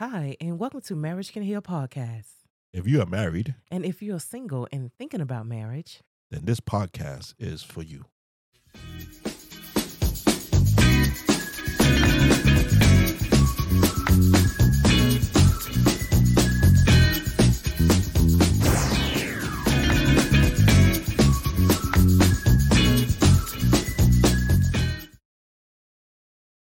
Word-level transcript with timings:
Hi, 0.00 0.36
and 0.40 0.58
welcome 0.60 0.80
to 0.82 0.94
Marriage 0.94 1.32
Can 1.32 1.42
Heal 1.42 1.60
podcast. 1.60 2.28
If 2.72 2.86
you 2.86 3.00
are 3.02 3.06
married, 3.06 3.56
And 3.70 3.84
if 3.84 4.00
you're 4.00 4.20
single 4.20 4.68
and 4.70 4.92
thinking 4.96 5.20
about 5.20 5.46
marriage, 5.46 6.00
then 6.30 6.44
this 6.44 6.60
podcast 6.60 7.34
is 7.38 7.62
for 7.62 7.82
you. 7.82 8.04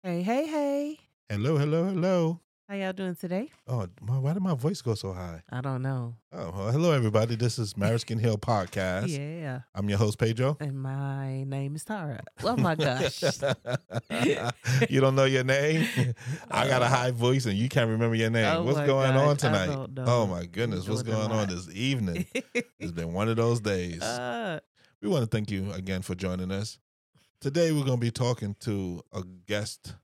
hey, 0.02 0.22
hey, 0.22 0.46
hey, 0.46 0.98
Hello, 1.28 1.58
hello, 1.58 1.84
hello. 1.84 2.40
How 2.68 2.74
y'all 2.74 2.92
doing 2.92 3.14
today? 3.14 3.48
Oh, 3.68 3.86
my, 4.00 4.18
why 4.18 4.32
did 4.32 4.42
my 4.42 4.56
voice 4.56 4.82
go 4.82 4.96
so 4.96 5.12
high? 5.12 5.40
I 5.52 5.60
don't 5.60 5.82
know. 5.82 6.16
Oh, 6.32 6.50
well, 6.50 6.72
hello, 6.72 6.90
everybody. 6.90 7.36
This 7.36 7.60
is 7.60 7.76
Marriage 7.76 8.04
Can 8.04 8.18
Heal 8.18 8.36
podcast. 8.38 9.06
Yeah, 9.16 9.60
I'm 9.72 9.88
your 9.88 9.98
host, 9.98 10.18
Pedro. 10.18 10.56
and 10.58 10.76
my 10.76 11.44
name 11.44 11.76
is 11.76 11.84
Tara. 11.84 12.24
Oh 12.42 12.56
my 12.56 12.74
gosh. 12.74 13.22
you 14.90 15.00
don't 15.00 15.14
know 15.14 15.26
your 15.26 15.44
name? 15.44 15.86
I 16.50 16.66
got 16.66 16.82
a 16.82 16.88
high 16.88 17.12
voice 17.12 17.46
and 17.46 17.56
you 17.56 17.68
can't 17.68 17.88
remember 17.88 18.16
your 18.16 18.30
name. 18.30 18.46
Oh 18.46 18.64
What's 18.64 18.78
going 18.78 19.12
gosh, 19.12 19.28
on 19.28 19.36
tonight? 19.36 19.88
Oh, 19.98 20.26
my 20.26 20.44
goodness. 20.44 20.88
What's 20.88 21.04
going 21.04 21.30
on 21.30 21.46
this 21.46 21.68
evening? 21.72 22.26
It's 22.80 22.90
been 22.90 23.12
one 23.12 23.28
of 23.28 23.36
those 23.36 23.60
days. 23.60 24.02
uh, 24.02 24.58
we 25.00 25.08
want 25.08 25.22
to 25.22 25.30
thank 25.30 25.52
you 25.52 25.70
again 25.70 26.02
for 26.02 26.16
joining 26.16 26.50
us. 26.50 26.78
Today, 27.40 27.70
we're 27.70 27.84
going 27.84 27.98
to 27.98 28.04
be 28.04 28.10
talking 28.10 28.56
to 28.60 29.02
a 29.12 29.22
guest 29.22 29.94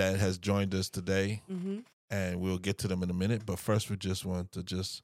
that 0.00 0.18
has 0.18 0.38
joined 0.38 0.74
us 0.74 0.88
today, 0.88 1.42
mhm. 1.50 1.84
and 2.10 2.40
we'll 2.40 2.58
get 2.58 2.78
to 2.78 2.88
them 2.88 3.02
in 3.02 3.10
a 3.10 3.14
minute. 3.14 3.44
But 3.46 3.58
first, 3.58 3.90
we 3.90 3.96
just 3.96 4.24
want 4.24 4.52
to 4.52 4.62
just, 4.62 5.02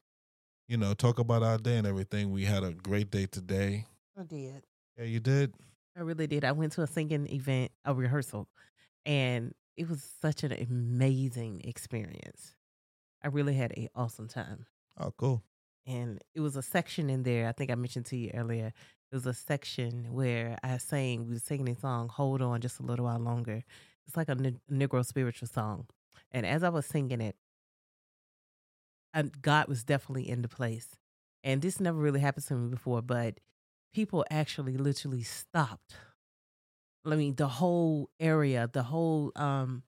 you 0.69 0.77
know, 0.77 0.95
talk 0.95 1.19
about 1.19 1.43
our 1.43 1.59
day 1.59 1.77
and 1.77 1.87
everything. 1.87 2.33
We 2.33 2.45
had 2.45 2.65
a 2.65 2.73
great 2.73 3.11
day 3.11 3.27
today. 3.27 3.85
I 4.19 4.23
did. 4.25 4.65
Yeah, 4.97 5.05
you 5.05 5.21
did. 5.21 5.55
I 5.97 6.01
really 6.01 6.27
did. 6.27 6.45
I 6.45 6.53
went 6.53 6.73
to 6.73 6.83
a 6.83 6.87
singing 6.87 7.27
event, 7.33 7.73
a 7.85 7.95
rehearsal, 7.95 8.49
and 9.05 9.55
it 9.77 9.89
was 9.89 10.03
such 10.23 10.43
an 10.45 10.53
amazing 10.53 11.61
experience. 11.65 12.55
I 13.23 13.29
really 13.29 13.55
had 13.55 13.73
an 13.77 13.89
awesome 13.95 14.29
time. 14.29 14.67
Oh, 14.99 15.11
cool. 15.17 15.43
and 15.87 16.21
it 16.35 16.41
was 16.41 16.57
a 16.57 16.63
section 16.63 17.09
in 17.11 17.23
there. 17.23 17.47
I 17.49 17.53
think 17.53 17.71
I 17.71 17.75
mentioned 17.77 18.07
to 18.07 18.17
you 18.17 18.31
earlier. 18.35 18.73
It 19.13 19.15
was 19.15 19.27
a 19.27 19.35
section 19.35 20.13
where 20.13 20.59
I 20.65 20.79
sang. 20.79 21.27
We 21.29 21.35
were 21.35 21.39
singing 21.41 21.69
a 21.69 21.79
song, 21.79 22.09
"Hold 22.09 22.43
On," 22.43 22.61
just 22.61 22.81
a 22.81 22.83
little 22.83 23.05
while 23.05 23.21
longer. 23.21 23.63
It's 24.07 24.17
like 24.17 24.29
a 24.29 24.35
ne- 24.35 24.61
Negro 24.71 25.05
spiritual 25.05 25.49
song, 25.49 25.87
and 26.31 26.47
as 26.47 26.63
I 26.63 26.69
was 26.69 26.87
singing 26.87 27.21
it, 27.21 27.37
and 29.13 29.41
God 29.43 29.69
was 29.69 29.85
definitely 29.85 30.29
in 30.29 30.43
the 30.43 30.49
place. 30.49 30.97
And 31.43 31.63
this 31.63 31.81
never 31.81 31.99
really 31.99 32.21
happened 32.21 32.47
to 32.47 32.55
me 32.55 32.69
before, 32.71 33.03
but 33.03 33.41
people 33.95 34.25
actually 34.31 34.77
literally 34.77 35.23
stopped. 35.23 35.97
I 37.05 37.15
mean, 37.17 37.37
the 37.37 37.47
whole 37.49 38.11
area, 38.19 38.69
the 38.73 38.83
whole 38.83 39.33
um 39.37 39.83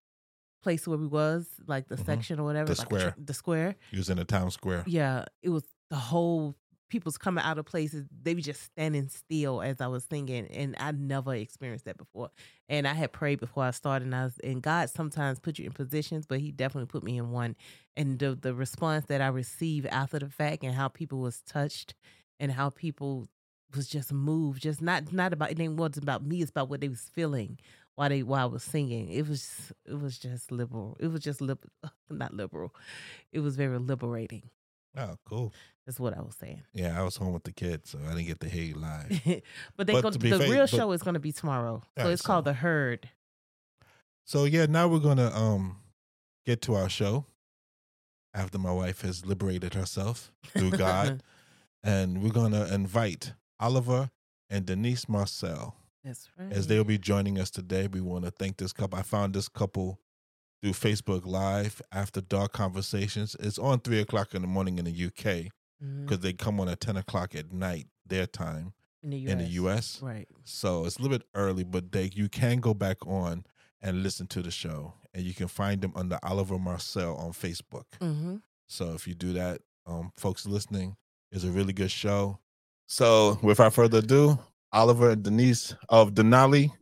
place 0.62 0.86
where 0.88 0.98
we 0.98 1.06
was, 1.06 1.48
like 1.66 1.88
the 1.88 1.96
Mhm. 1.96 2.06
section 2.06 2.40
or 2.40 2.44
whatever, 2.44 2.74
The 2.74 2.80
like 2.80 2.86
square. 2.88 3.14
the 3.16 3.34
square. 3.34 3.76
You 3.92 3.98
was 3.98 4.10
in 4.10 4.16
the 4.18 4.24
town 4.24 4.50
square. 4.50 4.82
Yeah, 4.86 5.24
it 5.42 5.50
was 5.50 5.64
the 5.90 5.96
whole 5.96 6.56
people's 6.88 7.18
coming 7.18 7.44
out 7.44 7.58
of 7.58 7.66
places. 7.66 8.06
They 8.22 8.34
were 8.34 8.40
just 8.40 8.62
standing 8.62 9.08
still 9.08 9.62
as 9.62 9.80
I 9.80 9.86
was 9.86 10.04
singing, 10.04 10.46
and 10.48 10.74
I 10.78 10.92
never 10.92 11.34
experienced 11.34 11.84
that 11.86 11.98
before. 11.98 12.30
And 12.68 12.86
I 12.86 12.94
had 12.94 13.12
prayed 13.12 13.40
before 13.40 13.64
I 13.64 13.70
started, 13.70 14.06
and 14.06 14.14
I 14.14 14.24
was, 14.24 14.38
and 14.42 14.62
God 14.62 14.90
sometimes 14.90 15.38
put 15.38 15.58
you 15.58 15.66
in 15.66 15.72
positions, 15.72 16.26
but 16.26 16.40
He 16.40 16.52
definitely 16.52 16.86
put 16.86 17.02
me 17.04 17.18
in 17.18 17.30
one. 17.30 17.56
And 17.96 18.18
the 18.18 18.34
the 18.34 18.54
response 18.54 19.06
that 19.06 19.20
I 19.20 19.28
received 19.28 19.86
after 19.86 20.18
the 20.18 20.28
fact, 20.28 20.64
and 20.64 20.74
how 20.74 20.88
people 20.88 21.18
was 21.20 21.40
touched, 21.42 21.94
and 22.40 22.52
how 22.52 22.70
people 22.70 23.28
was 23.74 23.88
just 23.88 24.12
moved, 24.12 24.62
just 24.62 24.80
not 24.80 25.12
not 25.12 25.32
about 25.32 25.50
it. 25.50 25.68
wasn't 25.68 26.04
about 26.04 26.24
me. 26.24 26.42
It's 26.42 26.50
about 26.50 26.68
what 26.68 26.80
they 26.80 26.88
was 26.88 27.10
feeling 27.12 27.58
while 27.96 28.08
they 28.08 28.22
while 28.22 28.42
I 28.42 28.52
was 28.52 28.62
singing. 28.62 29.10
It 29.10 29.28
was 29.28 29.72
it 29.84 30.00
was 30.00 30.18
just 30.18 30.52
liberal. 30.52 30.96
It 31.00 31.08
was 31.08 31.20
just 31.20 31.40
lib, 31.40 31.58
not 32.10 32.32
liberal. 32.32 32.74
It 33.32 33.40
was 33.40 33.56
very 33.56 33.78
liberating. 33.78 34.44
Oh, 34.98 35.16
cool. 35.24 35.52
That's 35.86 35.98
what 36.00 36.16
I 36.16 36.20
was 36.20 36.34
saying. 36.38 36.62
Yeah, 36.74 36.98
I 37.00 37.02
was 37.04 37.16
home 37.16 37.32
with 37.32 37.44
the 37.44 37.52
kids, 37.52 37.90
so 37.90 37.98
I 38.04 38.08
didn't 38.14 38.26
get 38.26 38.40
to 38.40 38.48
hear 38.48 38.64
you 38.64 38.74
live. 38.74 39.08
but 39.76 39.86
they 39.86 39.92
But 39.94 40.02
go, 40.02 40.10
the 40.10 40.18
fair- 40.30 40.38
real 40.50 40.58
but- 40.64 40.70
show 40.70 40.92
is 40.92 41.02
going 41.02 41.14
to 41.14 41.20
be 41.20 41.32
tomorrow. 41.32 41.82
So 41.96 42.04
Yeah, 42.06 42.12
it's 42.12 42.22
called 42.22 42.44
so- 42.44 42.50
The 42.50 42.54
Herd. 42.54 43.08
So 44.24 44.44
yeah, 44.44 44.66
now 44.66 44.88
we're 44.88 44.98
gonna 44.98 45.30
um 45.34 45.78
get 46.44 46.60
to 46.62 46.74
our 46.74 46.88
show 46.90 47.24
after 48.34 48.58
my 48.58 48.72
wife 48.72 49.00
has 49.00 49.24
liberated 49.24 49.72
herself 49.74 50.30
through 50.48 50.72
God, 50.72 51.22
and 51.82 52.22
we're 52.22 52.32
gonna 52.32 52.66
invite 52.66 53.32
Oliver 53.58 54.10
and 54.50 54.66
Denise 54.66 55.08
Marcelle 55.08 55.76
That's 56.04 56.28
right. 56.38 56.52
as 56.52 56.66
they'll 56.66 56.84
be 56.84 56.98
joining 56.98 57.38
us 57.38 57.50
today. 57.50 57.86
We 57.86 58.02
want 58.02 58.24
to 58.26 58.30
thank 58.30 58.58
this 58.58 58.72
couple. 58.74 58.98
I 58.98 59.02
found 59.02 59.32
this 59.34 59.48
couple 59.48 59.98
through 60.62 60.72
Facebook 60.72 61.26
Live 61.26 61.80
after 61.92 62.20
dark 62.20 62.52
conversations. 62.52 63.36
It's 63.40 63.58
on 63.58 63.80
three 63.80 64.00
o'clock 64.00 64.34
in 64.34 64.42
the 64.42 64.48
morning 64.48 64.78
in 64.78 64.84
the 64.84 65.06
UK 65.06 65.52
because 66.02 66.20
they 66.20 66.32
come 66.32 66.60
on 66.60 66.68
at 66.68 66.80
ten 66.80 66.96
o'clock 66.96 67.34
at 67.34 67.52
night 67.52 67.86
their 68.06 68.26
time 68.26 68.72
in 69.02 69.10
the 69.10 69.18
US. 69.18 69.32
in 69.32 69.38
the 69.38 69.44
US. 69.44 70.02
Right. 70.02 70.28
So 70.44 70.84
it's 70.84 70.96
a 70.96 71.02
little 71.02 71.18
bit 71.18 71.26
early, 71.34 71.64
but 71.64 71.92
they 71.92 72.10
you 72.14 72.28
can 72.28 72.58
go 72.58 72.74
back 72.74 73.06
on 73.06 73.44
and 73.80 74.02
listen 74.02 74.26
to 74.26 74.42
the 74.42 74.50
show, 74.50 74.94
and 75.14 75.24
you 75.24 75.34
can 75.34 75.48
find 75.48 75.80
them 75.80 75.92
under 75.94 76.18
Oliver 76.22 76.58
Marcelle 76.58 77.16
on 77.16 77.32
Facebook. 77.32 77.84
Mm-hmm. 78.00 78.36
So 78.66 78.92
if 78.94 79.06
you 79.06 79.14
do 79.14 79.32
that, 79.34 79.60
um, 79.86 80.12
folks 80.16 80.46
listening, 80.46 80.96
it's 81.30 81.44
a 81.44 81.50
really 81.50 81.72
good 81.72 81.90
show. 81.90 82.40
So 82.86 83.38
without 83.42 83.74
further 83.74 83.98
ado, 83.98 84.38
Oliver 84.72 85.10
and 85.10 85.22
Denise 85.22 85.74
of 85.88 86.12
Denali 86.12 86.72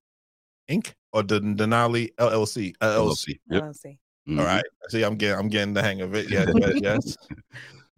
Inc. 0.70 0.94
or 1.16 1.22
the 1.22 1.40
Denali 1.40 2.10
LLC. 2.18 2.74
LLC. 2.80 3.38
Yep. 3.50 3.62
LLC. 3.62 3.98
Mhm. 4.28 4.38
All 4.40 4.44
right. 4.44 4.64
See, 4.88 5.02
I'm 5.02 5.16
getting 5.16 5.38
I'm 5.38 5.48
getting 5.48 5.72
the 5.74 5.82
hang 5.82 6.00
of 6.02 6.14
it. 6.14 6.30
Yeah, 6.30 6.46
yeah, 6.54 6.70
yes. 6.76 7.16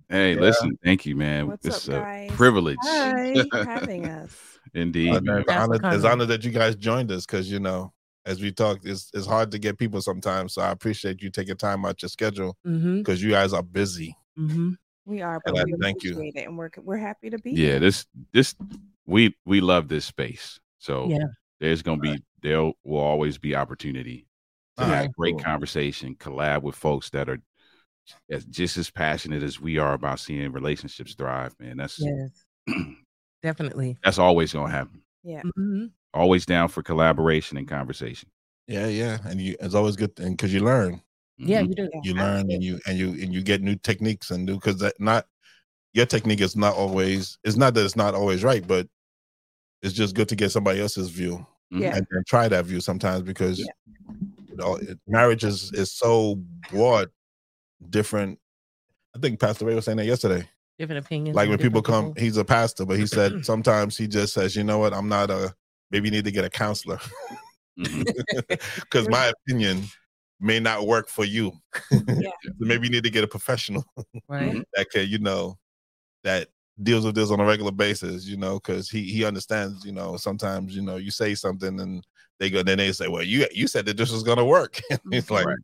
Hey, 0.09 0.35
Yeah. 0.35 0.41
listen, 0.41 0.79
thank 0.85 1.05
you, 1.07 1.17
man. 1.17 1.49
What's 1.49 1.67
it's 1.67 1.89
up, 1.89 1.95
a 1.97 1.99
guys? 2.01 2.31
privilege. 2.33 2.77
Hi, 2.83 3.45
having 3.53 4.07
us. 4.21 4.35
Indeed. 4.75 5.15
Uh, 5.15 5.17
it's, 5.39 5.47
That's 5.47 5.59
honor, 5.63 5.75
it's 5.75 6.05
of- 6.05 6.05
honor 6.05 6.27
that 6.27 6.45
you 6.45 6.51
guys 6.51 6.77
joined 6.77 7.11
us 7.11 7.27
because 7.27 7.51
you 7.51 7.59
know, 7.61 7.93
as 8.27 8.41
we 8.41 8.53
talked, 8.53 8.87
it's 8.87 9.11
it's 9.15 9.27
hard 9.27 9.51
to 9.53 9.59
get 9.59 9.79
people 9.79 10.01
sometimes. 10.03 10.55
So 10.55 10.63
I 10.63 10.71
appreciate 10.71 11.23
you 11.23 11.31
taking 11.31 11.57
time 11.57 11.85
out 11.85 12.01
your 12.03 12.09
schedule 12.11 12.57
Mm-hmm. 12.67 12.99
because 12.99 13.23
you 13.23 13.31
guys 13.31 13.53
are 13.53 13.63
busy. 13.63 14.15
Mm-hmm. 14.39 14.73
We 15.07 15.23
are, 15.23 15.41
but 15.45 15.59
I 15.59 15.65
we 15.65 15.75
thank 15.81 16.03
you. 16.05 16.21
it, 16.21 16.37
and 16.45 16.57
we're 16.59 16.71
we're 16.83 16.99
happy 16.99 17.31
to 17.31 17.39
be. 17.39 17.53
yeah, 17.53 17.57
here. 17.69 17.81
this 17.81 18.07
this 18.33 18.55
we 19.07 19.35
we 19.47 19.61
love 19.63 19.89
this 19.89 20.05
space. 20.05 20.61
So 20.79 21.09
Yeah. 21.09 21.25
there's 21.61 21.81
gonna 21.83 22.01
be 22.01 22.23
there 22.43 22.61
will 22.85 22.99
always 23.01 23.39
be 23.39 23.55
opportunity 23.55 24.27
to 24.77 24.85
All 24.85 24.89
have 24.91 25.01
right, 25.07 25.13
great 25.13 25.35
cool. 25.35 25.45
conversation, 25.45 26.15
collab 26.17 26.63
with 26.63 26.75
folks 26.77 27.11
that 27.11 27.29
are 27.29 27.39
as 28.31 28.45
just 28.47 28.77
as 28.79 28.91
passionate 28.91 29.43
as 29.43 29.61
we 29.61 29.79
are 29.79 29.93
about 29.93 30.19
seeing 30.21 30.51
relationships 30.53 31.15
thrive, 31.15 31.55
man. 31.61 31.77
That's 31.77 31.99
Yes. 31.99 32.45
Definitely. 33.43 33.97
that's 34.03 34.19
always 34.19 34.53
gonna 34.53 34.71
happen. 34.73 35.03
yeah. 35.23 35.43
Mm-hmm. 35.43 35.87
Always 36.15 36.47
down 36.47 36.69
for 36.69 36.83
collaboration 36.83 37.57
and 37.59 37.69
conversation. 37.69 38.31
Yeah, 38.67 38.87
yeah, 38.87 39.19
and 39.25 39.41
you 39.41 39.57
it's 39.61 39.75
always 39.75 39.97
good 39.97 40.13
and 40.19 40.37
because 40.37 40.53
you 40.53 40.61
learn, 40.61 41.01
Yeah, 41.37 41.63
Mhm. 41.63 41.69
you 41.69 41.75
do. 41.75 41.91
you 42.03 42.15
learn, 42.15 42.51
and 42.51 42.63
you 42.63 42.81
and 42.87 42.99
you 42.99 43.11
and 43.11 43.33
you 43.33 43.43
get 43.43 43.63
new 43.63 43.77
techniques 43.77 44.31
and 44.31 44.45
new 44.45 44.55
because 44.57 44.79
that 44.79 44.99
not 44.99 45.27
your 45.93 46.07
technique 46.07 46.41
is 46.41 46.57
not 46.57 46.75
always. 46.75 47.39
It's 47.45 47.57
not 47.57 47.75
that 47.75 47.85
it's 47.85 47.97
not 47.97 48.15
always 48.15 48.43
right, 48.43 48.67
but 48.67 48.89
it's 49.83 49.95
just 49.95 50.15
good 50.17 50.29
to 50.31 50.37
get 50.37 50.51
somebody 50.51 50.81
else's 50.81 51.09
view 51.11 51.47
Yeah. 51.71 51.97
and, 51.97 52.07
and 52.11 52.27
try 52.27 52.49
that 52.49 52.65
view 52.65 52.81
sometimes 52.81 53.23
because 53.23 53.59
Yeah. 53.59 53.67
you 54.49 54.57
know, 54.57 54.77
it, 54.77 54.99
marriage 55.07 55.45
is 55.45 55.73
is 55.73 55.93
so 55.93 56.37
broad, 56.71 57.11
different. 57.91 58.39
I 59.15 59.19
think 59.21 59.41
Pastor 59.41 59.65
Ray 59.65 59.75
was 59.75 59.85
saying 59.85 59.99
that 59.99 60.07
yesterday. 60.07 60.49
Different 60.79 61.05
opinions. 61.05 61.35
like 61.35 61.49
when 61.49 61.59
people 61.59 61.81
different 61.81 62.15
come 62.15 62.23
he's 62.23 62.37
a 62.37 62.45
pastor 62.45 62.87
but 62.87 62.97
he 63.01 63.07
said 63.07 63.45
sometimes 63.45 63.97
he 63.99 64.07
just 64.07 64.33
says 64.33 64.55
you 64.55 64.63
know 64.63 64.79
what 64.79 64.95
i'm 64.95 65.09
not 65.09 65.29
a 65.29 65.53
maybe 65.91 66.07
you 66.07 66.13
need 66.13 66.25
to 66.25 66.31
get 66.31 66.45
a 66.45 66.49
counselor 66.49 67.01
mm-hmm. 67.77 68.03
because 68.77 69.09
my 69.09 69.27
opinion 69.27 69.83
may 70.39 70.61
not 70.61 70.87
work 70.87 71.09
for 71.09 71.25
you 71.25 71.51
Yeah. 71.91 72.31
So 72.45 72.53
maybe 72.61 72.87
you 72.87 72.93
need 72.93 73.03
to 73.03 73.11
get 73.11 73.25
a 73.25 73.27
professional 73.27 73.85
Right. 74.29 74.51
Mm-hmm. 74.53 74.61
that 74.75 74.89
can 74.91 75.09
you 75.09 75.19
know 75.19 75.59
that 76.23 76.47
deals 76.83 77.05
with 77.05 77.15
this 77.15 77.31
on 77.31 77.41
a 77.41 77.45
regular 77.45 77.73
basis 77.73 78.27
you 78.27 78.37
know 78.37 78.55
because 78.55 78.89
he 78.89 79.03
he 79.05 79.25
understands 79.25 79.85
you 79.85 79.93
know 79.93 80.17
sometimes 80.17 80.75
you 80.77 80.83
know 80.83 80.97
you 80.97 81.11
say 81.11 81.35
something 81.35 81.81
and 81.81 82.07
they 82.39 82.49
go 82.51 82.63
then 82.63 82.79
they 82.79 82.93
say 82.93 83.09
well 83.09 83.23
you 83.23 83.47
you 83.53 83.67
said 83.67 83.85
that 83.87 83.97
this 83.97 84.13
was 84.13 84.23
gonna 84.23 84.45
work 84.45 84.81
it's 85.11 85.31
like 85.31 85.47
Right. 85.47 85.57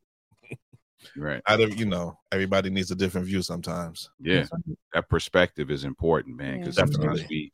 Right. 1.17 1.43
out 1.47 1.61
of 1.61 1.79
you 1.79 1.87
know 1.87 2.19
everybody 2.33 2.71
needs 2.71 2.91
a 2.91 2.95
different 2.97 3.27
view 3.27 3.43
sometimes 3.43 4.11
Yeah. 4.21 4.47
That 4.95 5.09
perspective 5.09 5.71
is 5.71 5.85
important, 5.85 6.37
man. 6.37 6.55
Yeah. 6.55 6.59
Because 6.61 6.77
sometimes 6.77 7.21
Definitely. 7.21 7.27
we, 7.31 7.53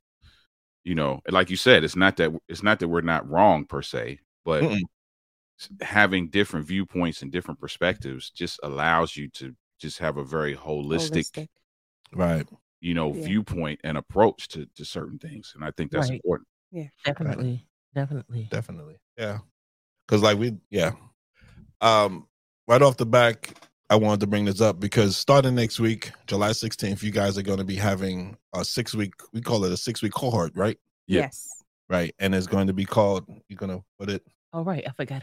you 0.84 0.94
know, 0.94 1.20
like 1.28 1.50
you 1.50 1.56
said, 1.56 1.84
it's 1.84 1.96
not 1.96 2.16
that 2.18 2.32
it's 2.48 2.62
not 2.62 2.78
that 2.78 2.88
we're 2.88 3.00
not 3.02 3.28
wrong 3.28 3.66
per 3.66 3.82
se, 3.82 4.20
but 4.44 4.62
Mm-mm. 4.62 4.80
having 5.82 6.28
different 6.30 6.66
viewpoints 6.66 7.20
and 7.22 7.30
different 7.32 7.60
perspectives 7.60 8.30
just 8.30 8.60
allows 8.62 9.16
you 9.16 9.28
to 9.30 9.54
just 9.78 9.98
have 9.98 10.16
a 10.16 10.24
very 10.24 10.54
holistic, 10.56 11.30
Holistic. 11.32 11.48
Right. 12.14 12.46
You 12.81 12.94
know, 12.94 13.15
Yeah. 13.15 13.25
viewpoint 13.27 13.81
and 13.85 13.97
approach 13.99 14.49
to 14.49 14.67
to 14.75 14.85
certain 14.85 15.19
things. 15.19 15.53
And 15.55 15.65
I 15.65 15.71
think 15.71 15.91
that's 15.91 16.09
Right. 16.09 16.17
important. 16.17 16.49
Yeah, 16.73 16.88
definitely. 17.05 17.67
Definitely. 17.94 18.49
Definitely. 18.50 18.97
Yeah. 19.19 19.38
Cause 20.09 20.23
like 20.23 20.38
we 20.38 20.56
yeah. 20.71 20.93
Um 21.81 22.27
right 22.69 22.82
off 22.82 22.97
the 22.97 23.06
back, 23.06 23.56
I 23.88 23.97
wanted 23.97 24.21
to 24.21 24.27
bring 24.27 24.44
this 24.44 24.61
up 24.61 24.79
because 24.81 25.17
starting 25.17 25.55
next 25.55 25.81
week, 25.81 26.12
July 26.27 26.50
16th, 26.50 27.03
you 27.03 27.11
guys 27.11 27.37
are 27.37 27.43
gonna 27.43 27.65
be 27.65 27.77
having 27.77 28.37
a 28.55 28.65
six 28.65 28.94
week 28.94 29.15
we 29.32 29.41
call 29.41 29.65
it 29.65 29.73
a 29.73 29.77
six 29.77 30.03
week 30.03 30.12
cohort, 30.12 30.53
right? 30.56 30.79
Yeah. 31.06 31.23
Yes. 31.23 31.49
Right. 31.88 32.15
And 32.21 32.35
it's 32.35 32.47
going 32.47 32.69
to 32.69 32.73
be 32.73 32.85
called 32.85 33.27
you're 33.49 33.56
gonna 33.56 33.82
put 33.99 34.11
it 34.11 34.23
All 34.53 34.65
right. 34.65 34.85
I 34.87 34.93
forgot. 34.93 35.23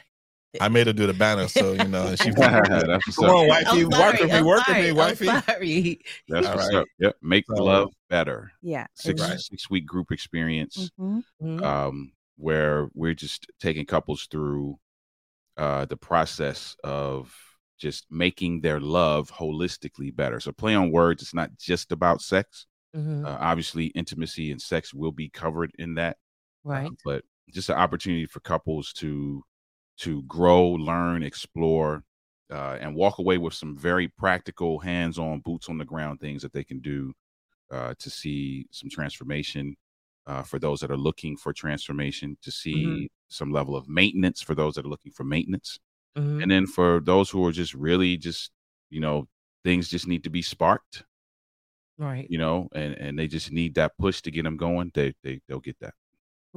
I 0.62 0.70
made 0.70 0.88
her 0.88 0.94
do 0.94 1.06
the 1.08 1.14
banner, 1.14 1.48
so 1.48 1.74
you 1.74 1.84
know 1.88 2.16
she 2.16 2.32
That's 2.36 3.06
what's 3.06 3.16
Come 3.18 3.26
up. 3.26 3.36
on, 3.36 3.48
wifey, 3.48 3.68
I'm 3.82 3.90
work 3.90 3.94
sorry, 3.94 4.22
with 4.22 4.32
me, 4.34 4.42
work 4.42 4.58
with 4.58 4.66
sorry, 4.68 4.82
me, 4.82 4.90
I'm 4.90 4.96
wifey. 4.96 5.26
sorry. 5.26 6.02
That's 6.30 6.48
what's 6.48 6.68
right. 6.68 6.76
up. 6.76 6.88
Yep. 7.00 7.16
Make 7.22 7.46
So- 7.48 7.64
love 7.64 7.90
better. 8.10 8.52
Yeah. 8.62 8.88
Six 8.96 9.22
Right. 9.22 9.40
six 9.40 9.70
week 9.70 9.86
group 9.86 10.12
experience. 10.12 10.90
Mhm. 11.00 11.24
Mhm. 11.44 11.64
um, 11.64 12.12
where 12.38 12.88
we're 12.94 13.14
just 13.16 13.48
taking 13.60 13.86
couples 13.86 14.28
through 14.32 14.78
uh, 15.58 15.86
the 15.86 15.98
process 15.98 16.76
of 16.84 17.34
just 17.80 18.06
making 18.12 18.62
their 18.62 18.80
love 18.80 19.32
holistically 19.32 20.16
better. 20.16 20.40
So, 20.40 20.52
play 20.52 20.76
on 20.76 20.92
words, 20.92 21.24
it's 21.24 21.34
not 21.34 21.50
just 21.60 21.92
about 21.92 22.22
sex. 22.22 22.68
Mhm. 22.96 23.26
Uh, 23.26 23.38
obviously, 23.40 23.88
intimacy 23.88 24.52
and 24.52 24.62
sex 24.62 24.94
will 24.94 25.12
be 25.12 25.30
covered 25.30 25.72
in 25.80 25.96
that, 25.96 26.18
uh, 26.66 26.70
Right. 26.70 26.92
but 27.04 27.24
just 27.52 27.70
an 27.70 27.76
opportunity 27.76 28.26
for 28.28 28.40
couples 28.40 28.94
to 28.94 29.44
to 29.98 30.24
grow, 30.24 30.68
learn, 30.70 31.24
explore, 31.24 32.04
uh, 32.52 32.78
and 32.80 32.96
walk 32.96 33.20
away 33.20 33.38
with 33.38 33.54
some 33.54 33.76
very 33.78 34.08
practical, 34.08 34.80
hands-on, 34.80 35.42
boots 35.42 35.70
on 35.70 35.78
the 35.78 35.86
ground 35.86 36.20
things 36.20 36.42
that 36.42 36.54
they 36.54 36.64
can 36.64 36.80
do 36.80 37.14
uh, 37.72 37.94
to 38.00 38.10
see 38.10 38.68
some 38.72 38.90
transformation. 38.90 39.76
Uh, 40.28 40.44
for 40.44 40.60
those 40.60 40.80
that 40.82 40.92
are 40.92 40.98
looking 40.98 41.38
for 41.38 41.54
transformation, 41.54 42.38
to 42.42 42.52
see 42.52 43.10
some 43.30 43.52
level 43.52 43.76
of 43.76 43.90
maintenance 43.90 44.42
for 44.42 44.56
those 44.56 44.76
that 44.76 44.86
are 44.86 44.90
looking 44.90 45.12
for 45.12 45.24
maintenance, 45.24 45.80
Mhm. 46.16 46.44
and 46.44 46.52
then 46.52 46.68
for 46.68 47.00
those 47.02 47.30
who 47.30 47.46
are 47.46 47.52
just 47.52 47.74
really 47.74 48.18
just 48.18 48.52
you 48.90 49.00
know 49.00 49.28
things 49.64 49.90
just 49.90 50.08
need 50.08 50.24
to 50.24 50.30
be 50.30 50.42
sparked, 50.42 51.04
Right. 51.98 52.30
you 52.30 52.38
know, 52.38 52.68
and 52.74 52.94
and 52.96 53.18
they 53.20 53.28
just 53.28 53.52
need 53.52 53.76
that 53.76 53.98
push 53.98 54.22
to 54.22 54.32
get 54.32 54.44
them 54.44 54.58
going. 54.58 54.92
They 54.94 55.14
they 55.24 55.40
they'll 55.48 55.60
get 55.60 55.80
that. 55.80 55.94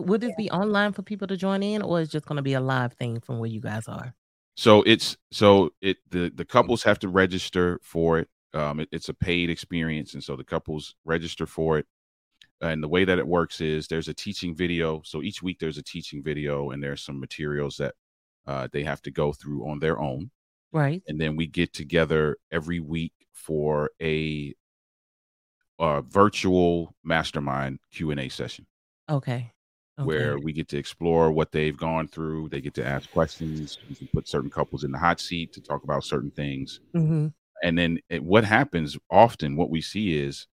Will 0.00 0.18
this 0.18 0.32
be 0.36 0.50
online 0.50 0.92
for 0.92 1.02
people 1.02 1.26
to 1.28 1.36
join 1.36 1.62
in, 1.62 1.82
or 1.82 2.00
is 2.00 2.08
it 2.08 2.12
just 2.12 2.26
going 2.26 2.36
to 2.36 2.42
be 2.42 2.54
a 2.54 2.60
live 2.60 2.92
thing 2.94 3.20
from 3.20 3.38
where 3.38 3.50
you 3.50 3.60
guys 3.60 3.88
are? 3.88 4.14
So 4.56 4.82
it's 4.82 5.16
so 5.30 5.70
it 5.80 5.98
the 6.10 6.30
the 6.34 6.44
couples 6.44 6.82
have 6.82 6.98
to 7.00 7.08
register 7.08 7.80
for 7.82 8.18
it. 8.18 8.28
Um, 8.52 8.80
it, 8.80 8.88
it's 8.92 9.08
a 9.08 9.14
paid 9.14 9.50
experience, 9.50 10.14
and 10.14 10.22
so 10.22 10.36
the 10.36 10.44
couples 10.44 10.94
register 11.04 11.46
for 11.46 11.78
it. 11.78 11.86
And 12.60 12.82
the 12.82 12.88
way 12.88 13.04
that 13.04 13.18
it 13.18 13.26
works 13.26 13.60
is 13.60 13.86
there's 13.86 14.08
a 14.08 14.14
teaching 14.14 14.54
video. 14.54 15.00
So 15.04 15.22
each 15.22 15.42
week 15.42 15.58
there's 15.60 15.78
a 15.78 15.82
teaching 15.82 16.22
video, 16.22 16.70
and 16.70 16.82
there's 16.82 17.02
some 17.02 17.18
materials 17.18 17.76
that 17.78 17.94
uh, 18.46 18.68
they 18.70 18.82
have 18.82 19.00
to 19.02 19.10
go 19.10 19.32
through 19.32 19.66
on 19.68 19.78
their 19.78 19.98
own. 19.98 20.30
Right. 20.72 21.02
And 21.08 21.20
then 21.20 21.36
we 21.36 21.46
get 21.46 21.72
together 21.72 22.36
every 22.52 22.80
week 22.80 23.12
for 23.32 23.90
a 24.00 24.54
uh, 25.78 26.02
virtual 26.02 26.94
mastermind 27.02 27.78
Q 27.90 28.10
and 28.10 28.20
A 28.20 28.28
session 28.28 28.66
Okay. 29.10 29.52
Okay. 30.00 30.06
where 30.06 30.38
we 30.38 30.52
get 30.52 30.68
to 30.68 30.78
explore 30.78 31.32
what 31.32 31.52
they've 31.52 31.76
gone 31.76 32.08
through. 32.08 32.48
They 32.50 32.60
get 32.60 32.74
to 32.74 32.86
ask 32.86 33.08
questions. 33.10 33.78
We 33.88 33.96
can 33.96 34.08
put 34.14 34.28
certain 34.28 34.50
couples 34.50 34.84
in 34.84 34.92
the 34.92 34.98
hot 34.98 35.20
seat 35.20 35.52
to 35.52 35.60
talk 35.62 35.84
about 35.84 36.04
certain 36.04 36.30
things. 36.32 36.80
hmm 36.94 37.28
And 37.62 37.78
then 37.78 37.98
it, 38.10 38.24
what 38.24 38.44
happens 38.44 38.98
often, 39.10 39.56
what 39.56 39.70
we 39.70 39.80
see 39.82 40.18
is 40.18 40.46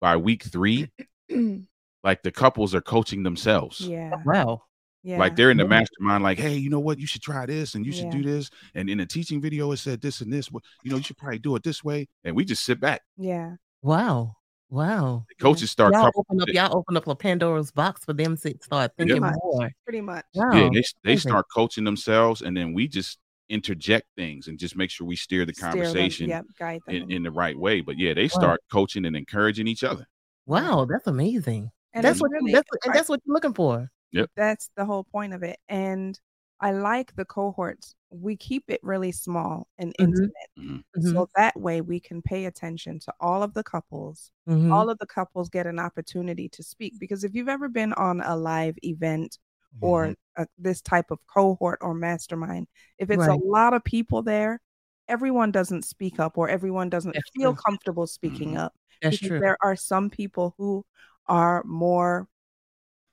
by 0.00 0.16
week 0.16 0.44
three, 0.44 0.92
like 2.04 2.22
the 2.22 2.32
couples 2.32 2.74
are 2.74 2.80
coaching 2.80 3.22
themselves. 3.22 3.78
yeah. 3.78 4.24
Wow. 4.24 4.62
Yeah. 5.02 5.18
Like 5.18 5.36
they're 5.36 5.50
in 5.50 5.56
the 5.56 5.64
Yeah. 5.64 5.68
mastermind, 5.68 6.22
like, 6.24 6.38
hey, 6.38 6.56
you 6.56 6.68
know 6.70 6.80
what? 6.80 6.98
You 6.98 7.06
should 7.06 7.22
try 7.22 7.46
this 7.46 7.74
and 7.74 7.86
you 7.86 7.92
should 7.92 8.08
Yeah. 8.08 8.10
do 8.10 8.22
this. 8.22 8.50
And 8.74 8.90
in 8.90 9.00
a 9.00 9.06
teaching 9.06 9.40
video, 9.40 9.72
it 9.72 9.78
said 9.78 10.00
this 10.02 10.20
and 10.20 10.32
this. 10.32 10.50
Well, 10.50 10.62
You 10.82 10.90
know, 10.90 10.96
you 10.98 11.02
should 11.04 11.16
probably 11.18 11.38
do 11.38 11.56
it 11.56 11.62
this 11.62 11.82
way. 11.84 12.08
And 12.24 12.36
we 12.36 12.44
just 12.44 12.64
sit 12.64 12.80
back. 12.80 13.02
yeah. 13.16 13.56
Wow. 13.82 14.35
Wow. 14.68 15.24
The 15.28 15.42
coaches 15.42 15.70
start 15.70 15.92
Y'all 15.94 16.10
open 16.16 16.40
up. 16.40 16.48
Y'all 16.48 16.76
open 16.76 16.96
up 16.96 17.06
a 17.06 17.14
Pandora's 17.14 17.70
box 17.70 18.04
for 18.04 18.12
them 18.12 18.36
to 18.38 18.54
start 18.60 18.92
thinking 18.98 19.20
much. 19.20 19.34
more. 19.42 19.70
Pretty 19.84 20.00
much. 20.00 20.24
Wow. 20.34 20.52
yeah, 20.52 20.68
they, 20.72 20.82
they 21.04 21.16
start 21.16 21.46
coaching 21.54 21.84
themselves, 21.84 22.42
and 22.42 22.56
then 22.56 22.72
we 22.72 22.88
just 22.88 23.18
interject 23.48 24.06
things 24.16 24.48
and 24.48 24.58
just 24.58 24.76
make 24.76 24.90
sure 24.90 25.06
we 25.06 25.14
steer 25.14 25.44
the 25.46 25.54
Steer 25.54 25.70
them, 25.70 25.78
conversation 25.78 26.28
Yep. 26.28 26.44
Guide 26.58 26.80
them. 26.86 26.96
in, 26.96 27.10
in 27.12 27.22
the 27.22 27.30
right 27.30 27.56
way. 27.56 27.80
But 27.80 27.96
yeah, 27.96 28.12
they 28.12 28.26
start 28.26 28.60
coaching 28.72 29.04
and 29.04 29.14
encouraging 29.16 29.68
each 29.68 29.84
other. 29.84 30.06
Wow. 30.46 30.84
That's 30.90 31.06
amazing. 31.06 31.70
and 31.92 32.04
that's 32.04 32.20
what. 32.20 32.30
really- 32.32 32.52
that's, 32.52 32.68
and 32.84 32.94
that's 32.94 33.08
what 33.08 33.20
you're 33.24 33.34
looking 33.34 33.54
for. 33.54 33.88
Yep. 34.12 34.30
that's 34.36 34.70
the 34.76 34.84
whole 34.84 35.04
point 35.04 35.34
of 35.34 35.42
it. 35.42 35.58
And 35.68 36.18
I 36.60 36.72
like 36.72 37.14
the 37.16 37.24
cohorts. 37.24 37.94
We 38.10 38.36
keep 38.36 38.64
it 38.68 38.80
really 38.82 39.12
small 39.12 39.68
and 39.78 39.94
Mhm. 39.98 40.30
intimate. 40.50 40.50
Mhm. 40.96 41.24
So 41.24 41.28
that 41.36 41.58
way 41.60 41.80
we 41.82 42.00
can 42.00 42.22
pay 42.22 42.46
attention 42.46 42.98
to 43.00 43.14
all 43.20 43.42
of 43.42 43.54
the 43.54 43.62
couples. 43.64 44.32
Mhm. 44.46 44.76
All 44.76 44.90
of 44.90 44.98
the 44.98 45.06
couples 45.06 45.48
get 45.50 45.66
an 45.66 45.78
opportunity 45.78 46.48
to 46.50 46.62
speak. 46.62 46.94
Because 46.98 47.24
if 47.24 47.34
you've 47.34 47.48
ever 47.48 47.68
been 47.68 47.92
on 47.94 48.20
a 48.22 48.36
live 48.36 48.76
event 48.82 49.38
or 49.80 50.14
uh 50.36 50.46
this 50.58 50.80
type 50.82 51.10
of 51.10 51.18
cohort 51.26 51.78
or 51.82 51.94
mastermind, 51.94 52.68
if 52.98 53.10
it's 53.10 53.26
Right. 53.26 53.42
a 53.42 53.46
lot 53.46 53.74
of 53.74 53.84
people 53.84 54.22
there, 54.22 54.60
everyone 55.08 55.52
doesn't 55.52 55.84
speak 55.84 56.18
up 56.20 56.38
or 56.38 56.48
everyone 56.48 56.90
doesn't 56.90 57.16
That's 57.16 57.30
feel 57.34 57.52
true. 57.54 57.58
comfortable 57.66 58.06
speaking 58.06 58.56
Mhm. 58.56 58.58
up. 58.58 58.74
That's 59.02 59.18
because 59.18 59.20
true. 59.20 59.42
There 59.42 59.56
are 59.62 59.76
some 59.76 60.10
people 60.10 60.54
who 60.58 60.84
are 61.28 61.62
more 61.64 62.28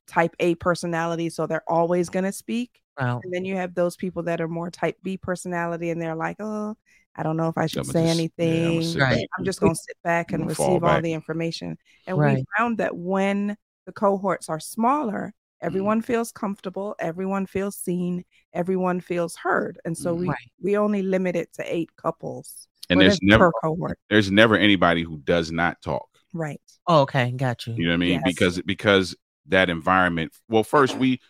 type 0.08 0.36
A 0.42 0.56
personality, 0.58 1.30
so 1.32 1.48
they're 1.48 1.70
always 1.70 2.10
going 2.10 2.26
to 2.26 2.34
speak. 2.34 2.83
Wow. 3.00 3.22
And 3.24 3.34
then 3.34 3.46
you 3.46 3.56
have 3.56 3.74
those 3.74 3.96
people 3.96 4.24
that 4.24 4.42
are 4.42 4.48
more 4.48 4.70
type 4.70 4.98
B 5.04 5.18
personality, 5.18 5.90
and 5.90 6.02
they're 6.02 6.16
like, 6.16 6.38
oh, 6.40 6.76
I 7.16 7.24
don't 7.24 7.38
know 7.38 7.48
if 7.48 7.58
I 7.58 7.68
should 7.68 7.84
I'ma 7.84 7.92
say 7.92 8.06
just- 8.06 8.38
yeah, 8.38 8.46
I'ma 8.46 8.72
anything. 8.72 9.00
Right. 9.00 9.28
I'm 9.38 9.46
just 9.46 9.60
going 9.60 9.74
to 9.74 9.80
sit 9.80 9.98
back 10.04 10.32
and 10.32 10.44
I'ma 10.44 10.50
receive 10.50 10.68
all 10.68 10.80
back. 10.80 11.04
the 11.04 11.14
information. 11.14 11.78
And 12.08 12.18
we 12.18 12.44
found 12.58 12.78
that 12.80 12.96
when 12.96 13.56
the 13.86 13.92
cohorts 13.92 14.50
are 14.50 14.60
smaller, 14.60 15.34
Mm-hmm. 15.62 15.68
everyone 15.68 16.02
feels 16.02 16.32
comfortable, 16.34 16.94
everyone 17.00 17.46
feels 17.46 17.78
seen, 17.78 18.26
everyone 18.52 19.00
feels 19.00 19.38
heard. 19.38 19.80
And 19.86 19.98
so 19.98 20.14
Mhm. 20.14 20.20
we 20.20 20.28
Right. 20.28 20.52
we 20.62 20.78
only 20.78 21.02
limit 21.04 21.38
it 21.38 21.54
to 21.54 21.64
eight 21.74 21.96
couples 21.96 22.68
And 22.90 23.00
there's 23.00 23.22
never 23.22 23.50
cohort. 23.62 23.98
there's 24.10 24.30
never 24.30 24.58
anybody 24.58 25.04
who 25.04 25.20
does 25.20 25.54
not 25.54 25.82
talk. 25.82 26.10
Right. 26.34 26.60
Oh, 26.86 27.04
okay. 27.04 27.32
Got 27.32 27.66
you. 27.66 27.76
You 27.76 27.86
know 27.86 27.92
what 27.92 27.94
I 27.94 27.98
mean? 27.98 28.10
Yes. 28.16 28.24
Because 28.26 28.62
because 28.64 29.16
that 29.48 29.70
environment. 29.70 30.34
Well, 30.50 30.66
first 30.66 30.98
we 31.00 31.22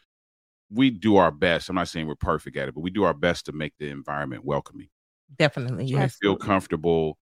we 0.73 0.89
do 0.89 1.17
our 1.17 1.31
best. 1.31 1.69
I'm 1.69 1.75
not 1.75 1.87
saying 1.87 2.07
we're 2.07 2.15
perfect 2.15 2.57
at 2.57 2.67
it, 2.67 2.73
but 2.73 2.81
we 2.81 2.89
do 2.89 3.03
our 3.03 3.13
best 3.13 3.45
to 3.45 3.51
make 3.51 3.73
the 3.79 3.89
environment 3.89 4.43
welcoming. 4.43 4.89
Definitely. 5.37 5.87
So 5.87 5.97
Yes. 5.97 6.17
you 6.21 6.29
feel 6.29 6.35
comfortable. 6.37 7.17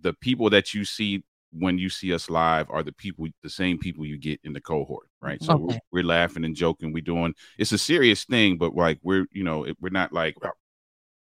The 0.00 0.12
people 0.14 0.50
that 0.50 0.74
you 0.74 0.84
see 0.84 1.24
when 1.54 1.76
you 1.76 1.90
see 1.90 2.14
us 2.14 2.30
live 2.30 2.66
are 2.70 2.82
the 2.82 2.92
people, 2.92 3.26
the 3.42 3.50
same 3.50 3.78
people 3.78 4.06
you 4.06 4.16
get 4.18 4.40
in 4.42 4.52
the 4.54 4.60
cohort, 4.60 5.08
right? 5.20 5.42
So 5.42 5.56
we're, 5.56 5.78
we're 5.92 6.02
laughing 6.04 6.44
and 6.46 6.56
joking. 6.56 6.92
We're 6.92 7.02
doing 7.02 7.34
it's 7.58 7.72
a 7.72 7.78
serious 7.78 8.24
thing, 8.24 8.56
but 8.56 8.74
like 8.74 8.98
we're 9.02 9.26
you 9.32 9.44
know 9.44 9.64
it, 9.64 9.76
we're 9.80 9.90
not 9.90 10.12
like 10.12 10.34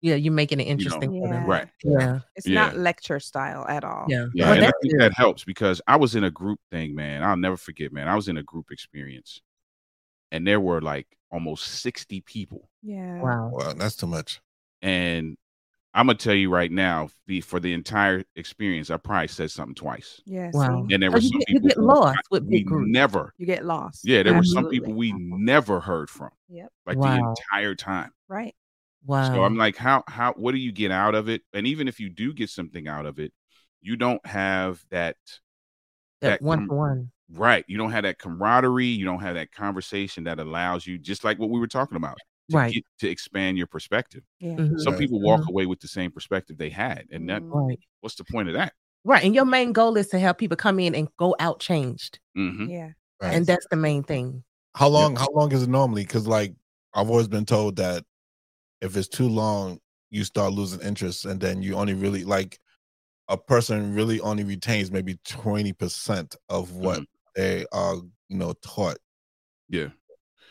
Yeah. 0.02 0.16
You're 0.16 0.34
making 0.34 0.60
it 0.62 0.68
interesting 0.68 1.12
for 1.12 1.28
them. 1.28 1.44
Yeah. 1.44 1.50
right. 1.52 1.68
Yeah. 1.84 2.20
It's 2.36 2.48
Yeah. 2.48 2.56
not 2.56 2.78
lecture 2.78 3.20
style 3.20 3.66
at 3.68 3.84
all. 3.84 4.06
Yeah. 4.08 4.28
Yeah, 4.34 4.46
Well, 4.46 4.54
and 4.58 4.66
I 4.66 4.72
think 4.82 4.98
that 5.00 5.14
helps 5.14 5.44
because 5.44 5.82
I 5.86 5.98
was 5.98 6.16
in 6.16 6.24
a 6.24 6.32
group 6.32 6.60
thing, 6.72 6.96
man. 6.96 7.24
I'll 7.24 7.38
never 7.38 7.58
forget, 7.58 7.92
man. 7.92 8.08
I 8.08 8.16
was 8.16 8.28
in 8.30 8.38
a 8.38 8.44
group 8.44 8.72
experience, 8.72 9.42
and 10.32 10.46
there 10.48 10.60
were 10.60 10.82
like 10.82 11.08
almost 11.32 11.66
sixty 11.82 12.22
people. 12.22 12.70
Yeah. 12.82 13.22
Wow. 13.22 13.50
Wow, 13.54 13.74
that's 13.74 13.96
too 13.96 14.08
much. 14.08 14.42
And 14.82 15.38
I'm 15.94 16.08
gonna 16.08 16.18
tell 16.18 16.34
you 16.34 16.50
right 16.50 16.72
now, 16.72 17.10
the 17.28 17.42
for 17.42 17.60
the 17.60 17.74
entire 17.74 18.24
experience, 18.36 18.90
I 18.90 18.98
probably 18.98 19.28
said 19.28 19.52
something 19.52 19.76
twice. 19.76 20.22
Yeah. 20.26 20.50
Wow. 20.54 20.88
And 20.90 21.04
there 21.04 21.10
Oh, 21.10 21.14
were 21.14 21.20
you 21.20 21.30
some 21.30 21.40
get- 21.40 21.50
you 21.50 21.56
people 21.56 21.68
get 21.70 21.78
lost 21.80 22.18
I- 22.18 22.22
with 22.32 22.44
we 22.46 22.50
big 22.60 22.68
groups. 22.68 22.90
never. 22.92 23.34
You 23.38 23.46
get 23.46 23.66
lost. 23.66 24.02
Yeah, 24.08 24.24
there 24.24 24.34
were 24.34 24.44
some 24.44 24.70
people 24.70 24.94
we 24.94 25.12
never 25.18 25.80
heard 25.82 26.10
from, 26.10 26.30
Yep. 26.50 26.70
like 26.86 26.98
the 27.00 27.14
entire 27.52 27.76
time. 27.76 28.12
Right. 28.30 28.56
Wow. 29.06 29.34
So 29.34 29.44
I'm 29.44 29.58
like, 29.58 29.76
how 29.76 30.04
how 30.08 30.34
what 30.34 30.54
do 30.54 30.60
you 30.60 30.72
get 30.72 30.92
out 30.92 31.14
of 31.16 31.28
it? 31.28 31.42
And 31.54 31.68
even 31.68 31.88
if 31.88 32.00
you 32.00 32.10
do 32.10 32.34
get 32.34 32.50
something 32.50 32.88
out 32.88 33.06
of 33.06 33.20
it, 33.20 33.34
you 33.82 33.96
don't 33.98 34.26
have 34.26 34.84
that 34.92 35.18
that 36.22 36.40
that 36.40 36.42
one 36.42 36.60
com- 36.60 36.68
to 36.70 36.76
one. 36.76 37.12
Right. 37.34 37.66
You 37.68 37.78
don't 37.78 37.92
have 37.92 38.04
that 38.04 38.20
camaraderie. 38.20 38.86
You 38.88 39.06
don't 39.06 39.22
have 39.22 39.36
that 39.36 39.52
conversation 39.52 40.24
that 40.26 40.40
allows 40.40 40.88
you, 40.88 40.98
just 40.98 41.24
like 41.24 41.40
what 41.40 41.50
we 41.50 41.60
were 41.60 41.68
talking 41.68 41.98
about, 41.98 42.18
to 42.52 42.58
Right. 42.58 42.74
get 42.74 42.84
to 43.00 43.10
expand 43.10 43.58
your 43.58 43.68
perspective. 43.68 44.24
Yeah. 44.40 44.56
Mhm. 44.58 44.80
Some 44.80 44.94
Right. 44.94 45.00
people 45.00 45.22
walk 45.22 45.42
Mhm. 45.42 45.50
away 45.50 45.66
with 45.68 45.80
the 45.80 45.88
same 45.88 46.12
perspective 46.12 46.58
they 46.58 46.70
had, 46.70 47.08
and 47.12 47.30
that. 47.30 47.44
Right. 47.52 47.80
what's 48.02 48.16
the 48.16 48.24
point 48.26 48.48
of 48.50 48.56
that? 48.56 48.74
Right. 49.04 49.24
And 49.24 49.34
your 49.36 49.46
main 49.46 49.74
goal 49.74 49.98
is 49.98 50.08
to 50.10 50.20
help 50.20 50.38
people 50.40 50.58
come 50.58 50.80
in 50.80 50.94
and 50.96 51.08
go 51.18 51.36
out 51.40 51.60
changed. 51.60 52.20
hmm 52.36 52.68
Yeah. 52.70 52.92
Right. 53.22 53.36
And 53.36 53.46
that's 53.48 53.68
the 53.70 53.78
main 53.78 54.04
thing. 54.04 54.44
How 54.76 54.88
long? 54.88 55.16
How 55.16 55.28
long 55.34 55.52
is 55.52 55.64
it 55.64 55.70
normally? 55.70 56.04
Because 56.04 56.28
like 56.28 56.54
I've 56.94 57.10
always 57.10 57.28
been 57.28 57.46
told 57.46 57.76
that 57.78 58.04
if 58.82 58.98
it's 58.98 59.08
too 59.10 59.30
long, 59.30 59.80
you 60.12 60.24
start 60.26 60.54
losing 60.54 60.82
interest, 60.82 61.26
and 61.26 61.40
then 61.42 61.62
you 61.64 61.76
only 61.76 61.94
really 61.96 62.24
like 62.26 62.60
a 63.30 63.38
person 63.38 63.96
really 63.96 64.20
only 64.22 64.44
retains 64.46 64.92
maybe 64.92 65.18
twenty 65.26 65.74
percent 65.74 66.36
of 66.50 66.74
what 66.74 67.02
Mhm. 67.02 67.06
They 67.36 67.66
are, 67.72 67.96
you 67.96 68.38
know, 68.38 68.54
taught. 68.64 68.98
Yeah. 69.70 69.88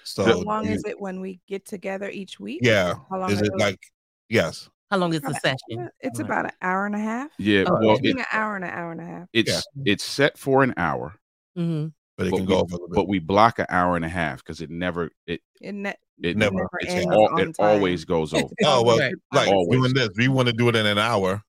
So 0.04 0.25
How 0.25 0.38
long 0.40 0.66
you- 0.66 0.72
is 0.72 0.84
it 0.84 1.00
when 1.00 1.20
we 1.20 1.40
get 1.46 1.66
together 1.66 2.08
each 2.10 2.40
week? 2.40 2.60
Yeah. 2.62 2.94
How 3.10 3.18
long 3.20 3.30
Is 3.30 3.40
it 3.42 3.50
those? 3.52 3.60
like 3.60 3.80
yes? 4.28 4.68
How 4.90 4.96
long 4.96 5.14
is 5.14 5.20
the 5.20 5.34
session? 5.34 5.88
It's 6.00 6.18
Right. 6.18 6.26
about 6.26 6.44
an 6.46 6.52
hour 6.62 6.87
and 6.87 6.94
a 6.96 6.99
half. 6.99 7.30
Yeah. 7.38 7.64
Oh, 7.68 7.78
well, 7.87 7.99
it, 8.02 8.16
an 8.16 8.25
hour 8.32 8.56
and 8.56 8.64
an 8.64 8.70
hour 8.70 8.90
and 8.92 9.00
a 9.00 9.04
half. 9.04 9.28
it's 9.32 9.62
it's 9.84 10.04
set 10.04 10.37
for 10.38 10.62
an 10.62 10.75
hour, 10.76 11.14
hmm 11.54 11.88
But 12.16 12.26
it 12.26 12.30
But 12.30 12.37
can 12.38 12.46
we- 12.46 12.52
go 12.52 12.60
over 12.60 12.75
a 12.76 12.78
bit. 12.78 12.88
but 12.92 13.08
we 13.08 13.18
block 13.18 13.58
an 13.60 13.66
hour 13.68 13.94
and 13.96 14.04
a 14.04 14.08
half 14.08 14.38
because 14.38 14.60
it 14.60 14.70
never 14.70 15.10
it 15.26 15.42
It 15.60 15.75
ne- 15.75 15.94
it 16.22 16.37
Never. 16.37 16.56
never 16.56 16.68
it's 16.80 16.90
ends 16.92 17.14
all, 17.14 17.28
on 17.32 17.40
it 17.40 17.56
always 17.60 18.04
goes 18.04 18.34
over. 18.34 18.49
Oh 18.64 18.82
well, 18.82 18.99
Right. 18.99 19.14
like 19.32 19.49
Always. 19.49 19.78
doing 19.78 19.94
this, 19.94 20.08
we 20.16 20.28
want 20.28 20.49
to 20.49 20.52
do 20.54 20.68
it 20.68 20.75
in 20.76 20.87
an 20.87 20.99
hour, 20.99 21.42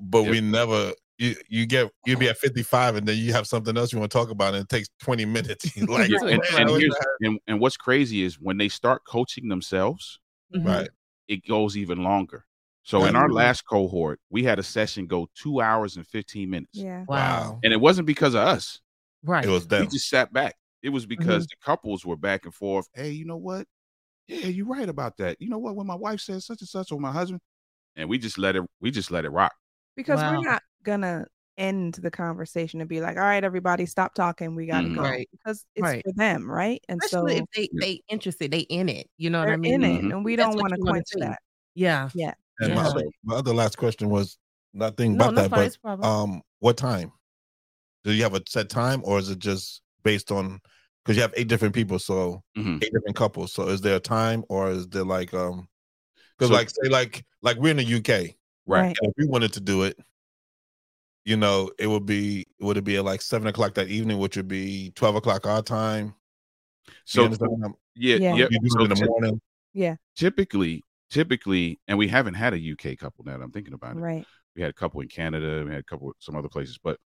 but 0.00 0.22
Yep. 0.22 0.30
we 0.30 0.40
never. 0.40 0.92
You 1.20 1.36
you 1.48 1.66
get 1.66 1.90
you'd 2.06 2.18
be 2.18 2.30
at 2.30 2.38
fifty 2.38 2.62
five, 2.62 2.96
and 2.96 3.06
then 3.06 3.18
you 3.18 3.32
have 3.34 3.46
something 3.46 3.76
else 3.76 3.92
you 3.92 3.98
want 3.98 4.10
to 4.10 4.16
talk 4.18 4.30
about, 4.30 4.54
and 4.54 4.62
it 4.64 4.70
takes 4.70 4.88
twenty 5.02 5.26
minutes. 5.26 5.66
like 5.88 6.08
Yeah, 6.08 6.16
and, 6.22 6.42
and 6.58 6.70
here's 6.70 6.94
and, 7.20 7.38
and 7.46 7.60
what's 7.60 7.76
crazy 7.76 8.22
is 8.22 8.40
when 8.40 8.56
they 8.56 8.70
start 8.70 9.02
coaching 9.06 9.48
themselves, 9.48 10.18
Mm-hmm. 10.54 10.66
right, 10.66 10.88
it 11.28 11.46
goes 11.46 11.76
even 11.76 12.02
longer. 12.02 12.44
So 12.82 13.04
in 13.04 13.14
our 13.14 13.28
last 13.30 13.62
cohort, 13.66 14.18
we 14.30 14.42
had 14.42 14.58
a 14.58 14.62
session 14.64 15.06
go 15.06 15.28
two 15.36 15.60
hours 15.60 15.96
and 15.96 16.04
15 16.06 16.48
minutes. 16.50 16.70
Yeah. 16.72 17.04
Wow. 17.06 17.60
And 17.62 17.72
it 17.72 17.80
wasn't 17.80 18.06
because 18.06 18.34
of 18.34 18.40
us. 18.40 18.80
Right. 19.22 19.44
it 19.44 19.48
was 19.48 19.66
them. 19.68 19.82
We 19.82 19.86
just 19.88 20.08
sat 20.08 20.32
back. 20.32 20.56
It 20.82 20.88
was 20.88 21.04
because 21.06 21.46
the 21.46 21.54
couples 21.62 22.04
were 22.06 22.16
back 22.16 22.46
and 22.46 22.54
forth. 22.54 22.88
Hey, 22.94 23.10
you 23.10 23.26
know 23.26 23.36
what? 23.36 23.66
Yeah, 24.26 24.46
you're 24.46 24.66
right 24.66 24.88
about 24.88 25.18
that. 25.18 25.36
You 25.40 25.50
know 25.50 25.58
what? 25.58 25.76
When 25.76 25.86
my 25.86 25.94
wife 25.94 26.20
says 26.20 26.46
such 26.46 26.62
and 26.62 26.68
such, 26.68 26.90
or 26.90 26.98
my 26.98 27.12
husband, 27.12 27.40
and 27.94 28.08
we 28.08 28.16
just 28.18 28.38
let 28.38 28.56
it, 28.56 28.64
we 28.80 28.90
just 28.90 29.10
let 29.12 29.24
it 29.24 29.30
rock. 29.30 29.52
Because 29.96 30.18
Wow. 30.18 30.38
we're 30.38 30.42
not 30.50 30.62
gonna 30.82 31.26
end 31.58 31.94
the 31.94 32.10
conversation 32.10 32.80
and 32.80 32.88
be 32.88 33.00
like, 33.00 33.16
all 33.16 33.22
right, 33.22 33.44
everybody, 33.44 33.84
stop 33.84 34.14
talking. 34.14 34.54
We 34.54 34.66
gotta 34.66 34.88
Mhm. 34.88 34.94
go. 34.96 35.02
Right. 35.02 35.28
Because 35.30 35.66
it's 35.74 35.82
Right. 35.82 36.02
for 36.04 36.12
them, 36.12 36.50
right? 36.50 36.82
And 36.88 37.00
Especially 37.02 37.36
so 37.38 37.42
if 37.42 37.44
they 37.54 37.68
they 37.80 38.02
interested, 38.08 38.50
they 38.50 38.60
in 38.60 38.88
it. 38.88 39.10
You 39.18 39.30
know 39.30 39.40
what 39.40 39.50
I 39.50 39.56
mean? 39.56 39.74
in 39.74 39.84
it. 39.84 40.02
Mhm. 40.02 40.12
And 40.12 40.24
we 40.24 40.36
That's 40.36 40.48
don't 40.54 40.60
want 40.60 40.72
to 40.72 40.78
you 40.78 40.84
wanna 40.84 40.92
quench 40.98 41.08
see. 41.08 41.20
that. 41.20 41.38
Yeah. 41.74 42.08
And 42.60 42.74
my 42.74 42.82
Yeah. 42.82 42.88
other, 42.88 43.02
my 43.24 43.34
other 43.36 43.54
last 43.54 43.76
question 43.78 44.08
was 44.10 44.38
nothing 44.72 45.16
No, 45.16 45.24
about 45.26 45.34
no 45.34 45.42
that, 45.42 45.48
problem. 45.50 45.60
but 45.60 45.66
It's 45.66 45.76
a 45.76 45.80
problem. 45.80 46.08
um, 46.08 46.42
what 46.60 46.76
time? 46.76 47.12
Do 48.04 48.12
you 48.12 48.22
have 48.22 48.34
a 48.34 48.40
set 48.48 48.70
time, 48.70 49.02
or 49.04 49.18
is 49.18 49.28
it 49.28 49.38
just 49.38 49.82
based 50.02 50.30
on? 50.32 50.60
Because 51.04 51.16
you 51.16 51.22
have 51.22 51.34
eight 51.36 51.48
different 51.48 51.74
people, 51.74 51.98
so 51.98 52.42
Mhm. 52.56 52.82
eight 52.82 52.92
different 52.92 53.16
couples. 53.16 53.52
So 53.52 53.68
is 53.68 53.80
there 53.82 53.96
a 53.96 54.00
time, 54.00 54.44
or 54.48 54.70
is 54.70 54.88
there 54.88 55.04
like 55.04 55.34
um? 55.34 55.68
Because 56.38 56.48
So- 56.48 56.54
like 56.54 56.70
say 56.70 56.88
like 56.88 57.24
like 57.42 57.58
we're 57.58 57.70
in 57.70 57.76
the 57.78 57.84
UK, 57.84 58.36
Right. 58.66 58.80
Right. 58.82 58.96
and 59.02 59.10
if 59.10 59.14
we 59.18 59.26
wanted 59.26 59.52
to 59.54 59.60
do 59.60 59.82
it, 59.82 59.98
you 61.30 61.36
know, 61.36 61.70
it 61.78 61.86
would 61.86 62.06
be 62.06 62.44
would 62.58 62.76
it 62.76 62.82
be 62.82 62.96
at 62.96 63.04
like 63.04 63.22
seven 63.22 63.46
o'clock 63.46 63.74
that 63.74 63.86
evening, 63.88 64.18
which 64.18 64.36
would 64.36 64.48
be 64.48 64.90
twelve 64.96 65.14
o'clock 65.14 65.46
our 65.46 65.62
time. 65.62 66.12
So 67.04 67.24
understand 67.24 67.52
what 67.52 67.62
I'm- 67.66 67.74
yeah, 67.94 68.16
Yeah. 68.16 68.34
yeah. 68.34 68.46
So 68.66 68.82
in 68.82 68.88
the 68.88 68.94
typ- 68.96 69.06
morning. 69.06 69.40
typically, 70.16 70.84
typically, 71.08 71.78
and 71.86 71.96
we 71.96 72.08
haven't 72.08 72.34
had 72.34 72.52
a 72.52 72.58
UK 72.58 72.96
couple 72.98 73.24
now 73.24 73.38
that 73.38 73.44
I'm 73.44 73.52
thinking 73.52 73.74
about 73.74 73.96
it. 73.96 74.00
Right. 74.00 74.26
We 74.56 74.62
had 74.62 74.70
a 74.70 74.74
couple 74.74 75.00
in 75.02 75.08
Canada, 75.08 75.62
we 75.64 75.70
had 75.70 75.80
a 75.80 75.84
couple 75.84 76.12
some 76.18 76.34
other 76.34 76.48
places, 76.48 76.78
but 76.82 76.98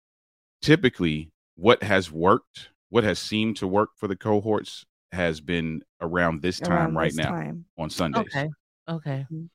typically 0.62 1.32
what 1.56 1.84
has 1.84 2.10
worked, 2.12 2.70
what 2.90 3.04
has 3.04 3.20
seemed 3.20 3.58
to 3.58 3.68
work 3.68 3.90
for 3.98 4.08
the 4.08 4.16
cohorts 4.16 4.86
has 5.12 5.42
been 5.42 5.82
around 6.02 6.42
this 6.42 6.60
time 6.60 6.72
Around 6.72 6.96
right 6.96 7.10
this 7.12 7.18
now 7.18 7.30
time. 7.32 7.66
on 7.78 7.90
Sundays. 7.90 8.22
Okay. 8.34 8.50
Okay. 8.88 9.26
Mm-hmm. 9.32 9.46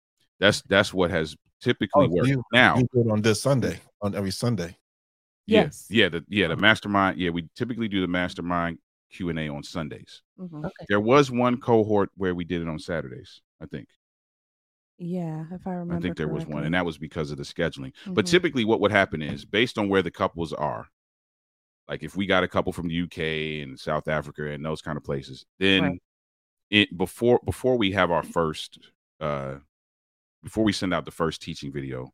That's 0.41 0.61
that's 0.63 0.93
what 0.93 1.11
has 1.11 1.35
typically 1.63 2.07
Oh, 2.07 2.09
worked. 2.11 2.29
you- 2.29 2.45
now, 2.53 2.77
You 2.93 3.11
on 3.11 3.23
this 3.23 3.41
Sunday, 3.43 3.81
on 4.03 4.15
every 4.15 4.31
Sunday. 4.33 4.79
Yes. 5.47 5.87
yeah, 5.91 6.09
the 6.11 6.25
yeah, 6.29 6.49
the 6.49 6.57
mastermind, 6.57 7.19
yeah, 7.19 7.31
we 7.31 7.49
typically 7.57 7.89
do 7.89 8.01
the 8.03 8.09
mastermind 8.09 8.79
Q&A 9.11 9.49
on 9.49 9.63
Sundays. 9.63 10.23
Mhm. 10.39 10.65
Okay. 10.67 10.87
There 10.89 11.01
was 11.01 11.31
one 11.31 11.61
cohort 11.61 12.11
where 12.17 12.35
we 12.35 12.45
did 12.45 12.63
it 12.63 12.69
on 12.69 12.79
Saturdays, 12.79 13.41
I 13.61 13.67
think. 13.67 13.89
Yeah. 14.99 15.47
If 15.53 15.67
I 15.67 15.71
remember. 15.71 15.95
I 15.95 16.01
think 16.01 16.17
there 16.17 16.29
was 16.29 16.47
one, 16.47 16.65
and 16.65 16.75
that 16.75 16.85
was 16.85 16.99
because 16.99 17.31
of 17.31 17.37
the 17.39 17.45
scheduling. 17.45 17.95
But 18.15 18.25
Mhm. 18.25 18.31
typically, 18.31 18.65
what 18.65 18.81
would 18.81 18.91
happen 18.91 19.23
is 19.23 19.45
based 19.45 19.79
on 19.79 19.89
where 19.89 20.03
the 20.03 20.11
couples 20.11 20.53
are, 20.53 20.89
like 21.89 22.03
if 22.03 22.17
we 22.17 22.27
got 22.27 22.45
a 22.45 22.49
couple 22.49 22.73
from 22.73 22.89
the 22.89 22.95
UK 22.95 23.63
and 23.63 23.79
South 23.79 24.09
Africa 24.09 24.51
and 24.51 24.65
those 24.65 24.83
kind 24.83 24.97
of 24.97 25.05
places, 25.05 25.47
then 25.59 25.83
Right. 25.83 26.03
it 26.71 26.97
before 26.99 27.41
before 27.45 27.79
we 27.79 27.93
have 27.93 28.11
our 28.11 28.23
first 28.25 28.79
uh 29.21 29.59
before 30.43 30.65
we 30.65 30.73
send 30.73 30.95
out 30.95 31.05
the 31.07 31.11
first 31.13 31.43
teaching 31.43 31.73
video, 31.73 32.13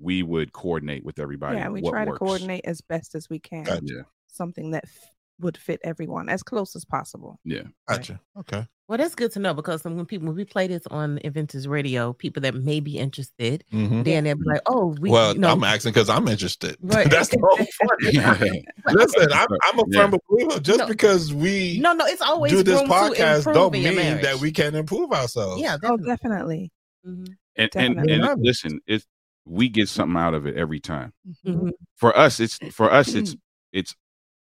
we 0.00 0.22
would 0.22 0.52
coordinate 0.52 1.04
with 1.04 1.18
everybody. 1.18 1.58
Yeah. 1.58 1.68
We 1.68 1.82
what 1.82 1.90
try 1.90 2.04
to 2.04 2.12
coordinate 2.12 2.64
as 2.64 2.80
best 2.80 3.14
as 3.14 3.28
we 3.28 3.38
can. 3.38 3.64
Gotcha. 3.64 3.82
Yeah, 3.84 4.02
Something 4.28 4.70
that 4.72 4.84
f- 4.84 5.10
would 5.40 5.56
fit 5.56 5.80
everyone 5.84 6.28
as 6.28 6.42
close 6.42 6.74
as 6.76 6.84
possible. 6.84 7.38
yeah. 7.44 7.58
Right. 7.88 7.98
Gotcha. 7.98 8.20
Okay. 8.38 8.66
Well, 8.88 8.98
that's 8.98 9.14
good 9.14 9.30
to 9.32 9.38
know 9.38 9.54
because 9.54 9.84
when 9.84 10.04
people 10.04 10.26
when 10.26 10.34
we 10.36 10.44
play 10.44 10.66
this 10.66 10.84
on 10.88 11.18
Inventors 11.22 11.68
Radio, 11.68 12.12
people 12.12 12.40
that 12.42 12.56
may 12.56 12.80
be 12.80 12.98
interested, 12.98 13.62
Mhm. 13.72 14.02
then 14.04 14.24
they'll 14.24 14.34
be 14.34 14.42
like, 14.44 14.62
"Oh, 14.66 14.96
we." 15.00 15.10
well, 15.10 15.32
you 15.32 15.38
know, 15.38 15.52
I'm 15.52 15.62
asking 15.62 15.92
because 15.92 16.08
I'm 16.08 16.26
interested. 16.26 16.76
Right. 16.82 17.08
That's 17.08 17.28
the 17.28 17.38
whole 17.40 17.56
point. 17.56 18.66
Listen, 18.92 19.32
I'm, 19.32 19.46
I'm 19.62 19.78
a 19.78 19.82
Yeah. 19.90 20.08
firm 20.08 20.18
believer. 20.28 20.58
Just 20.60 20.78
No. 20.80 20.86
because 20.88 21.32
we 21.32 21.78
no, 21.80 21.92
no, 21.92 22.04
it's 22.06 22.20
always 22.20 22.50
do 22.50 22.64
this 22.64 22.82
podcast, 22.82 23.52
don't 23.54 23.74
in 23.76 23.82
your 23.82 23.92
mean 23.94 24.22
that 24.22 24.40
we 24.40 24.50
can 24.50 24.74
improve 24.74 25.12
ourselves. 25.12 25.62
Yeah, 25.62 25.76
Oh, 25.84 25.96
definitely. 25.96 26.06
definitely. 26.08 26.72
Mhm. 27.06 27.16
And 27.16 27.36
and, 27.56 27.70
Definitely. 27.70 28.12
and 28.12 28.24
Yeah. 28.24 28.34
listen, 28.38 28.80
it 28.88 29.04
we 29.46 29.68
get 29.68 29.88
something 29.88 30.16
out 30.20 30.34
of 30.34 30.46
it 30.46 30.56
every 30.56 30.80
time. 30.80 31.12
Mhm. 31.46 31.54
Mhm. 31.56 31.70
For 31.96 32.16
us, 32.16 32.40
it's 32.40 32.58
for 32.72 32.90
us, 32.90 33.14
it's 33.14 33.34
it's 33.72 33.94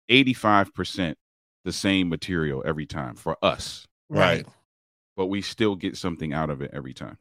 eighty 0.10 0.34
five 0.34 0.74
percent 0.74 1.18
the 1.64 1.72
same 1.74 2.10
material 2.10 2.64
every 2.66 2.86
time 2.88 3.16
for 3.16 3.38
us, 3.44 3.86
Right. 4.10 4.46
but 5.16 5.28
we 5.28 5.42
still 5.44 5.76
get 5.76 5.96
something 5.96 6.34
out 6.34 6.50
of 6.50 6.62
it 6.64 6.72
every 6.74 6.94
time. 6.94 7.16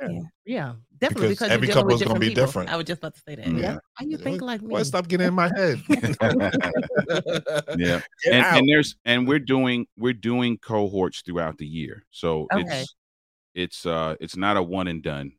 Yeah, 0.47 0.77
definitely. 0.99 1.29
Because 1.29 1.49
Because, 1.49 1.51
every 1.51 1.67
you're 1.69 1.75
dealing 1.75 1.87
with 1.89 1.93
couple's 1.99 2.03
gonna 2.09 2.21
be 2.21 2.29
people. 2.31 2.47
different. 2.47 2.71
I 2.71 2.77
was 2.77 2.87
just 2.87 2.99
about 3.01 3.15
to 3.17 3.21
say 3.21 3.35
that. 3.35 3.45
Mhm. 3.45 3.61
Yeah. 3.61 3.75
Why 3.99 4.07
you 4.07 4.17
think 4.17 4.41
like 4.41 4.63
me? 4.63 4.69
Boy, 4.69 4.83
stop 4.85 5.09
getting 5.09 5.27
in 5.29 5.35
my 5.35 5.51
head. 5.55 5.83
Yeah. 7.79 8.01
Get 8.25 8.33
and, 8.33 8.45
and 8.59 8.69
there's 8.69 8.97
and 9.05 9.29
we're 9.29 9.39
doing 9.39 9.87
we're 9.99 10.13
doing 10.15 10.59
cohorts 10.59 11.23
throughout 11.23 11.59
the 11.59 11.67
year 11.67 12.05
so 12.11 12.47
Okay. 12.53 12.81
it's 12.83 12.95
it's 13.55 13.87
uh 13.87 14.17
it's 14.21 14.37
not 14.37 14.57
a 14.57 14.63
one 14.63 14.87
and 14.89 15.03
done 15.03 15.33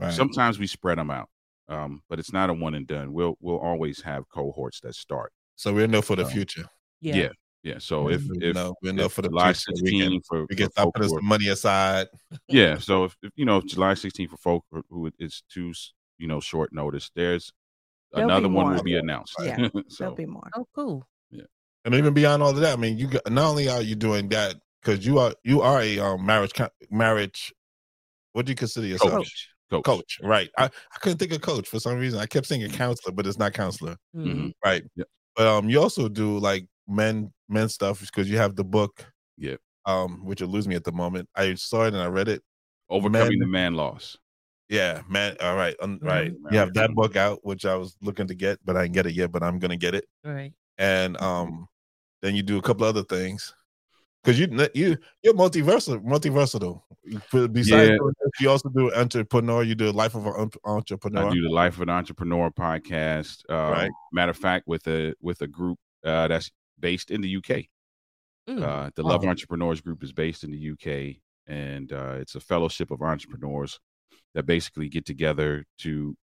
Right. 0.00 0.12
sometimes 0.12 0.58
we 0.58 0.66
spread 0.68 0.96
them 0.98 1.10
out 1.10 1.28
um 1.68 2.02
but 2.08 2.18
it's 2.18 2.32
not 2.32 2.50
a 2.50 2.52
one 2.54 2.74
and 2.74 2.86
done 2.86 3.12
we'll 3.12 3.36
we'll 3.40 3.58
always 3.58 4.00
have 4.00 4.28
cohorts 4.28 4.80
that 4.80 4.94
start 4.94 5.32
so 5.56 5.72
we're 5.72 5.86
know 5.86 6.02
for 6.02 6.16
the 6.16 6.24
So, 6.24 6.30
future. 6.30 6.64
yeah. 7.00 7.16
yeah 7.16 7.28
yeah 7.62 7.78
so 7.78 8.08
if 8.08 8.22
we 8.28 8.38
if, 8.40 8.54
know 8.54 8.74
we 8.82 8.92
know 8.92 9.06
if 9.06 9.12
for 9.12 9.22
the 9.22 9.28
july 9.28 9.52
future. 9.52 9.82
We 9.82 9.90
can, 9.98 10.10
16 10.10 10.20
for, 10.28 10.46
we 10.48 10.56
can 10.56 10.66
for 10.66 10.72
stop 10.72 10.84
folk 10.84 10.94
putting 10.94 11.08
some 11.10 11.24
money 11.24 11.48
aside. 11.48 12.06
yeah 12.48 12.78
so 12.78 13.04
if, 13.04 13.16
if 13.22 13.30
you 13.36 13.44
know 13.44 13.60
july 13.60 13.94
16 13.94 14.28
for 14.28 14.36
folk 14.36 14.64
who- 14.70 14.84
who 14.88 15.10
it's 15.18 15.42
too 15.52 15.72
you 16.18 16.26
know 16.28 16.40
short 16.40 16.72
notice 16.72 17.10
there's 17.14 17.52
There'll 18.12 18.30
another 18.30 18.48
one 18.48 18.74
will 18.74 18.82
be 18.82 18.96
announced 18.96 19.34
Yeah, 19.38 19.68
so 19.88 19.96
There'll 19.98 20.14
be 20.14 20.24
more. 20.24 20.48
Oh, 20.56 20.66
cool. 20.74 21.06
Yeah. 21.30 21.42
And 21.84 21.94
even 21.94 22.14
beyond 22.14 22.42
all 22.42 22.48
of 22.50 22.56
that, 22.56 22.72
I 22.72 22.80
mean, 22.80 22.96
you 22.96 23.06
got, 23.06 23.30
not 23.30 23.50
only 23.50 23.68
are 23.68 23.82
you 23.82 23.96
doing 23.96 24.30
that 24.30 24.54
because 24.80 25.04
you 25.04 25.18
are 25.18 25.34
you 25.44 25.60
are 25.60 25.82
a 25.82 25.98
um, 25.98 26.24
marriage 26.24 26.52
marriage. 26.90 27.52
What 28.32 28.46
do 28.46 28.52
you 28.52 28.56
consider 28.56 28.86
yourself? 28.86 29.12
coach 29.12 29.50
coach, 29.70 29.84
Coach, 29.84 30.18
right? 30.22 30.48
I, 30.58 30.64
I 30.66 30.98
couldn't 31.00 31.18
think 31.18 31.32
of 31.32 31.40
coach 31.40 31.68
for 31.68 31.78
some 31.80 31.98
reason. 31.98 32.18
I 32.20 32.26
kept 32.26 32.46
saying 32.46 32.64
a 32.64 32.68
counselor, 32.68 33.12
but 33.14 33.26
it's 33.26 33.38
not 33.38 33.52
counselor, 33.52 33.96
Mhm. 34.16 34.52
right? 34.64 34.82
Yep. 34.96 35.06
But 35.36 35.46
um, 35.46 35.68
you 35.68 35.80
also 35.80 36.08
do 36.08 36.38
like 36.38 36.66
men 36.88 37.32
men 37.48 37.68
stuff 37.68 38.00
because 38.00 38.28
you 38.30 38.36
have 38.38 38.56
the 38.56 38.64
book, 38.64 39.04
yeah. 39.36 39.56
um, 39.86 40.24
which 40.24 40.40
will 40.40 40.48
lose 40.48 40.66
me 40.68 40.74
at 40.74 40.84
the 40.84 40.92
moment. 40.92 41.28
I 41.34 41.54
saw 41.54 41.84
it 41.84 41.94
and 41.94 42.02
I 42.02 42.06
read 42.06 42.28
it. 42.28 42.42
overcoming 42.90 43.28
Men- 43.28 43.38
the 43.40 43.46
man 43.46 43.74
loss 43.74 44.16
Yeah, 44.70 45.02
man. 45.08 45.36
All 45.40 45.56
right, 45.56 45.76
um, 45.80 45.98
right. 46.02 46.32
Mhm. 46.32 46.52
You 46.52 46.58
have 46.58 46.72
that 46.74 46.90
book 46.94 47.16
out, 47.16 47.38
which 47.44 47.64
I 47.66 47.74
was 47.74 47.96
looking 48.02 48.26
to 48.28 48.34
get, 48.34 48.58
but 48.64 48.76
I 48.76 48.82
didn't 48.82 48.94
get 48.94 49.06
it 49.06 49.12
yet. 49.14 49.30
But 49.32 49.42
I'm 49.42 49.58
gonna 49.58 49.76
get 49.76 49.94
it. 49.94 50.04
Right. 50.24 50.52
and 50.78 51.20
um 51.20 51.66
then 52.22 52.34
you 52.36 52.42
do 52.42 52.56
a 52.58 52.62
couple 52.62 52.84
other 52.86 53.02
things 53.04 53.54
because 54.22 54.38
you 54.38 54.46
you 54.74 54.96
you're 55.22 55.34
multiversatile 55.34 56.02
multiversatile 56.04 56.82
You- 57.04 57.48
besides 57.48 57.90
Yeah. 57.90 57.96
you 58.40 58.50
also 58.50 58.68
do 58.70 58.92
entrepreneur 58.94 59.62
you 59.62 59.74
do 59.74 59.90
life 59.92 60.14
of 60.14 60.26
an 60.26 60.50
entrepreneur 60.64 61.28
I 61.28 61.30
do 61.30 61.42
the 61.42 61.48
Life 61.48 61.76
of 61.76 61.82
an 61.82 61.90
Entrepreneur 61.90 62.50
podcast. 62.50 63.42
Uh, 63.48 63.70
Right. 63.72 63.90
Matter 64.12 64.30
of 64.30 64.36
fact, 64.36 64.66
with 64.66 64.86
a 64.88 65.14
with 65.20 65.40
a 65.42 65.46
group 65.46 65.78
uh, 66.04 66.28
that's 66.28 66.50
based 66.78 67.10
in 67.10 67.20
the 67.20 67.36
UK. 67.36 67.68
Mm. 68.48 68.62
Uh, 68.62 68.90
the 68.94 69.02
Love 69.02 69.24
Oh. 69.24 69.28
Entrepreneurs 69.28 69.80
Group 69.80 70.02
is 70.02 70.12
based 70.12 70.42
in 70.44 70.50
the 70.50 70.70
UK, 70.72 71.20
and 71.46 71.92
uh, 71.92 72.16
it's 72.20 72.34
a 72.34 72.40
fellowship 72.40 72.90
of 72.90 73.02
entrepreneurs 73.02 73.78
that 74.34 74.46
basically 74.46 74.88
get 74.88 75.04
together 75.04 75.64
to 75.78 76.16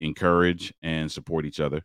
encourage 0.00 0.72
and 0.82 1.10
support 1.10 1.44
each 1.44 1.60
other. 1.60 1.82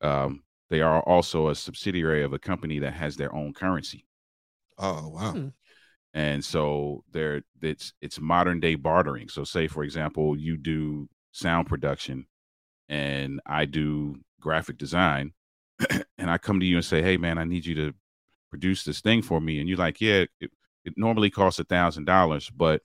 Um, 0.00 0.42
they 0.70 0.80
are 0.80 1.02
also 1.02 1.48
a 1.48 1.54
subsidiary 1.54 2.22
of 2.24 2.32
a 2.32 2.38
company 2.38 2.78
that 2.80 2.94
has 2.94 3.16
their 3.16 3.34
own 3.34 3.52
currency. 3.52 4.04
Oh 4.82 5.08
wow 5.08 5.32
Hmm. 5.32 5.48
and 6.14 6.44
so 6.44 7.04
there 7.12 7.42
it's 7.62 7.94
it's 8.02 8.20
modern 8.20 8.60
day 8.60 8.74
bartering 8.74 9.28
so 9.28 9.44
say 9.44 9.66
for 9.68 9.84
example 9.84 10.36
you 10.38 10.56
do 10.58 11.08
sound 11.32 11.66
production 11.68 12.26
and 12.88 13.40
i 13.46 13.64
do 13.64 14.16
graphic 14.40 14.76
design 14.76 15.32
and 16.18 16.30
i 16.30 16.36
come 16.36 16.60
to 16.60 16.66
you 16.66 16.76
and 16.76 16.84
say 16.84 17.00
hey 17.02 17.16
man 17.16 17.38
i 17.38 17.44
need 17.44 17.64
you 17.64 17.74
to 17.74 17.94
produce 18.50 18.84
this 18.84 19.00
thing 19.00 19.22
for 19.22 19.40
me 19.40 19.58
and 19.60 19.68
you're 19.68 19.78
like 19.78 20.00
yeah 20.00 20.24
it, 20.40 20.50
it 20.84 20.92
normally 20.96 21.30
costs 21.30 21.58
a 21.60 21.64
thousand 21.64 22.04
dollars 22.04 22.50
but 22.50 22.82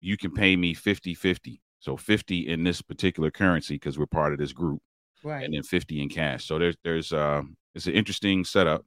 you 0.00 0.16
can 0.18 0.30
pay 0.32 0.56
me 0.56 0.74
50 0.74 1.14
50 1.14 1.62
so 1.80 1.96
50 1.96 2.48
in 2.48 2.64
this 2.64 2.82
particular 2.82 3.30
currency 3.30 3.76
because 3.76 3.98
we're 3.98 4.06
part 4.06 4.32
of 4.32 4.38
this 4.38 4.52
group 4.52 4.82
Right. 5.22 5.44
and 5.44 5.54
then 5.54 5.62
50 5.62 6.02
in 6.02 6.10
cash 6.10 6.44
so 6.44 6.58
there's 6.58 6.76
there's 6.84 7.12
uh 7.14 7.42
it's 7.74 7.86
an 7.86 7.94
interesting 7.94 8.44
setup 8.44 8.84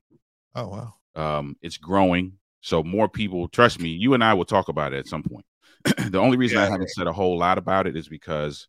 Oh 0.54 0.68
wow. 0.68 0.94
Um, 1.18 1.58
it's 1.62 1.78
growing. 1.78 2.34
So 2.62 2.84
more 2.84 3.10
people, 3.10 3.48
trust 3.50 3.82
me, 3.82 3.90
you 3.90 4.14
and 4.14 4.24
I 4.24 4.34
will 4.34 4.46
talk 4.46 4.70
about 4.70 4.94
it 4.94 5.00
at 5.00 5.08
some 5.08 5.24
point. 5.24 5.46
the 6.12 6.20
only 6.20 6.38
reason 6.38 6.58
I 6.58 6.66
haven't 6.66 6.90
said 6.92 7.08
a 7.08 7.14
whole 7.14 7.38
lot 7.38 7.58
about 7.58 7.88
it 7.88 7.96
is 7.98 8.08
because 8.08 8.68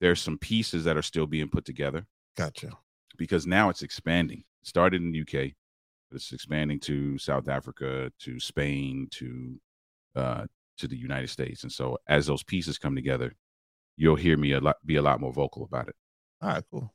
there's 0.00 0.20
some 0.20 0.38
pieces 0.38 0.84
that 0.84 0.96
are 0.96 1.02
still 1.02 1.26
being 1.26 1.48
put 1.48 1.64
together 1.64 2.06
Gotcha. 2.36 2.70
because 3.16 3.46
now 3.46 3.68
it's 3.68 3.82
expanding. 3.82 4.44
It 4.62 4.68
started 4.68 5.02
in 5.02 5.12
the 5.12 5.20
UK, 5.20 5.52
but 6.10 6.16
it's 6.16 6.32
expanding 6.32 6.80
to 6.80 7.18
South 7.18 7.48
Africa, 7.48 8.10
to 8.20 8.40
Spain, 8.40 9.08
to 9.12 9.60
uh, 10.16 10.44
to 10.78 10.88
the 10.88 10.96
United 10.96 11.28
States. 11.28 11.62
And 11.62 11.70
so 11.70 11.98
as 12.08 12.26
those 12.26 12.42
pieces 12.42 12.78
come 12.78 12.94
together, 12.94 13.34
you'll 13.96 14.16
hear 14.16 14.36
me 14.36 14.52
a 14.52 14.60
lot 14.60 14.76
be 14.84 14.96
a 14.96 15.02
lot 15.02 15.20
more 15.20 15.32
vocal 15.32 15.64
about 15.64 15.88
it. 15.88 15.94
All 16.42 16.48
right, 16.48 16.64
cool. 16.70 16.92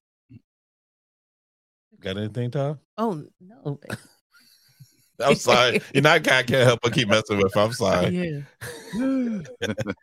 Got 1.99 2.17
anything, 2.17 2.51
Todd? 2.51 2.79
Oh 2.97 3.23
no. 3.39 3.79
I'm 5.23 5.35
sorry. 5.35 5.81
you 5.93 6.01
know, 6.01 6.09
I 6.11 6.19
can't, 6.19 6.47
can't 6.47 6.65
help 6.67 6.79
but 6.83 6.93
keep 6.93 7.07
messing 7.07 7.37
with. 7.37 7.55
I'm 7.55 7.73
sorry. 7.73 8.43
yeah. 8.93 9.41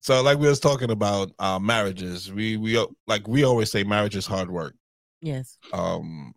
So, 0.00 0.22
like 0.22 0.38
we 0.38 0.48
was 0.48 0.60
talking 0.60 0.90
about 0.90 1.32
uh, 1.38 1.58
marriages, 1.58 2.32
we 2.32 2.56
we 2.56 2.82
like 3.06 3.26
we 3.28 3.44
always 3.44 3.70
say 3.70 3.82
marriage 3.84 4.16
is 4.16 4.26
hard 4.26 4.50
work. 4.50 4.74
Yes. 5.20 5.58
Um, 5.72 6.32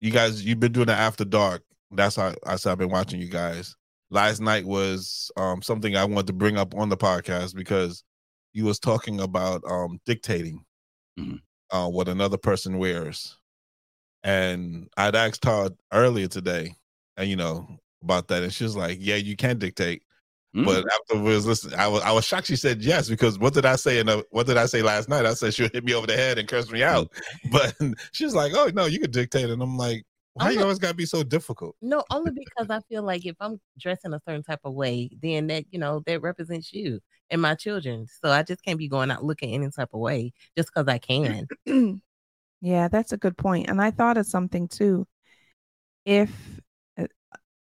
you 0.00 0.10
guys, 0.10 0.44
you've 0.44 0.60
been 0.60 0.72
doing 0.72 0.88
it 0.88 0.92
after 0.98 1.24
dark. 1.24 1.62
That's 1.92 2.16
how 2.16 2.34
I 2.44 2.56
said 2.56 2.72
I've 2.72 2.78
been 2.78 2.90
watching 2.90 3.20
you 3.20 3.28
guys. 3.28 3.74
Last 4.10 4.40
night 4.40 4.66
was 4.66 5.30
um 5.36 5.62
something 5.62 5.96
I 5.96 6.04
wanted 6.04 6.26
to 6.26 6.32
bring 6.34 6.58
up 6.58 6.74
on 6.74 6.88
the 6.88 6.96
podcast 6.96 7.54
because 7.54 8.04
you 8.52 8.64
was 8.64 8.78
talking 8.78 9.20
about 9.20 9.62
um 9.66 9.98
dictating 10.04 10.64
Mhm. 11.18 11.40
uh, 11.70 11.88
what 11.88 12.08
another 12.08 12.36
person 12.36 12.76
wears, 12.76 13.38
and 14.24 14.88
I'd 14.96 15.14
asked 15.16 15.42
Todd 15.42 15.74
earlier 15.92 16.28
today, 16.28 16.64
and 16.66 16.74
you 17.22 17.36
know 17.36 17.66
about 18.02 18.28
that, 18.28 18.42
and 18.42 18.52
she 18.52 18.64
was 18.64 18.76
like, 18.76 18.98
"Yeah, 19.00 19.16
you 19.16 19.36
can 19.36 19.58
dictate." 19.58 20.02
Mm. 20.54 20.64
But 20.64 20.84
afterwards, 20.92 21.46
listen, 21.46 21.74
I 21.74 21.86
was 21.88 22.02
I 22.02 22.12
was 22.12 22.24
shocked. 22.24 22.46
She 22.46 22.56
said 22.56 22.82
yes 22.82 23.08
because 23.08 23.38
what 23.38 23.52
did 23.52 23.66
I 23.66 23.76
say? 23.76 23.98
In 23.98 24.08
a, 24.08 24.22
what 24.30 24.46
did 24.46 24.56
I 24.56 24.66
say 24.66 24.80
last 24.82 25.08
night? 25.08 25.26
I 25.26 25.34
said 25.34 25.52
she'll 25.54 25.68
hit 25.68 25.84
me 25.84 25.92
over 25.94 26.06
the 26.06 26.16
head 26.16 26.38
and 26.38 26.48
curse 26.48 26.70
me 26.70 26.82
out. 26.82 27.12
But 27.52 27.74
she 28.12 28.24
was 28.24 28.34
like, 28.34 28.52
"Oh 28.54 28.70
no, 28.74 28.86
you 28.86 28.98
can 28.98 29.10
dictate," 29.10 29.50
and 29.50 29.62
I'm 29.62 29.76
like, 29.76 30.04
"Why 30.34 30.46
I'm 30.46 30.50
you 30.52 30.56
not- 30.58 30.64
always 30.64 30.78
gotta 30.78 30.94
be 30.94 31.04
so 31.06 31.22
difficult?" 31.22 31.76
No, 31.82 32.04
only 32.10 32.30
because 32.32 32.70
I 32.70 32.80
feel 32.88 33.02
like 33.02 33.26
if 33.26 33.36
I'm 33.40 33.60
dressing 33.78 34.14
a 34.14 34.20
certain 34.26 34.42
type 34.42 34.60
of 34.64 34.72
way, 34.74 35.10
then 35.20 35.48
that 35.48 35.64
you 35.70 35.78
know 35.78 36.02
that 36.06 36.22
represents 36.22 36.72
you 36.72 37.00
and 37.30 37.42
my 37.42 37.54
children. 37.54 38.06
So 38.22 38.30
I 38.30 38.42
just 38.42 38.62
can't 38.62 38.78
be 38.78 38.88
going 38.88 39.10
out 39.10 39.24
looking 39.24 39.52
any 39.52 39.70
type 39.70 39.90
of 39.92 40.00
way 40.00 40.32
just 40.56 40.70
because 40.72 40.88
I 40.88 40.98
can. 40.98 41.46
yeah, 42.62 42.88
that's 42.88 43.12
a 43.12 43.18
good 43.18 43.36
point. 43.36 43.68
And 43.68 43.80
I 43.82 43.90
thought 43.90 44.16
of 44.16 44.26
something 44.26 44.68
too. 44.68 45.06
If 46.04 46.30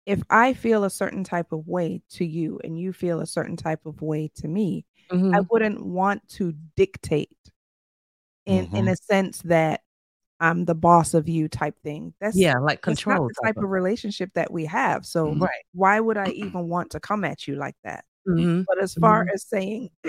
if 0.07 0.23
I 0.31 0.55
feel 0.55 0.85
a 0.85 0.91
certain 0.91 1.23
type 1.25 1.53
of 1.53 1.67
way 1.69 2.01
to 2.11 2.25
you 2.25 2.59
and 2.65 2.79
you 2.79 2.93
feel 2.93 3.21
a 3.21 3.27
certain 3.27 3.57
type 3.57 3.85
of 3.87 4.01
way 4.03 4.29
to 4.37 4.49
me, 4.49 4.85
I 5.33 5.39
Mhm. 5.39 5.47
wouldn't 5.51 5.85
want 5.85 6.27
to 6.31 6.53
dictate 6.77 7.37
in 8.45 8.67
in 8.73 8.87
Mhm. 8.87 8.89
a 8.89 8.95
sense 8.95 9.41
that 9.43 9.81
I'm 10.41 10.65
the 10.65 10.75
boss 10.75 11.13
of 11.15 11.29
you 11.29 11.49
type 11.49 11.79
thing. 11.83 12.13
That's 12.21 12.45
Yeah, 12.45 12.59
like 12.59 12.81
control 12.81 13.19
the 13.27 13.35
type 13.45 13.57
of 13.61 13.69
relationship 13.69 14.31
that 14.35 14.51
we 14.51 14.65
have. 14.65 15.05
So 15.05 15.31
Mhm. 15.31 15.41
Right. 15.41 15.63
why 15.73 15.99
would 15.99 16.17
I 16.17 16.29
even 16.31 16.67
want 16.69 16.91
to 16.91 16.99
come 16.99 17.23
at 17.25 17.47
you 17.47 17.55
like 17.55 17.75
that? 17.83 18.05
Mhm. 18.25 18.67
But 18.67 18.79
as 18.81 18.95
far 18.95 19.23
Mhm. 19.23 19.33
as 19.33 19.43
saying, 19.47 19.91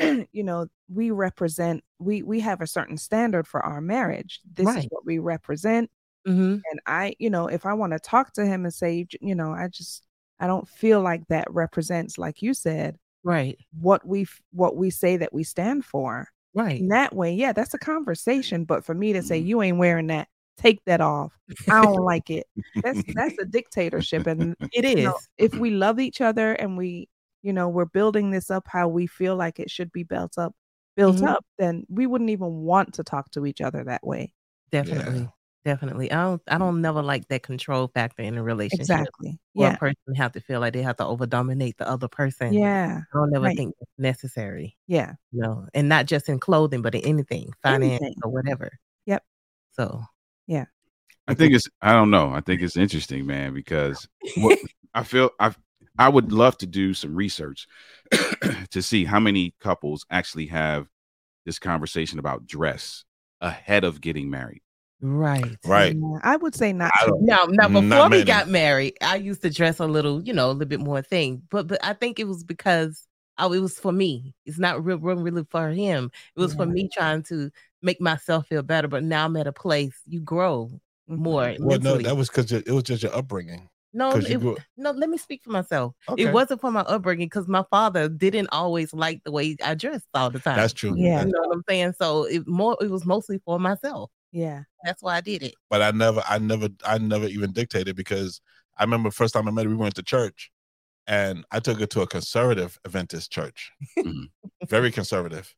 you 0.00 0.44
know, 0.44 0.68
we 0.88 1.10
represent, 1.12 1.84
we 2.00 2.22
we 2.22 2.40
have 2.40 2.60
a 2.62 2.66
certain 2.66 2.98
standard 2.98 3.46
for 3.48 3.64
our 3.64 3.80
marriage. 3.80 4.40
This 4.56 4.76
is 4.76 4.86
what 4.90 5.06
we 5.06 5.18
represent, 5.18 5.90
Mhm. 6.26 6.64
and 6.70 6.80
I, 6.86 7.14
you 7.18 7.30
know, 7.30 7.46
if 7.48 7.66
I 7.66 7.74
want 7.74 7.92
to 7.92 7.98
talk 8.00 8.32
to 8.34 8.46
him 8.46 8.64
and 8.64 8.74
say, 8.74 9.06
you 9.20 9.34
know, 9.34 9.52
I 9.52 9.68
just 9.68 10.06
I 10.40 10.46
don't 10.46 10.68
feel 10.68 11.00
like 11.02 11.26
that 11.28 11.50
represents, 11.52 12.18
like 12.18 12.42
you 12.42 12.54
said, 12.54 12.98
Right. 13.24 13.58
what 13.72 14.06
we 14.06 14.26
what 14.52 14.76
we 14.76 14.90
say 14.90 15.16
that 15.18 15.32
we 15.32 15.44
stand 15.44 15.84
for. 15.84 16.28
Right. 16.54 16.84
In 16.84 16.88
that 16.88 17.14
way, 17.14 17.32
yeah, 17.34 17.52
that's 17.52 17.74
a 17.74 17.78
conversation. 17.78 18.64
But 18.64 18.84
for 18.84 18.94
me 18.94 19.12
to 19.14 19.22
say 19.22 19.38
Mhm. 19.38 19.38
you 19.38 19.62
ain't 19.62 19.78
wearing 19.78 20.08
that, 20.08 20.28
take 20.58 20.84
that 20.86 21.00
off. 21.00 21.32
I 21.70 21.80
don't 21.82 21.96
like 22.04 22.30
it. 22.30 22.46
That's 22.82 23.04
that's 23.14 23.38
a 23.40 23.44
dictatorship, 23.46 24.26
and 24.26 24.56
it 24.72 24.84
is. 24.84 24.94
you 24.96 25.04
know, 25.04 25.18
if 25.38 25.58
we 25.58 25.70
love 25.70 26.00
each 26.00 26.20
other 26.20 26.52
and 26.54 26.76
we, 26.78 27.08
you 27.42 27.52
know, 27.52 27.68
we're 27.68 27.84
building 27.86 28.30
this 28.30 28.50
up 28.50 28.64
how 28.68 28.88
we 28.88 29.06
feel 29.06 29.36
like 29.36 29.58
it 29.60 29.70
should 29.70 29.92
be 29.92 30.02
built 30.04 30.38
up, 30.38 30.54
built 30.96 31.22
Mhm. 31.22 31.34
up, 31.34 31.44
then 31.58 31.84
we 31.88 32.06
wouldn't 32.06 32.30
even 32.30 32.52
want 32.62 32.94
to 32.94 33.04
talk 33.04 33.30
to 33.32 33.46
each 33.46 33.60
other 33.60 33.84
that 33.84 34.06
way. 34.06 34.34
Definitely. 34.70 35.33
Definitely. 35.64 36.12
I 36.12 36.22
don't 36.22 36.42
I 36.48 36.58
don't 36.58 36.82
never 36.82 37.02
like 37.02 37.26
that 37.28 37.42
control 37.42 37.88
factor 37.88 38.22
in 38.22 38.36
a 38.36 38.42
relationship. 38.42 38.80
Exactly. 38.82 39.38
Where 39.54 39.70
Yeah. 39.70 39.74
a 39.74 39.78
person 39.78 40.14
have 40.16 40.32
to 40.32 40.40
feel 40.40 40.60
like 40.60 40.74
they 40.74 40.82
have 40.82 40.96
to 40.98 41.06
over 41.06 41.24
dominate 41.26 41.78
the 41.78 41.88
other 41.88 42.06
person. 42.08 42.52
Yeah. 42.52 43.00
I 43.14 43.16
don't 43.18 43.30
never 43.30 43.46
Right. 43.46 43.56
think 43.56 43.74
that's 43.80 43.90
necessary. 43.98 44.76
Yeah. 44.86 45.14
You 45.32 45.40
know, 45.40 45.66
and 45.72 45.88
not 45.88 46.04
just 46.06 46.28
in 46.28 46.38
clothing, 46.38 46.82
but 46.82 46.94
in 46.94 47.00
anything, 47.02 47.50
finance 47.62 48.02
Anything. 48.02 48.14
or 48.24 48.30
whatever. 48.30 48.72
Yep. 49.06 49.24
So 49.72 50.02
yeah. 50.46 50.66
I 51.26 51.32
think 51.32 51.54
it's 51.54 51.66
I 51.80 51.92
don't 51.94 52.10
know. 52.10 52.30
I 52.30 52.40
think 52.42 52.60
it's 52.60 52.76
interesting, 52.76 53.24
man, 53.24 53.54
because 53.54 54.06
what 54.36 54.58
I 54.94 55.02
feel 55.02 55.30
I 55.40 55.54
I 55.98 56.10
would 56.10 56.30
love 56.30 56.58
to 56.58 56.66
do 56.66 56.92
some 56.92 57.14
research 57.14 57.66
to 58.70 58.82
see 58.82 59.06
how 59.06 59.18
many 59.20 59.54
couples 59.60 60.04
actually 60.10 60.46
have 60.48 60.88
this 61.46 61.58
conversation 61.58 62.18
about 62.18 62.46
dress 62.46 63.04
ahead 63.40 63.84
of 63.84 64.02
getting 64.02 64.28
married. 64.28 64.60
Right. 65.04 65.56
Right. 65.64 65.96
Yeah, 65.96 66.18
I 66.22 66.36
would 66.36 66.54
say 66.54 66.72
not. 66.72 66.92
I 67.00 67.04
too 67.04 67.10
don't- 67.12 67.22
Now, 67.22 67.44
now 67.48 67.68
Not 67.68 67.82
before 67.82 68.08
we 68.10 68.24
got 68.24 68.48
married, 68.48 68.94
I 69.02 69.16
used 69.16 69.42
to 69.42 69.50
dress 69.50 69.78
a 69.78 69.86
little, 69.86 70.22
you 70.22 70.32
know, 70.32 70.46
a 70.46 70.52
little 70.52 70.66
bit 70.68 70.80
more 70.80 71.02
thing. 71.02 71.42
But 71.50 71.66
but 71.66 71.78
I 71.84 71.92
think 71.92 72.18
it 72.18 72.26
was 72.26 72.42
because 72.44 73.06
oh, 73.38 73.52
it 73.52 73.58
was 73.58 73.78
for 73.78 73.92
me. 73.92 74.34
It's 74.46 74.58
not 74.58 74.84
real, 74.84 74.98
real 74.98 75.16
really 75.16 75.44
for 75.50 75.68
him. 75.70 76.10
It 76.36 76.40
was 76.40 76.54
for 76.54 76.66
me 76.66 76.88
trying 76.92 77.22
to 77.24 77.50
make 77.82 78.00
myself 78.00 78.46
feel 78.46 78.62
better. 78.62 78.88
But 78.88 79.02
now 79.04 79.24
I'm 79.26 79.36
at 79.36 79.46
a 79.46 79.52
place 79.52 79.94
you 80.06 80.20
grow 80.20 80.70
more 81.06 81.42
mm-hmm. 81.44 81.64
Well, 81.66 81.80
no, 81.80 81.98
that 81.98 82.16
was 82.16 82.28
because 82.28 82.50
it 82.52 82.68
was 82.70 82.84
just 82.84 83.02
your 83.02 83.14
upbringing. 83.14 83.68
no, 83.92 84.12
'cause 84.12 84.28
you 84.28 84.36
it, 84.36 84.40
grew- 84.40 84.56
no. 84.76 84.90
Let 84.92 85.10
me 85.10 85.18
speak 85.18 85.42
for 85.42 85.50
myself. 85.50 85.94
Okay. 86.08 86.24
It 86.24 86.32
wasn't 86.32 86.60
for 86.60 86.70
my 86.70 86.80
upbringing 86.82 87.26
because 87.26 87.46
my 87.48 87.64
father 87.70 88.08
didn't 88.08 88.48
always 88.52 88.94
like 88.94 89.22
the 89.24 89.32
way 89.32 89.56
I 89.62 89.74
dressed 89.74 90.06
all 90.14 90.30
the 90.30 90.38
time. 90.38 90.56
That's 90.56 90.72
true. 90.72 90.94
Yeah. 90.96 91.24
you 91.24 91.32
know 91.32 91.40
what 91.40 91.56
I'm 91.56 91.64
saying. 91.68 91.94
So 92.00 92.24
it 92.24 92.46
more 92.48 92.76
it 92.80 92.90
was 92.90 93.04
mostly 93.04 93.38
for 93.44 93.58
myself. 93.58 94.10
Yeah. 94.34 94.64
That's 94.82 95.00
why 95.00 95.16
I 95.16 95.20
did 95.20 95.44
it. 95.44 95.54
but 95.70 95.80
I 95.80 95.92
never, 95.92 96.22
I 96.28 96.38
never, 96.38 96.68
I 96.84 96.98
never 96.98 97.26
even 97.28 97.52
dictated 97.52 97.94
because 97.94 98.40
I 98.76 98.82
remember 98.82 99.10
first 99.12 99.32
time 99.32 99.46
I 99.46 99.52
met 99.52 99.64
her, 99.64 99.70
we 99.70 99.76
went 99.76 99.94
to 99.94 100.02
church, 100.02 100.50
and 101.06 101.44
I 101.52 101.60
took 101.60 101.78
her 101.78 101.86
to 101.86 102.00
a 102.02 102.06
conservative 102.06 102.76
Adventist 102.84 103.30
church, 103.30 103.70
Mhm. 103.96 104.28
very 104.68 104.90
conservative. 104.90 105.54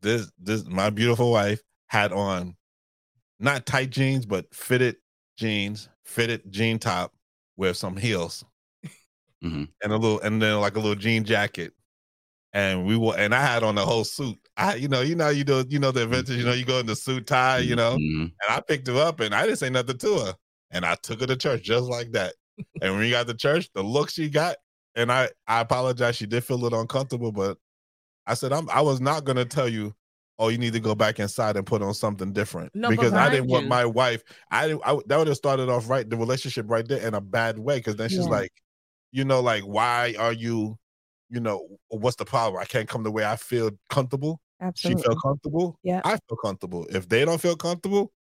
This, 0.00 0.30
this, 0.38 0.64
my 0.66 0.90
beautiful 0.90 1.32
wife 1.32 1.60
had 1.88 2.12
on 2.12 2.56
not 3.40 3.66
tight 3.66 3.90
jeans, 3.90 4.26
but 4.26 4.46
fitted 4.54 4.96
jeans, 5.36 5.88
fitted 6.04 6.42
jean 6.52 6.78
top 6.78 7.12
with 7.56 7.76
some 7.76 7.96
heels, 7.96 8.44
Mhm. 9.42 9.68
and 9.82 9.92
a 9.92 9.96
little, 9.96 10.20
and 10.20 10.40
then 10.40 10.60
like 10.60 10.76
a 10.76 10.80
little 10.80 10.94
jean 10.94 11.24
jacket. 11.24 11.72
And 12.52 12.86
we 12.86 12.96
were, 12.96 13.16
and 13.18 13.34
I 13.34 13.40
had 13.44 13.64
on 13.64 13.74
the 13.74 13.84
whole 13.84 14.04
suit. 14.04 14.38
I, 14.58 14.74
you 14.74 14.88
know, 14.88 15.00
you 15.00 15.14
know, 15.14 15.28
you 15.30 15.44
do, 15.44 15.64
you 15.68 15.78
know, 15.78 15.92
the 15.92 16.02
Adventist, 16.02 16.36
you 16.36 16.44
know, 16.44 16.52
you 16.52 16.64
go 16.64 16.78
in 16.80 16.86
the 16.86 16.96
suit 16.96 17.26
tie, 17.26 17.58
you 17.60 17.76
know, 17.76 17.96
Mhm. 17.96 18.22
and 18.24 18.32
I 18.50 18.60
picked 18.60 18.88
her 18.88 18.96
up 19.00 19.20
and 19.20 19.34
I 19.34 19.46
didn't 19.46 19.58
say 19.60 19.70
nothing 19.70 19.98
to 19.98 20.18
her. 20.18 20.34
And 20.70 20.84
I 20.84 20.96
took 20.96 21.20
her 21.20 21.26
to 21.26 21.36
church 21.36 21.62
just 21.62 21.84
like 21.86 22.10
that. 22.12 22.34
and 22.82 22.92
when 22.92 23.00
we 23.00 23.10
got 23.10 23.26
to 23.28 23.34
church, 23.34 23.70
the 23.74 23.82
look 23.84 24.10
she 24.10 24.28
got, 24.28 24.56
and 24.96 25.12
I 25.12 25.30
I 25.46 25.60
apologize, 25.60 26.16
she 26.16 26.26
did 26.26 26.42
feel 26.44 26.56
a 26.56 26.58
little 26.64 26.80
uncomfortable, 26.80 27.30
but 27.32 27.56
I 28.26 28.34
said 28.34 28.52
I'm 28.52 28.68
I 28.68 28.80
was 28.80 29.00
not 29.00 29.24
gonna 29.24 29.44
tell 29.44 29.68
you, 29.68 29.94
oh, 30.40 30.48
you 30.48 30.58
need 30.58 30.72
to 30.72 30.80
go 30.80 30.94
back 30.96 31.20
inside 31.20 31.56
and 31.56 31.64
put 31.66 31.82
on 31.82 31.94
something 31.94 32.32
different. 32.32 32.74
No, 32.74 32.90
because 32.90 33.12
I 33.12 33.28
didn't 33.30 33.46
mind 33.46 33.50
want 33.50 33.68
my 33.68 33.84
wife, 33.86 34.22
I, 34.50 34.66
didn't- 34.68 34.82
I 34.84 34.98
that 35.06 35.16
would 35.18 35.28
have 35.28 35.36
started 35.36 35.68
off 35.68 35.88
right, 35.88 36.08
the 36.08 36.16
relationship 36.16 36.66
right 36.68 36.86
there 36.86 37.06
in 37.06 37.14
a 37.14 37.20
bad 37.20 37.58
way. 37.60 37.80
Cause 37.80 37.94
then 37.96 38.08
she's 38.08 38.18
Yeah. 38.18 38.24
like, 38.24 38.52
you 39.12 39.24
know, 39.24 39.40
like, 39.40 39.62
why 39.62 40.14
are 40.18 40.32
you, 40.32 40.76
you 41.30 41.40
know, 41.40 41.78
what's 41.88 42.16
the 42.16 42.24
problem? 42.24 42.60
I 42.60 42.64
can't 42.66 42.88
come 42.88 43.04
the 43.04 43.10
way 43.12 43.24
I 43.24 43.36
feel 43.36 43.70
comfortable. 43.88 44.40
Absolutely. 44.60 45.02
She 45.02 45.06
felt 45.06 45.18
comfortable. 45.22 45.78
Yeah. 45.82 46.00
I 46.04 46.18
feel 46.28 46.36
comfortable. 46.44 46.86
If 46.90 47.08
they 47.08 47.24
don't 47.24 47.40
feel 47.40 47.56
comfortable, 47.56 48.12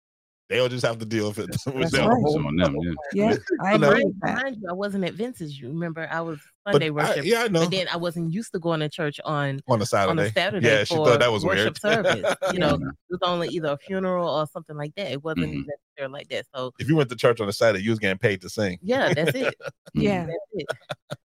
they'll 0.50 0.69
just 0.69 0.86
have 0.86 0.97
to 1.00 1.06
deal 1.06 1.28
with 1.30 1.39
it. 1.39 1.50
with 1.76 1.91
That's 1.91 1.97
right. 1.97 2.08
On 2.08 2.56
them. 2.56 2.76
Yeah. 3.13 3.32
Yeah, 3.32 3.36
I 3.63 3.76
know, 3.78 3.89
agree 3.89 4.04
Mind, 4.04 4.06
with 4.06 4.19
that. 4.21 4.43
mind 4.43 4.58
you, 4.62 4.67
I 4.69 4.73
wasn't 4.73 5.04
Adventist. 5.06 5.60
You 5.60 5.67
remember, 5.69 6.08
I 6.12 6.21
was 6.21 6.39
But 6.63 6.73
Sunday 6.73 6.88
I- 6.88 6.91
worship. 6.91 7.26
yeah, 7.26 7.39
I 7.43 7.47
know. 7.50 7.62
But 7.62 7.71
then 7.71 7.88
I 7.91 7.97
wasn't 7.97 8.32
used 8.32 8.52
to 8.54 8.60
going 8.60 8.80
to 8.82 8.88
church 8.89 9.19
on 9.26 9.60
on 9.67 9.82
a 9.82 9.86
Saturday. 9.86 10.12
on 10.12 10.19
a 10.19 10.32
Saturday 10.32 10.67
yeah, 10.67 10.84
she 10.84 10.95
thought 10.95 11.19
that 11.19 11.32
was 11.32 11.43
worship 11.43 11.78
weird. 11.84 12.06
service. 12.06 12.36
You 12.54 12.60
know, 12.60 12.76
it 12.76 12.82
was 13.10 13.19
only 13.23 13.50
either 13.50 13.69
a 13.69 13.78
funeral 13.78 14.30
or 14.30 14.45
something 14.47 14.78
like 14.78 14.93
that. 14.95 15.12
It 15.12 15.23
wasn't 15.23 15.47
Mhm. 15.54 15.65
necessarily 15.67 16.13
like 16.13 16.30
that. 16.30 16.45
So 16.56 16.71
if 16.80 16.88
you 16.88 16.95
went 16.95 17.10
to 17.10 17.15
church 17.15 17.41
on 17.41 17.50
a 17.50 17.54
Saturday, 17.54 17.84
you 17.84 17.89
was 17.89 18.00
getting 18.00 18.19
paid 18.19 18.41
to 18.41 18.50
sing. 18.50 18.78
yeah, 18.82 19.13
that's 19.13 19.36
it. 19.36 19.54
Yeah, 19.95 20.28
That's 20.28 20.38
it. 20.54 20.67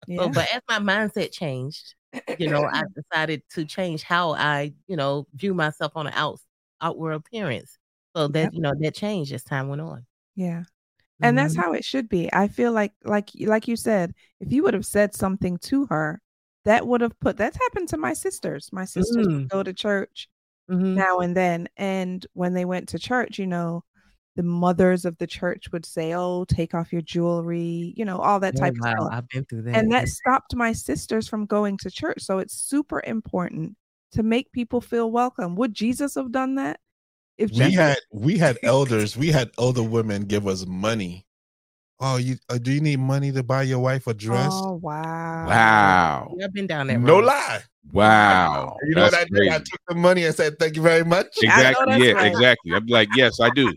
Yeah. 0.06 0.18
So, 0.18 0.28
but 0.30 0.46
as 0.54 0.62
my 0.68 0.78
mindset 0.78 1.32
changed, 1.32 1.94
you 2.38 2.48
know, 2.48 2.68
I 2.72 2.82
decided 2.94 3.42
to 3.50 3.64
change 3.64 4.02
how 4.02 4.32
I, 4.34 4.72
you 4.86 4.96
know, 4.96 5.26
view 5.34 5.54
myself 5.54 5.92
on 5.96 6.06
an 6.06 6.12
out, 6.14 6.40
outward 6.80 7.12
appearance. 7.12 7.78
So 8.16 8.28
that, 8.28 8.44
Yep. 8.44 8.52
you 8.54 8.60
know, 8.60 8.72
that 8.80 8.94
changed 8.94 9.32
as 9.32 9.44
time 9.44 9.68
went 9.68 9.82
on. 9.82 10.06
yeah. 10.34 10.64
And 11.22 11.38
that's 11.38 11.56
Mhm. 11.56 11.60
how 11.62 11.72
it 11.72 11.84
should 11.84 12.08
be. 12.08 12.30
I 12.32 12.48
feel 12.48 12.72
like 12.72 12.92
like 13.04 13.30
like 13.40 13.68
you 13.68 13.76
said, 13.76 14.14
if 14.40 14.52
you 14.52 14.62
would 14.64 14.74
have 14.74 14.86
said 14.86 15.14
something 15.14 15.58
to 15.60 15.86
her, 15.86 16.20
that 16.64 16.86
would 16.86 17.00
have 17.00 17.18
put 17.20 17.36
that's 17.38 17.56
happened 17.58 17.88
to 17.90 17.96
my 17.98 18.12
sisters. 18.14 18.70
My 18.72 18.84
sisters 18.84 19.26
Mm. 19.26 19.48
go 19.50 19.62
to 19.62 19.72
church 19.72 20.28
Mhm. 20.68 20.94
now 20.96 21.18
and 21.20 21.36
then. 21.36 21.68
And 21.76 22.26
when 22.34 22.54
they 22.54 22.64
went 22.66 22.88
to 22.90 22.98
church, 22.98 23.38
you 23.38 23.46
know, 23.46 23.84
the 24.36 24.42
mothers 24.42 25.04
of 25.04 25.18
the 25.18 25.26
church 25.26 25.72
would 25.72 25.84
say, 25.84 26.14
Oh, 26.14 26.44
take 26.44 26.74
off 26.74 26.92
your 26.92 27.02
jewelry, 27.02 27.94
you 27.96 28.04
know, 28.04 28.18
all 28.18 28.38
that 28.40 28.56
Oh, 28.56 28.60
type 28.60 28.74
wow, 28.78 28.90
of 28.92 28.96
stuff. 28.98 29.12
I've 29.12 29.28
been 29.28 29.44
through 29.46 29.62
that. 29.62 29.74
And 29.76 29.90
that 29.92 30.08
stopped 30.08 30.54
my 30.54 30.72
sisters 30.72 31.28
from 31.28 31.46
going 31.46 31.78
to 31.78 31.90
church. 31.90 32.22
So 32.22 32.38
it's 32.38 32.54
super 32.54 33.02
important 33.04 33.76
to 34.12 34.22
make 34.22 34.52
people 34.52 34.80
feel 34.80 35.10
welcome. 35.10 35.56
Would 35.56 35.74
Jesus 35.74 36.14
have 36.14 36.30
done 36.30 36.54
that? 36.56 36.80
If 37.38 37.50
We 37.52 37.72
had 37.72 37.98
we 38.12 38.38
had 38.38 38.58
elders, 38.62 39.16
we 39.16 39.28
had 39.28 39.50
older 39.58 39.82
women 39.82 40.22
give 40.22 40.46
us 40.46 40.66
money. 40.66 41.25
Oh, 41.98 42.16
you 42.18 42.36
uh, 42.50 42.58
do 42.58 42.72
you 42.72 42.80
need 42.80 42.98
money 42.98 43.32
to 43.32 43.42
buy 43.42 43.62
your 43.62 43.78
wife 43.78 44.06
a 44.06 44.12
dress? 44.14 44.50
Oh 44.52 44.74
wow. 44.82 45.46
Wow. 45.48 46.34
Yeah, 46.38 46.44
I've 46.44 46.52
been 46.52 46.66
down 46.66 46.88
there. 46.88 46.98
no 46.98 47.18
lie. 47.18 47.62
Wow. 47.92 48.76
You 48.86 48.94
know 48.96 49.02
what 49.04 49.14
I 49.14 49.18
That's 49.20 49.30
did? 49.30 49.48
I 49.48 49.58
took 49.58 49.80
the 49.88 49.94
money 49.94 50.24
and 50.24 50.34
said, 50.34 50.58
"Thank 50.58 50.76
you 50.76 50.82
very 50.82 51.04
much." 51.04 51.26
Exactly. 51.42 52.06
Yeah, 52.06 52.12
right. 52.12 52.26
exactly. 52.32 52.72
I'm 52.74 52.86
like, 52.86 53.08
yes, 53.16 53.40
I 53.40 53.48
do. 53.50 53.72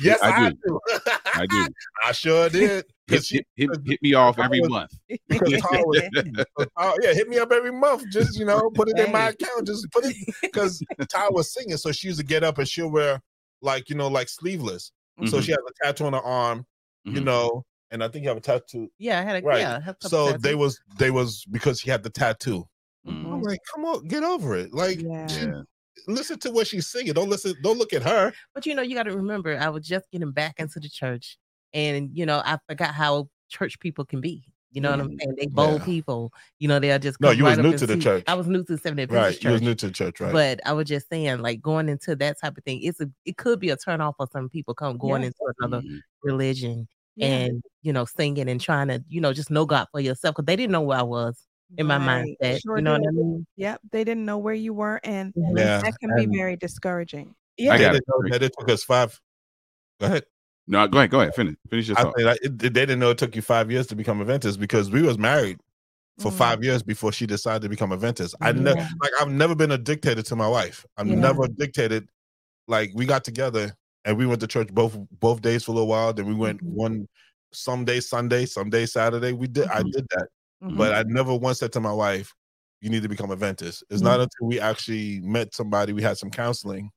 yes, 0.00 0.22
I 0.22 0.30
I, 0.46 0.48
do. 0.50 0.56
do. 0.66 0.80
I 1.34 1.46
do. 1.46 1.66
I 2.06 2.12
sure 2.12 2.48
did. 2.48 2.84
Hit, 3.08 3.24
she, 3.24 3.36
hit, 3.56 3.68
hit, 3.68 3.70
hit 3.84 4.02
me 4.02 4.14
off 4.14 4.38
every 4.38 4.60
was- 4.60 4.70
month. 4.70 4.92
because 5.28 5.52
was, 5.52 6.46
oh, 6.78 6.96
yeah, 7.02 7.12
hit 7.12 7.28
me 7.28 7.38
up 7.38 7.52
every 7.52 7.72
month. 7.72 8.04
Just 8.10 8.38
you 8.38 8.46
know, 8.46 8.70
put 8.70 8.88
it 8.88 8.98
in 8.98 9.12
my 9.12 9.28
account. 9.30 9.66
Just 9.66 9.90
put 9.90 10.04
it 10.06 10.16
because 10.40 10.82
Ty 11.10 11.28
was 11.30 11.52
singing, 11.52 11.76
so 11.76 11.92
she 11.92 12.06
used 12.06 12.20
to 12.20 12.24
get 12.24 12.44
up 12.44 12.56
and 12.58 12.66
she'll 12.68 12.90
wear 12.90 13.20
like 13.60 13.90
you 13.90 13.96
know 13.96 14.08
like 14.08 14.28
sleeveless. 14.30 14.92
So 15.26 15.38
Mhm. 15.38 15.42
she 15.42 15.50
has 15.50 15.58
a 15.68 15.84
tattoo 15.84 16.06
on 16.06 16.14
her 16.14 16.20
arm, 16.22 16.64
you 17.04 17.20
Mhm. 17.20 17.24
know, 17.24 17.64
and 17.90 18.02
I 18.02 18.08
think 18.08 18.22
you 18.22 18.28
have 18.28 18.38
a 18.38 18.40
tattoo. 18.40 18.90
Yeah, 18.98 19.18
I 19.20 19.22
had 19.22 19.42
a 19.42 19.46
Right. 19.46 19.60
yeah. 19.60 19.76
I 19.76 19.80
have 19.80 19.96
a 20.00 20.08
couple 20.08 20.10
So 20.10 20.32
they 20.38 20.54
was 20.54 20.80
they 20.98 21.10
was 21.10 21.44
because 21.50 21.80
she 21.80 21.90
had 21.90 22.02
the 22.02 22.10
tattoo. 22.10 22.68
Mhm. 23.06 23.32
I'm 23.32 23.42
like, 23.42 23.60
come 23.74 23.84
on, 23.84 24.06
get 24.06 24.22
over 24.22 24.54
it. 24.56 24.72
Like, 24.72 25.00
Yeah. 25.00 25.26
she- 25.26 25.46
Yeah. 25.46 25.62
listen 26.06 26.38
to 26.40 26.50
what 26.52 26.66
she's 26.68 26.86
singing. 26.88 27.12
Don't 27.14 27.28
listen. 27.28 27.54
Don't 27.62 27.78
look 27.78 27.92
at 27.92 28.02
her. 28.02 28.32
But 28.54 28.64
you 28.66 28.74
know, 28.74 28.82
you 28.82 28.94
got 28.94 29.04
to 29.04 29.16
remember, 29.16 29.58
I 29.58 29.68
was 29.68 29.86
just 29.86 30.10
getting 30.12 30.30
back 30.32 30.58
into 30.60 30.78
the 30.80 30.88
church, 30.88 31.36
and 31.74 32.10
you 32.16 32.24
know, 32.26 32.40
I 32.44 32.58
forgot 32.68 32.94
how 32.94 33.28
church 33.48 33.78
people 33.80 34.04
can 34.04 34.20
be. 34.20 34.44
You 34.74 34.80
know 34.80 34.90
what 34.90 35.00
I'm 35.00 35.10
Mhm. 35.10 35.20
saying? 35.20 35.34
They 35.38 35.46
bold 35.48 35.80
Yeah. 35.80 35.84
people. 35.84 36.32
You 36.58 36.66
know, 36.68 36.78
they'll 36.78 36.98
just 36.98 37.20
No, 37.20 37.28
come 37.28 37.36
you 37.36 37.44
was 37.44 37.58
right 37.58 37.66
up 37.66 37.72
new 37.72 37.76
to 37.78 37.86
the 37.86 37.92
see- 37.94 38.00
church. 38.00 38.24
I 38.26 38.32
was 38.32 38.46
new 38.46 38.64
to 38.64 38.72
the 38.72 38.78
Seventh 38.78 39.10
Right. 39.10 39.18
Adventist 39.18 39.44
You 39.44 39.50
was 39.50 39.60
new 39.60 39.74
to 39.74 39.86
the 39.88 39.92
church, 39.92 40.18
right? 40.20 40.32
But 40.32 40.60
I 40.64 40.72
was 40.72 40.88
just 40.88 41.10
saying, 41.10 41.40
like 41.40 41.60
going 41.60 41.90
into 41.90 42.16
that 42.16 42.40
type 42.40 42.56
of 42.56 42.64
thing, 42.64 42.80
it's 42.82 42.98
a 43.00 43.10
it 43.26 43.36
could 43.36 43.60
be 43.60 43.68
a 43.68 43.76
turn 43.76 44.00
off 44.00 44.14
for 44.16 44.26
some 44.32 44.48
people 44.48 44.72
come 44.74 44.96
going 44.96 45.24
Yes. 45.24 45.32
into 45.38 45.52
another 45.58 45.82
Mhm. 45.86 46.00
Religion 46.22 46.88
Yeah. 47.16 47.26
and 47.28 47.62
you 47.82 47.92
know 47.92 48.04
singing 48.04 48.48
and 48.48 48.60
trying 48.60 48.88
to 48.88 49.02
you 49.08 49.20
know 49.20 49.32
just 49.32 49.50
know 49.50 49.64
God 49.66 49.86
for 49.92 50.00
yourself 50.00 50.34
because 50.36 50.46
they 50.46 50.56
didn't 50.56 50.72
know 50.72 50.80
where 50.82 50.98
I 50.98 51.02
was 51.02 51.46
in 51.78 51.86
my 51.86 51.96
Right. 51.98 52.36
mindset. 52.42 52.60
Sure 52.62 52.76
you 52.76 52.82
know 52.82 52.92
what 52.92 53.06
I 53.08 53.10
mean? 53.10 53.46
Yep. 53.56 53.80
They 53.92 54.04
didn't 54.04 54.24
know 54.26 54.38
where 54.38 54.54
you 54.54 54.74
were, 54.74 55.00
and 55.04 55.32
yeah. 55.36 55.80
that 55.80 55.94
can 56.00 56.14
be 56.16 56.24
And- 56.24 56.34
very 56.34 56.56
discouraging. 56.56 57.34
Yeah. 57.56 57.72
I 57.74 57.78
got 57.78 57.94
it. 57.96 58.04
know 58.08 58.30
that 58.30 58.42
it 58.42 58.52
took 58.58 58.68
us 58.70 58.82
five. 58.84 59.18
Go 60.00 60.06
ahead. 60.06 60.24
No, 60.66 60.86
go 60.88 60.98
ahead. 60.98 61.10
Go 61.10 61.20
ahead. 61.20 61.34
Finish. 61.34 61.56
Finish 61.68 61.88
your 61.88 61.98
I 61.98 62.02
thought. 62.02 62.14
I, 62.20 62.32
it, 62.42 62.58
they 62.58 62.68
didn't 62.70 62.98
know 62.98 63.10
it 63.10 63.18
took 63.18 63.34
you 63.36 63.42
five 63.42 63.70
years 63.70 63.86
to 63.88 63.96
become 63.96 64.18
a 64.18 64.22
Adventist 64.22 64.58
because 64.60 64.90
we 64.90 65.02
was 65.02 65.18
married 65.18 65.58
for 66.18 66.30
Mm. 66.30 66.36
five 66.36 66.62
years 66.64 66.82
before 66.82 67.10
she 67.12 67.26
decided 67.26 67.62
to 67.62 67.68
become 67.68 67.90
a 67.90 67.94
Adventist. 67.94 68.34
I 68.40 68.52
never 68.52 68.78
Yeah. 68.78 68.88
like 69.02 69.10
I've 69.20 69.30
never 69.30 69.54
been 69.54 69.72
a 69.72 69.78
dictator 69.78 70.22
to 70.22 70.36
my 70.36 70.46
wife. 70.48 70.84
I've 70.96 71.08
Yeah. 71.08 71.16
never 71.16 71.46
dictated. 71.48 72.08
Like 72.68 72.90
we 72.94 73.06
got 73.06 73.24
together 73.24 73.74
and 74.04 74.16
we 74.18 74.26
went 74.26 74.40
to 74.42 74.46
church 74.48 74.68
both 74.74 74.96
both 75.20 75.42
days 75.42 75.64
for 75.64 75.72
a 75.72 75.74
little 75.74 75.88
while. 75.88 76.12
Then 76.14 76.26
we 76.26 76.34
went 76.34 76.60
Mhm. 76.60 76.76
one 76.76 77.08
some 77.52 77.84
day 77.84 78.00
Sunday, 78.00 78.46
some 78.46 78.70
day 78.70 78.86
Saturday. 78.86 79.32
We 79.32 79.48
did 79.48 79.66
I 79.68 79.82
Mhm. 79.82 79.92
did 79.92 80.06
that, 80.12 80.28
Mhm. 80.62 80.78
but 80.78 80.94
I 80.94 81.04
never 81.06 81.34
once 81.36 81.58
said 81.60 81.72
to 81.74 81.80
my 81.80 81.92
wife, 81.92 82.32
"You 82.82 82.90
need 82.90 83.02
to 83.04 83.08
become 83.10 83.30
a 83.30 83.34
Adventist." 83.34 83.84
It's 83.90 84.02
Mhm. 84.02 84.04
not 84.04 84.20
until 84.20 84.46
we 84.48 84.60
actually 84.60 85.20
met 85.22 85.54
somebody, 85.54 85.92
we 85.94 86.02
had 86.02 86.18
some 86.18 86.30
counseling, 86.30 86.90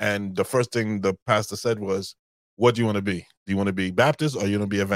and 0.00 0.36
the 0.36 0.44
first 0.46 0.72
thing 0.72 1.02
the 1.02 1.14
pastor 1.26 1.56
said 1.56 1.80
was, 1.80 2.16
"What 2.56 2.74
do 2.76 2.82
you 2.82 2.86
want 2.86 2.96
to 2.96 3.02
be? 3.02 3.20
Do 3.46 3.52
you 3.52 3.56
want 3.58 3.68
to 3.68 3.74
be 3.74 3.90
Baptist 3.92 4.36
or 4.36 4.46
you 4.48 4.58
want 4.60 4.70
to 4.70 4.76
be 4.76 4.80
a 4.82 4.86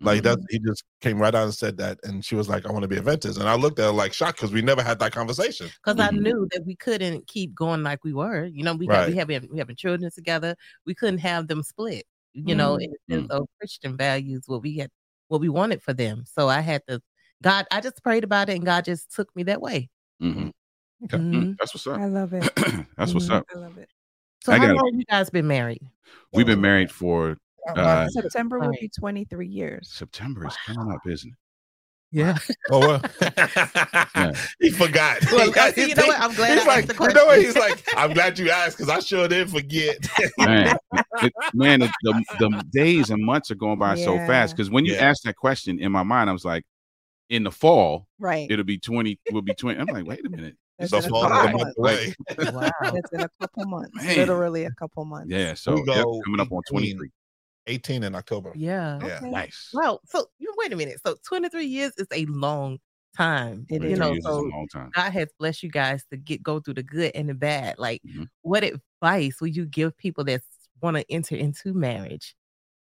Adventist?" 0.00 0.06
Like 0.06 0.22
that, 0.22 0.46
he 0.50 0.58
just 0.58 0.84
came 1.00 1.18
right 1.18 1.34
out 1.34 1.44
and 1.44 1.54
said 1.54 1.76
that, 1.78 1.98
and 2.04 2.24
she 2.24 2.34
was 2.34 2.48
like, 2.48 2.66
"I 2.66 2.72
want 2.72 2.82
to 2.82 2.88
be 2.88 2.96
a 2.96 3.00
Adventist," 3.00 3.38
and 3.38 3.48
I 3.48 3.54
looked 3.54 3.78
at 3.78 3.84
her 3.86 3.90
like 3.90 4.12
shocked 4.12 4.38
because 4.38 4.52
we 4.52 4.62
never 4.62 4.82
had 4.82 4.98
that 5.00 5.12
conversation. 5.12 5.68
because 5.84 6.00
I 6.00 6.10
Mhm. 6.10 6.22
knew 6.22 6.48
that 6.52 6.64
we 6.66 6.76
couldn't 6.76 7.26
keep 7.26 7.54
going 7.54 7.82
like 7.82 8.02
we 8.04 8.12
were. 8.12 8.44
You 8.46 8.64
know, 8.64 8.74
we 8.74 8.86
got 8.86 9.06
we 9.06 9.12
Right. 9.12 9.18
having 9.18 9.48
we 9.50 9.58
having 9.58 9.76
children 9.76 10.10
together. 10.10 10.56
We 10.86 10.94
couldn't 10.94 11.18
have 11.18 11.48
them 11.48 11.62
split. 11.62 12.04
You 12.32 12.54
know, 12.54 12.76
Mm. 12.76 12.82
in 12.84 12.90
the 13.08 13.14
sense 13.14 13.30
of 13.30 13.48
Christian 13.58 13.96
values, 13.96 14.42
what 14.46 14.62
we 14.62 14.76
had, 14.78 14.90
what 15.28 15.40
we 15.40 15.48
wanted 15.48 15.82
for 15.82 15.92
them. 15.92 16.24
So 16.26 16.48
I 16.48 16.60
had 16.60 16.82
to. 16.88 17.00
God, 17.42 17.66
I 17.70 17.80
just 17.80 18.02
prayed 18.02 18.22
about 18.24 18.48
it, 18.48 18.56
and 18.56 18.64
God 18.64 18.84
just 18.84 19.12
took 19.14 19.34
me 19.34 19.42
that 19.44 19.60
way. 19.60 19.88
Mhm. 20.22 20.52
Okay. 21.04 21.16
Mm, 21.16 21.32
Mhm. 21.32 21.56
That's 21.58 21.74
what's 21.74 21.86
up. 21.86 21.98
I 21.98 22.06
love 22.06 22.32
it. 22.34 22.42
That's 22.96 23.14
what's 23.14 23.28
Mhm. 23.28 23.34
up. 23.34 23.46
I 23.54 23.58
love 23.58 23.78
it. 23.78 23.88
So 24.44 24.52
I 24.52 24.58
how 24.58 24.66
got 24.66 24.70
it. 24.76 24.76
long 24.76 24.90
you 24.94 25.04
guys 25.06 25.28
been 25.30 25.46
married? 25.46 25.82
We've 26.32 26.46
been 26.46 26.60
married 26.60 26.90
for 26.90 27.36
Uh, 27.68 28.08
September 28.08 28.58
will 28.58 28.70
be 28.80 28.88
23 28.98 29.46
years. 29.46 29.90
September 29.92 30.46
is 30.46 30.56
coming 30.66 30.92
up, 30.92 31.00
isn't 31.06 31.30
it? 31.30 31.36
Yeah. 32.12 32.36
Oh 32.72 32.80
well, 32.80 33.02
Yeah. 34.16 34.32
he 34.60 34.70
forgot. 34.70 35.18
Well, 35.30 35.52
He- 35.52 35.72
see, 35.72 35.88
you 35.90 35.94
know 35.94 36.06
what? 36.06 36.20
I'm 36.20 36.34
glad 36.34 36.58
He's 36.58 36.62
I 36.62 36.66
like, 36.66 36.78
asked 36.88 36.98
the 36.98 37.04
you 37.04 37.14
know 37.14 37.24
what? 37.26 37.38
He's 37.38 37.56
like, 37.56 37.84
I'm 37.96 38.12
glad 38.12 38.38
you 38.38 38.50
asked 38.50 38.78
because 38.78 38.88
I 38.88 38.98
sure 39.00 39.28
did 39.28 39.48
forget. 39.50 39.98
Man, 40.38 40.76
it, 41.22 41.32
man, 41.54 41.82
it- 41.82 41.90
the, 42.02 42.24
the 42.40 42.64
days 42.72 43.10
and 43.10 43.24
months 43.24 43.50
are 43.52 43.54
going 43.56 43.78
by 43.78 43.94
so 43.96 44.16
fast. 44.18 44.56
Because 44.56 44.70
when 44.70 44.84
you 44.86 44.94
Yeah. 44.94 45.08
asked 45.08 45.22
that 45.24 45.36
question 45.36 45.78
in 45.78 45.92
my 45.92 46.02
mind, 46.02 46.28
I 46.30 46.32
was 46.32 46.44
like, 46.44 46.64
in 47.28 47.44
the 47.44 47.52
fall, 47.52 48.08
Right. 48.18 48.50
it'll 48.50 48.64
be 48.64 48.78
20, 48.78 49.18
will 49.30 49.42
be 49.42 49.54
20. 49.54 49.78
I'm 49.78 49.86
like, 49.86 50.04
wait 50.04 50.26
a 50.26 50.30
minute. 50.30 50.56
That's 50.80 50.90
the 50.90 50.98
in 50.98 51.04
a 51.04 51.08
fall 51.10 51.28
couple 51.28 51.38
a 51.38 51.52
month 51.52 51.62
months. 51.62 51.78
away. 51.78 52.14
Wow. 52.52 52.70
That's 52.92 53.12
in 53.12 53.20
a 53.20 53.28
couple 53.40 53.66
months. 53.66 53.94
Man. 53.94 54.16
Literally 54.16 54.64
a 54.64 54.70
couple 54.72 55.04
months. 55.04 55.30
Yeah. 55.30 55.54
So 55.54 55.74
We 55.74 55.84
yep, 55.86 56.04
coming 56.24 56.40
up 56.40 56.50
on 56.50 56.62
23. 56.68 57.08
18 57.66 58.02
in 58.02 58.14
October. 58.14 58.52
Yeah. 58.54 58.98
Yeah. 59.04 59.20
Nice. 59.22 59.70
Well, 59.72 60.00
so 60.06 60.26
you 60.38 60.52
wait 60.56 60.72
a 60.72 60.76
minute. 60.76 60.98
So 61.04 61.16
23 61.26 61.64
years 61.66 61.92
is 61.98 62.06
a 62.12 62.24
long 62.26 62.78
time. 63.16 63.66
It 63.68 63.82
you 63.82 63.90
is. 63.90 63.98
know, 63.98 64.12
Years 64.12 64.18
is 64.18 64.26
a 64.26 64.28
so 64.28 64.40
long 64.40 64.66
time. 64.72 64.90
God 64.94 65.10
has 65.12 65.28
blessed 65.38 65.62
you 65.62 65.70
guys 65.70 66.04
to 66.10 66.16
get 66.16 66.42
go 66.42 66.60
through 66.60 66.74
the 66.74 66.82
good 66.82 67.12
and 67.14 67.28
the 67.28 67.34
bad. 67.34 67.78
Like, 67.78 68.02
Mhm. 68.02 68.28
what 68.42 68.64
advice 68.64 69.40
would 69.40 69.54
you 69.56 69.66
give 69.66 69.96
people 69.96 70.24
that 70.24 70.42
want 70.82 70.96
to 70.96 71.04
enter 71.10 71.36
into 71.36 71.74
marriage 71.74 72.34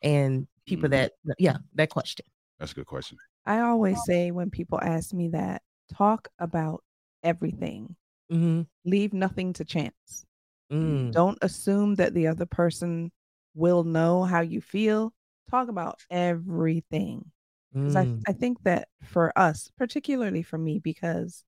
and 0.01 0.47
people 0.65 0.87
Mhm. 0.89 0.91
that, 0.91 1.13
yeah, 1.39 1.57
that 1.75 1.89
question? 1.89 2.25
That's 2.59 2.71
a 2.71 2.75
good 2.75 2.85
question. 2.85 3.17
I 3.45 3.59
always 3.61 3.97
say 4.05 4.31
when 4.31 4.49
people 4.51 4.79
ask 4.81 5.13
me 5.13 5.29
that, 5.29 5.63
talk 5.91 6.27
about 6.37 6.83
everything. 7.23 7.95
Mm-hmm. 8.31 8.61
Leave 8.85 9.11
nothing 9.13 9.53
to 9.53 9.65
chance. 9.65 10.25
Mm. 10.71 11.11
Don't 11.11 11.37
assume 11.41 11.95
that 11.95 12.13
the 12.13 12.27
other 12.27 12.45
person 12.45 13.11
will 13.59 13.83
know 13.83 14.23
how 14.23 14.41
you 14.41 14.61
feel. 14.61 15.13
Talk 15.51 15.67
about 15.67 15.99
everything. 16.09 17.31
Because 17.73 17.95
I, 17.95 18.05
Mm. 18.05 18.21
I 18.27 18.33
think 18.33 18.63
that 18.63 18.87
for 19.03 19.31
us, 19.37 19.69
particularly 19.77 20.41
for 20.43 20.57
me, 20.57 20.79
because 20.79 21.43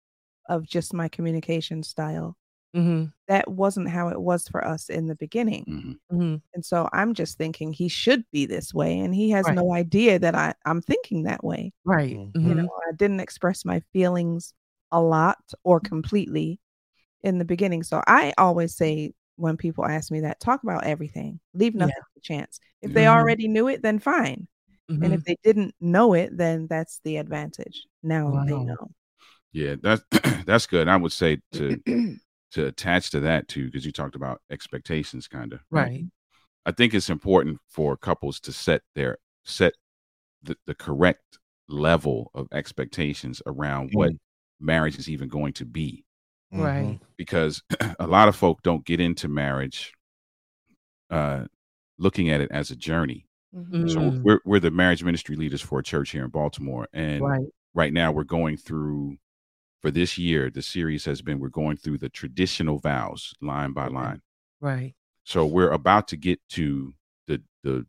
of 0.49 0.63
just 0.67 0.93
my 0.93 1.07
communication 1.07 1.83
style, 1.83 2.37
Mm-hmm. 2.75 3.05
that 3.27 3.51
wasn't 3.51 3.89
how 3.89 4.07
it 4.09 4.21
was 4.21 4.47
for 4.47 4.65
us 4.65 4.89
in 4.89 5.07
the 5.07 5.15
beginning. 5.15 5.65
Mhm. 5.67 5.99
Mm-hmm. 6.11 6.35
And 6.53 6.65
so 6.65 6.87
I'm 6.93 7.13
just 7.13 7.37
thinking 7.37 7.73
he 7.73 7.89
should 7.89 8.23
be 8.31 8.45
this 8.45 8.73
way. 8.73 8.97
And 8.99 9.13
he 9.13 9.29
has 9.31 9.45
Right. 9.45 9.55
no 9.55 9.73
idea 9.73 10.19
that 10.19 10.35
I, 10.35 10.53
I'm 10.65 10.81
thinking 10.81 11.23
that 11.23 11.43
way. 11.43 11.73
Right. 11.83 12.15
Mhm. 12.33 12.47
You 12.47 12.55
know, 12.55 12.69
I 12.89 12.93
didn't 12.95 13.19
express 13.19 13.65
my 13.65 13.81
feelings 13.91 14.53
a 14.91 15.01
lot 15.01 15.39
or 15.63 15.79
completely 15.81 16.59
in 17.23 17.37
the 17.39 17.45
beginning. 17.45 17.83
So 17.83 18.01
I 18.07 18.33
always 18.37 18.75
say 18.75 19.13
when 19.41 19.57
people 19.57 19.85
ask 19.85 20.11
me 20.11 20.21
that, 20.21 20.39
talk 20.39 20.63
about 20.63 20.85
everything. 20.85 21.39
Leave 21.53 21.73
Yeah. 21.73 21.79
nothing 21.87 21.93
to 22.15 22.21
chance. 22.21 22.59
If 22.81 22.93
they 22.93 23.05
Mhm. 23.05 23.09
already 23.09 23.47
knew 23.47 23.67
it, 23.67 23.81
then 23.81 23.99
fine. 23.99 24.47
And 24.87 25.03
Mhm. 25.03 25.13
if 25.13 25.23
they 25.23 25.35
didn't 25.43 25.75
know 25.79 26.13
it, 26.13 26.35
then 26.37 26.67
that's 26.67 26.99
the 27.03 27.17
advantage. 27.17 27.85
Now 28.03 28.43
they 28.45 28.63
know. 28.63 28.91
Yeah, 29.51 29.75
that's 29.81 30.03
that's 30.45 30.67
good. 30.67 30.87
I 30.87 30.97
would 30.97 31.11
say 31.11 31.39
to 31.53 31.81
to 32.51 32.65
attach 32.65 33.11
to 33.11 33.19
that 33.21 33.47
too, 33.47 33.65
because 33.65 33.85
you 33.85 33.91
talked 33.91 34.15
about 34.15 34.41
expectations, 34.49 35.27
kind 35.27 35.53
of. 35.53 35.61
Right. 35.69 36.05
I 36.65 36.71
think 36.71 36.93
it's 36.93 37.09
important 37.09 37.59
for 37.67 37.97
couples 37.97 38.39
to 38.41 38.53
set 38.53 38.83
their 38.95 39.17
set 39.43 39.73
the, 40.43 40.55
the 40.67 40.75
correct 40.75 41.39
level 41.67 42.31
of 42.35 42.47
expectations 42.51 43.41
around 43.45 43.91
what 43.93 44.11
marriage 44.59 44.97
is 44.99 45.09
even 45.09 45.29
going 45.29 45.53
to 45.53 45.65
be 45.65 46.03
Mm-hmm. 46.03 46.10
Right. 46.51 46.99
because 47.17 47.63
a 47.99 48.07
lot 48.07 48.27
of 48.27 48.35
folk 48.35 48.61
don't 48.63 48.85
get 48.85 48.99
into 48.99 49.27
marriage 49.27 49.93
uh 51.09 51.45
looking 51.97 52.29
at 52.29 52.41
it 52.41 52.51
as 52.51 52.71
a 52.71 52.75
journey 52.75 53.25
Mhm. 53.55 53.89
so 53.89 53.99
Mm. 53.99 54.21
we're 54.23 54.39
we're 54.45 54.59
the 54.59 54.71
marriage 54.71 55.03
ministry 55.03 55.35
leaders 55.35 55.61
for 55.61 55.79
a 55.79 55.83
church 55.83 56.11
here 56.11 56.23
in 56.23 56.29
baltimore 56.29 56.87
and 56.93 57.21
Right. 57.21 57.47
right 57.73 57.93
now 57.93 58.11
we're 58.11 58.23
going 58.23 58.57
through 58.57 59.17
for 59.81 59.91
this 59.91 60.17
year 60.17 60.49
the 60.49 60.61
series 60.61 61.05
has 61.05 61.21
been 61.21 61.39
we're 61.39 61.49
going 61.49 61.77
through 61.77 61.97
the 61.99 62.09
traditional 62.09 62.79
vows 62.79 63.33
line 63.41 63.73
by 63.73 63.87
line 63.87 64.21
Right. 64.61 64.93
so 65.25 65.45
we're 65.45 65.71
about 65.71 66.07
to 66.09 66.17
get 66.17 66.39
to 66.51 66.93
the 67.27 67.41
the 67.63 67.85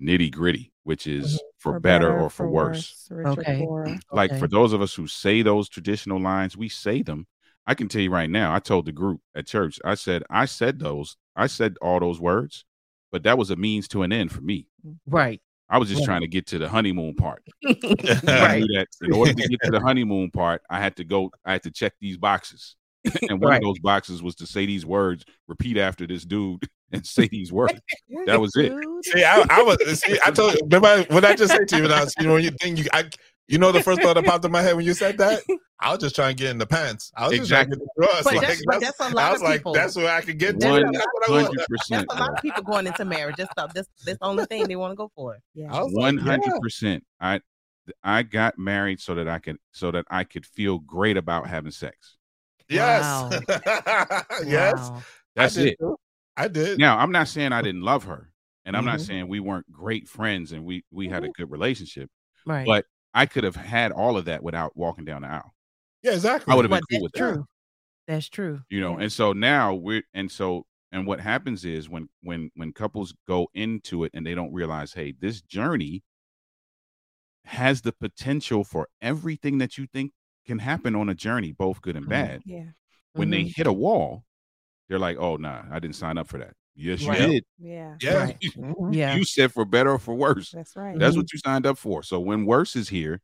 nitty 0.00 0.30
gritty 0.32 0.72
which 0.84 1.06
is 1.06 1.26
Mm-hmm. 1.34 1.38
for, 1.58 1.80
better, 1.80 2.20
or 2.20 2.28
for, 2.28 2.46
worse, 2.50 3.08
Richard 3.10 3.38
Okay. 3.38 3.58
Borer. 3.64 3.96
like 4.12 4.32
Okay. 4.32 4.38
for 4.40 4.46
those 4.48 4.74
of 4.74 4.82
us 4.82 4.92
who 4.94 5.06
say 5.06 5.40
those 5.40 5.66
traditional 5.68 6.20
lines 6.20 6.56
we 6.58 6.68
say 6.68 7.00
them 7.02 7.26
i 7.66 7.74
can 7.74 7.88
tell 7.88 8.02
you 8.02 8.10
right 8.10 8.30
now 8.30 8.54
i 8.54 8.58
told 8.58 8.86
the 8.86 8.92
group 8.92 9.20
at 9.34 9.46
church 9.46 9.78
i 9.84 9.94
said 9.94 10.22
i 10.30 10.44
said 10.44 10.78
those 10.78 11.16
i 11.36 11.46
said 11.46 11.76
all 11.82 12.00
those 12.00 12.20
words 12.20 12.64
but 13.12 13.22
that 13.22 13.38
was 13.38 13.50
a 13.50 13.56
means 13.56 13.88
to 13.88 14.02
an 14.02 14.12
end 14.12 14.30
for 14.32 14.40
me 14.40 14.66
Right. 15.06 15.40
i 15.68 15.78
was 15.78 15.88
just 15.88 16.00
Right. 16.00 16.06
trying 16.06 16.20
to 16.22 16.28
get 16.28 16.46
to 16.48 16.58
the 16.58 16.68
honeymoon 16.68 17.14
part 17.14 17.42
right. 17.64 18.62
that 18.74 18.86
in 19.02 19.12
order 19.12 19.32
to 19.34 19.48
get 19.48 19.60
to 19.64 19.70
the 19.70 19.80
honeymoon 19.86 20.30
part, 20.30 20.62
I 20.68 20.78
had 20.78 20.96
to 20.96 21.04
go, 21.04 21.30
I 21.44 21.52
had 21.52 21.62
to 21.62 21.70
check 21.70 21.94
these 22.00 22.18
boxes. 22.18 22.76
and 23.30 23.40
one 23.40 23.50
Right. 23.50 23.56
of 23.56 23.62
those 23.62 23.78
boxes 23.78 24.22
was 24.22 24.34
to 24.36 24.46
say 24.46 24.66
these 24.66 24.84
words, 24.84 25.24
repeat 25.48 25.78
after 25.78 26.06
this 26.06 26.24
dude, 26.24 26.68
and 26.92 27.06
say 27.06 27.28
these 27.28 27.52
words. 27.52 27.80
That 28.26 28.40
was 28.40 28.54
it. 28.56 28.72
See, 29.04 29.24
I, 29.24 29.44
I 29.48 29.62
was. 29.62 30.00
See, 30.00 30.18
I 30.24 30.30
told 30.30 30.54
you. 30.54 30.60
Remember 30.64 31.04
what 31.14 31.24
I 31.24 31.34
just 31.34 31.52
said 31.52 31.66
to 31.68 31.76
you? 31.76 31.82
When 31.84 31.92
I 31.92 32.04
was, 32.04 32.14
you 32.18 32.26
know, 32.26 32.34
when 32.34 32.44
you 32.44 32.50
think 32.60 32.78
you, 32.78 32.86
I, 32.92 33.04
you 33.48 33.58
know, 33.58 33.72
the 33.72 33.82
first 33.82 34.00
thought 34.02 34.14
that 34.14 34.24
popped 34.26 34.44
in 34.44 34.50
my 34.52 34.62
head 34.62 34.74
when 34.76 34.84
you 34.84 34.94
said 34.94 35.18
that, 35.18 35.42
I 35.80 35.90
was 35.90 35.98
just 36.00 36.14
trying 36.14 36.36
to 36.36 36.42
get 36.42 36.50
in 36.50 36.58
the 36.58 36.66
pants. 36.66 37.12
I 37.16 37.28
was 37.28 37.38
just 37.38 37.50
trying 37.50 37.70
to 37.70 37.76
get 37.76 37.78
the 37.78 37.88
thrust. 38.02 38.24
But 38.24 38.32
Like, 38.34 38.40
that's- 38.40 38.62
but 38.66 38.80
that's 38.80 39.00
a 39.00 39.08
lot 39.14 39.16
I 39.16 39.32
was 39.32 39.40
of 39.42 39.48
like, 39.48 39.60
people. 39.60 39.72
that's 39.74 39.96
where 39.96 40.14
I 40.14 40.20
could 40.22 40.38
get 40.38 40.58
to. 40.60 40.66
That's 40.66 40.76
it. 40.78 40.82
a 40.88 40.92
That's 40.92 40.96
lot- 40.96 41.12
what 41.12 41.28
I 41.28 41.32
want. 41.32 41.46
Hundred 41.46 41.66
percent. 41.68 42.06
That's 42.08 42.20
a 42.20 42.22
lot 42.22 42.34
of 42.36 42.42
people 42.42 42.62
going 42.62 42.86
into 42.86 43.04
marriage. 43.04 43.36
That's 43.36 43.52
the, 43.56 43.66
that's 43.74 43.88
that's 44.06 44.18
the 44.18 44.24
only 44.24 44.44
thing 44.46 44.66
they 44.66 44.76
want 44.76 44.92
to 44.92 44.96
go 44.96 45.10
for. 45.14 45.36
Yeah. 45.54 45.72
I 45.74 45.82
was 45.82 45.92
like, 45.92 46.14
yeah. 46.14 46.20
hundred 46.22 46.60
percent. 46.62 47.04
I 47.20 47.40
I 48.02 48.22
got 48.22 48.58
married 48.58 49.00
so 49.00 49.14
that 49.16 49.28
I 49.28 49.38
could 49.40 49.58
so 49.72 49.90
that 49.90 50.06
I 50.10 50.24
could 50.24 50.46
feel 50.46 50.78
great 50.78 51.16
about 51.18 51.46
having 51.46 51.70
sex. 51.72 52.16
Yes. 52.70 53.30
yes. 54.46 54.74
Wow. 54.78 55.02
That's 55.36 55.58
I 55.58 55.62
it. 55.62 55.76
too. 55.78 55.96
I 56.36 56.48
did. 56.48 56.78
Now 56.78 56.98
I'm 56.98 57.12
not 57.12 57.28
saying 57.28 57.52
I 57.52 57.60
didn't 57.62 57.82
love 57.82 58.04
her, 58.04 58.30
and 58.64 58.74
I'm 58.76 58.84
not 58.86 59.00
Mhm. 59.00 59.06
saying 59.06 59.28
we 59.28 59.40
weren't 59.40 59.70
great 59.70 60.08
friends 60.08 60.52
and 60.52 60.64
we 60.64 60.84
we 60.90 61.08
had 61.08 61.24
a 61.24 61.28
good 61.28 61.50
relationship. 61.50 62.08
Right. 62.46 62.66
But 62.66 62.86
I 63.14 63.26
could 63.26 63.44
have 63.44 63.56
had 63.56 63.92
all 63.92 64.16
of 64.16 64.24
that 64.26 64.42
without 64.42 64.76
walking 64.76 65.04
down 65.04 65.22
the 65.22 65.28
aisle. 65.28 65.54
Yeah, 66.02 66.12
exactly. 66.12 66.52
I 66.52 66.56
would 66.56 66.64
have 66.64 66.70
been 66.70 66.80
cool 66.90 66.98
that's 66.98 67.02
with 67.02 67.12
that. 67.12 67.18
true. 67.34 67.46
That's 68.06 68.28
true. 68.28 68.60
you 68.68 68.80
know 68.80 68.98
Yeah. 68.98 69.04
and 69.04 69.12
so 69.12 69.32
now 69.32 69.72
we're 69.74 70.02
and 70.12 70.30
so 70.30 70.66
and 70.92 71.06
what 71.06 71.20
happens 71.20 71.64
is 71.64 71.88
when 71.88 72.08
when 72.22 72.50
when 72.54 72.72
couples 72.72 73.14
go 73.26 73.48
into 73.54 74.04
it 74.04 74.10
and 74.14 74.26
they 74.26 74.34
don't 74.34 74.52
realize 74.52 74.92
hey 74.92 75.12
this 75.18 75.40
journey 75.40 76.02
has 77.46 77.82
the 77.82 77.92
potential 77.92 78.64
for 78.64 78.88
everything 79.02 79.58
that 79.58 79.76
you 79.78 79.86
think 79.86 80.12
can 80.46 80.58
happen 80.58 80.94
on 80.94 81.08
a 81.08 81.14
journey 81.14 81.52
both 81.52 81.80
good 81.80 81.96
and 81.96 82.06
Mhm. 82.06 82.10
bad 82.10 82.42
Yeah. 82.44 82.70
when 83.14 83.30
they 83.30 83.44
Mhm. 83.44 83.52
hit 83.56 83.66
a 83.66 83.72
wall 83.72 84.24
they're 84.88 84.98
like 84.98 85.16
oh 85.18 85.36
nah 85.36 85.64
i 85.70 85.78
didn't 85.78 85.96
sign 85.96 86.18
up 86.18 86.28
for 86.28 86.38
that 86.38 86.54
yes 86.74 87.06
you 87.06 87.08
Right. 87.08 87.18
did 87.28 87.44
Yeah. 87.58 87.96
Yeah. 88.00 88.26
Right. 88.26 88.38
Mhm. 88.56 88.94
Yeah. 88.94 89.14
you 89.14 89.24
said 89.24 89.52
for 89.52 89.64
better 89.64 89.92
or 89.92 89.98
for 89.98 90.14
worse 90.14 90.56
That's 90.56 90.76
right. 90.76 90.98
that's 90.98 91.16
what 91.16 91.32
you 91.32 91.38
signed 91.44 91.66
up 91.66 91.78
for 91.78 92.02
so 92.02 92.20
when 92.20 92.46
worse 92.46 92.76
is 92.76 92.88
here 92.88 93.20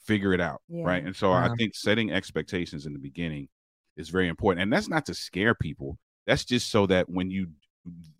figure 0.00 0.32
it 0.34 0.40
out 0.40 0.62
right 0.84 1.04
and 1.04 1.16
so 1.16 1.32
i 1.32 1.48
think 1.58 1.74
setting 1.74 2.12
expectations 2.12 2.86
in 2.86 2.92
the 2.92 2.98
beginning 2.98 3.48
is 3.96 4.08
very 4.10 4.28
important 4.28 4.62
and 4.62 4.72
that's 4.72 4.88
not 4.88 5.06
to 5.06 5.14
scare 5.14 5.54
people 5.54 5.98
that's 6.26 6.44
just 6.44 6.70
so 6.70 6.86
that 6.86 7.08
when 7.10 7.30
you 7.30 7.48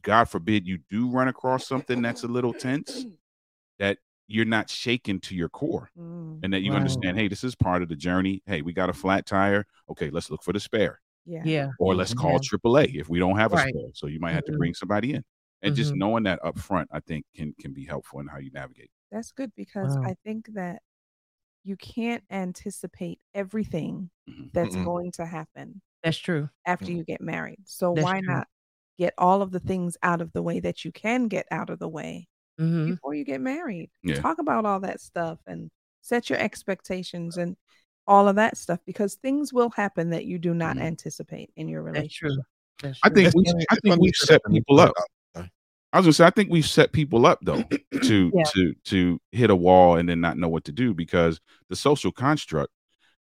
god 0.03 0.25
forbid 0.27 0.67
you 0.67 0.79
do 0.91 1.11
run 1.11 1.29
across 1.29 1.67
something 1.67 2.03
that's 2.03 2.23
a 2.25 2.29
little 2.29 2.55
tense 2.55 3.07
that 3.79 3.99
you're 4.29 4.45
not 4.45 4.71
shaken 4.71 5.21
to 5.21 5.35
your 5.35 5.49
core 5.49 5.91
Mm, 5.97 6.41
and 6.43 6.53
that 6.53 6.63
you 6.63 6.73
Right. 6.73 6.77
understand 6.77 7.19
hey 7.19 7.29
this 7.29 7.45
is 7.45 7.55
part 7.55 7.83
of 7.83 7.89
the 7.89 7.97
journey 7.97 8.43
hey 8.47 8.63
we 8.63 8.73
got 8.73 8.91
a 8.91 8.95
flat 8.95 9.27
tire 9.27 9.67
okay 9.91 10.11
let's 10.11 10.31
look 10.31 10.43
for 10.43 10.53
the 10.53 10.61
spare 10.61 11.01
yeah. 11.27 11.49
Yeah. 11.49 11.69
or 11.79 11.95
let's 11.95 12.15
call 12.15 12.39
aaa 12.41 12.95
if 13.01 13.09
we 13.09 13.19
don't 13.19 13.39
have 13.39 13.53
a 13.53 13.57
Right. 13.57 13.59
spare 13.59 13.91
so 13.95 14.07
you 14.07 14.21
might 14.21 14.33
have 14.33 14.45
to 14.45 14.53
Mhm. 14.53 14.59
bring 14.59 14.75
somebody 14.75 15.13
in 15.15 15.23
and 15.63 15.75
just 15.75 15.95
Mhm. 15.95 15.97
knowing 15.97 16.25
that 16.25 16.39
up 16.45 16.59
front 16.59 16.89
i 16.93 17.01
think 17.01 17.25
can 17.35 17.55
can 17.61 17.73
be 17.75 17.85
helpful 17.85 18.21
in 18.21 18.27
how 18.29 18.39
you 18.39 18.51
navigate 18.53 18.91
That's 19.11 19.33
good 19.33 19.55
because 19.55 19.97
Wow. 19.97 20.05
I 20.05 20.15
think 20.25 20.49
that 20.55 20.83
you 21.65 21.77
can't 21.77 22.25
anticipate 22.31 23.21
everything 23.35 24.11
Mhm. 24.27 24.51
that's 24.55 24.77
going 24.77 25.13
to 25.13 25.27
happen 25.27 25.83
That's 26.03 26.19
true. 26.19 26.51
after 26.67 26.93
Mm. 26.93 26.93
you 26.93 27.05
get 27.05 27.21
married. 27.21 27.61
So 27.67 27.93
That's 27.95 28.13
why 28.13 28.21
true. 28.25 28.25
not 28.27 28.49
get 28.99 29.15
all 29.19 29.43
of 29.43 29.53
the 29.53 29.61
things 29.61 29.97
out 30.03 30.23
of 30.23 30.33
the 30.33 30.43
way 30.43 30.61
that 30.61 30.85
you 30.85 30.93
can 30.93 31.29
get 31.29 31.47
out 31.53 31.71
of 31.71 31.79
the 31.81 31.89
way 31.89 32.29
hmm 32.59 32.95
before 33.01 33.15
you 33.15 33.25
get 33.25 33.41
married? 33.41 33.91
Yeah. 34.03 34.25
Talk 34.25 34.39
about 34.41 34.67
all 34.67 34.81
that 34.81 35.01
stuff 35.01 35.41
and 35.47 35.71
set 36.03 36.31
your 36.31 36.39
expectations 36.41 37.37
and 37.39 37.57
all 38.07 38.29
of 38.29 38.37
that 38.37 38.57
stuff 38.57 38.81
because 38.87 39.15
things 39.17 39.53
will 39.53 39.71
happen 39.71 40.11
that 40.11 40.25
you 40.27 40.39
do 40.39 40.53
not 40.55 40.77
Mhm. 40.77 40.83
anticipate 40.83 41.51
in 41.57 41.69
your 41.69 41.83
That's 41.85 41.97
relationship. 41.97 42.37
true. 42.37 42.43
That's 42.83 42.99
i 43.05 43.09
think 43.09 43.27
It's 43.29 43.37
we, 43.37 43.45
funny. 43.45 43.65
I 43.71 43.77
think 43.77 44.01
we've 44.01 44.15
set 44.17 44.41
people 44.51 44.81
up 44.81 44.93
I 45.37 45.99
was 45.99 46.07
gonna 46.07 46.13
say 46.13 46.27
I 46.27 46.31
think 46.31 46.51
we've 46.51 46.67
set 46.67 46.93
people 46.93 47.25
up 47.25 47.39
though 47.43 47.63
to 48.03 48.33
Yeah. 48.35 48.43
to 48.55 48.75
to 48.87 49.21
hit 49.31 49.49
a 49.51 49.55
wall 49.57 49.97
and 49.97 50.09
then 50.09 50.21
not 50.21 50.37
know 50.37 50.49
what 50.49 50.65
to 50.65 50.73
do 50.73 50.93
because 50.93 51.41
the 51.69 51.77
social 51.77 52.11
construct 52.11 52.73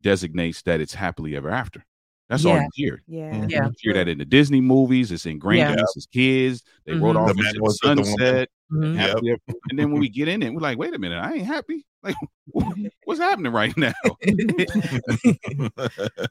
designates 0.02 0.62
that 0.64 0.82
it's 0.82 0.96
happily 0.96 1.36
ever 1.36 1.50
after. 1.52 1.86
That's 2.30 2.44
all 2.46 2.56
Yeah. 2.56 2.64
you 2.64 2.70
hear. 2.74 3.02
Yeah. 3.08 3.32
Mhm. 3.34 3.52
Yeah. 3.52 3.66
You 3.68 3.72
hear 3.80 3.94
that 3.94 4.08
in 4.08 4.18
the 4.18 4.26
Disney 4.26 4.60
movies. 4.62 5.12
It's 5.12 5.28
ingrained 5.28 5.60
Yeah. 5.60 5.74
in 5.74 5.80
us 5.80 5.96
as 5.96 6.08
kids. 6.08 6.64
They 6.86 6.94
wrote 6.94 7.16
Mhm. 7.16 7.20
off 7.20 7.36
The 7.36 7.40
into 7.42 7.54
the 7.54 7.62
was 7.62 7.80
with 7.82 7.82
the 7.82 7.88
woman. 8.02 8.06
sunset. 8.06 8.50
Mhm. 8.72 9.24
Yep. 9.24 9.40
And 9.70 9.78
then 9.80 9.92
when 9.92 10.02
we 10.02 10.10
get 10.10 10.28
in 10.28 10.42
it, 10.42 10.52
we're 10.52 10.60
like, 10.60 10.80
wait 10.80 10.96
a 10.96 11.00
minute, 11.00 11.20
I 11.20 11.34
ain't 11.36 11.46
happy. 11.46 11.86
Like, 12.06 12.16
what's 13.06 13.20
happening 13.20 13.52
right 13.52 13.76
now? 13.78 13.94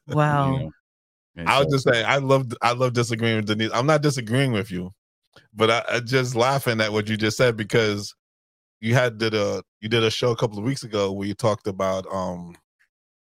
Wow. 0.09 0.71
You 1.37 1.43
know? 1.43 1.51
I 1.51 1.59
was 1.59 1.67
so- 1.67 1.71
just 1.77 1.89
saying, 1.89 2.07
I 2.07 2.19
love, 2.19 2.53
I 2.63 2.73
love 2.73 2.93
disagreeing 2.93 3.37
with 3.37 3.47
Denise. 3.47 3.71
I'm 3.75 3.87
not 3.87 4.03
disagreeing 4.03 4.53
with 4.53 4.71
you, 4.71 4.93
but 5.53 5.71
I, 5.71 5.85
I 5.97 6.01
just 6.01 6.37
laughing 6.37 6.81
at 6.81 6.93
what 6.93 7.09
you 7.09 7.17
just 7.17 7.37
said 7.37 7.57
because 7.57 8.15
you 8.81 8.95
had 8.95 9.19
did 9.19 9.35
a 9.35 9.63
you 9.81 9.89
did 9.89 10.05
a 10.05 10.11
show 10.11 10.31
a 10.31 10.37
couple 10.37 10.59
of 10.59 10.65
weeks 10.65 10.85
ago 10.85 11.11
where 11.11 11.27
you 11.27 11.35
talked 11.35 11.67
about 11.67 12.07
um 12.13 12.55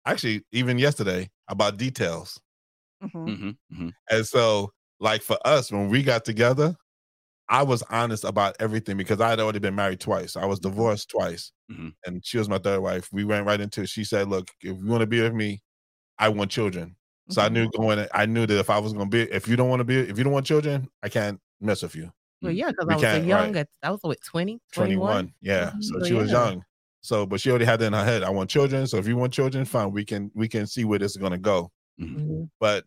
actually 0.05 0.41
even 0.51 0.77
yesterday 0.79 1.29
about 1.47 1.77
details. 1.77 2.39
Mhm. 3.13 3.27
Mhm, 3.27 3.57
mhm. 3.73 3.93
And 4.09 4.25
so, 4.25 4.71
like 4.99 5.21
for 5.21 5.37
us, 5.45 5.71
when 5.71 5.89
we 5.89 6.03
got 6.03 6.25
together, 6.25 6.75
I 7.49 7.63
was 7.63 7.83
honest 7.91 8.23
about 8.25 8.55
everything 8.59 8.97
because 8.97 9.21
I 9.21 9.29
had 9.29 9.39
already 9.39 9.59
been 9.59 9.75
married 9.75 9.99
twice. 10.01 10.35
I 10.35 10.45
was 10.45 10.59
divorced 10.59 11.09
twice, 11.09 11.51
Mhm. 11.71 11.93
and 12.05 12.25
she 12.25 12.37
was 12.39 12.49
my 12.49 12.59
third 12.59 12.81
wife. 12.81 13.09
We 13.13 13.25
went 13.25 13.45
right 13.47 13.61
into 13.61 13.83
it. 13.83 13.89
She 13.89 14.03
said, 14.05 14.29
"Look, 14.29 14.49
if 14.61 14.77
you 14.77 14.85
want 14.87 15.01
to 15.01 15.07
be 15.07 15.21
with 15.21 15.33
me, 15.33 15.61
I 16.19 16.29
want 16.29 16.51
children." 16.51 16.97
So 17.31 17.41
I 17.43 17.49
Mhm. 17.49 17.53
knew 17.53 17.69
going. 17.71 18.07
I 18.13 18.25
knew 18.27 18.45
that 18.47 18.59
if 18.59 18.69
I 18.69 18.79
was 18.79 18.93
going 18.93 19.09
to 19.11 19.25
be, 19.25 19.31
if 19.33 19.47
you 19.47 19.55
don't 19.57 19.69
want 19.69 19.81
to 19.81 19.85
be, 19.85 19.97
if 19.97 20.17
you 20.17 20.23
don't 20.25 20.33
want 20.33 20.45
children, 20.47 20.89
I 21.03 21.09
can't 21.09 21.41
mess 21.61 21.83
with 21.83 21.95
you. 21.95 22.11
Well, 22.41 22.51
yeah, 22.53 22.69
because 22.71 22.87
We 22.87 22.93
I 22.93 22.97
was 22.97 23.01
so 23.03 23.17
young. 23.17 23.53
right. 23.53 23.55
At, 23.57 23.69
I 23.83 23.91
was 23.91 23.99
what 24.03 24.19
20, 24.23 24.61
21. 24.73 25.31
21. 25.31 25.33
Yeah. 25.41 25.71
Mhm. 25.75 25.83
So 25.83 25.99
So, 25.99 26.05
she 26.05 26.13
was 26.13 26.31
young. 26.31 26.63
So, 27.01 27.25
but 27.25 27.41
she 27.41 27.49
already 27.51 27.65
had 27.65 27.79
that 27.81 27.87
in 27.87 27.93
her 27.93 28.03
head. 28.05 28.23
I 28.23 28.29
want 28.31 28.49
children. 28.49 28.87
So 28.87 28.97
if 28.97 29.07
you 29.07 29.15
want 29.17 29.33
children, 29.33 29.65
fine. 29.65 29.91
We 29.91 30.05
can 30.05 30.31
we 30.35 30.47
can 30.47 30.67
see 30.67 30.85
where 30.85 30.99
this 30.99 31.11
is 31.11 31.17
going 31.17 31.31
to 31.33 31.37
go. 31.39 31.71
Mhm. 32.01 32.49
But 32.59 32.85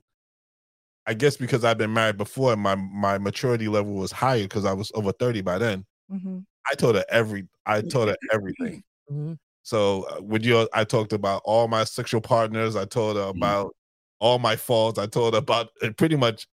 I 1.08 1.14
guess 1.14 1.38
because 1.38 1.64
I've 1.64 1.78
been 1.78 1.92
married 1.94 2.18
before, 2.18 2.54
my 2.54 2.74
my 2.74 3.16
maturity 3.16 3.66
level 3.66 3.94
was 3.94 4.12
higher 4.12 4.42
because 4.42 4.66
I 4.66 4.74
was 4.74 4.92
over 4.94 5.10
thirty 5.10 5.40
by 5.40 5.56
then. 5.56 5.86
Mhm. 6.12 6.44
I 6.70 6.74
told 6.74 6.96
her 6.96 7.04
every. 7.08 7.48
I 7.64 7.80
told 7.80 8.08
her 8.08 8.16
everything. 8.30 8.82
Mhm. 9.10 9.38
So 9.62 10.02
uh, 10.10 10.20
with 10.22 10.44
you, 10.44 10.68
I 10.74 10.84
talked 10.84 11.14
about 11.14 11.40
all 11.46 11.66
my 11.66 11.84
sexual 11.84 12.20
partners. 12.20 12.76
I 12.76 12.84
told 12.84 13.16
her 13.16 13.22
about 13.22 13.74
all 14.20 14.38
my 14.38 14.54
faults. 14.54 14.98
I 14.98 15.06
told 15.06 15.32
her 15.32 15.38
about 15.38 15.70
uh, 15.82 15.90
pretty 15.96 16.16
much 16.16 16.46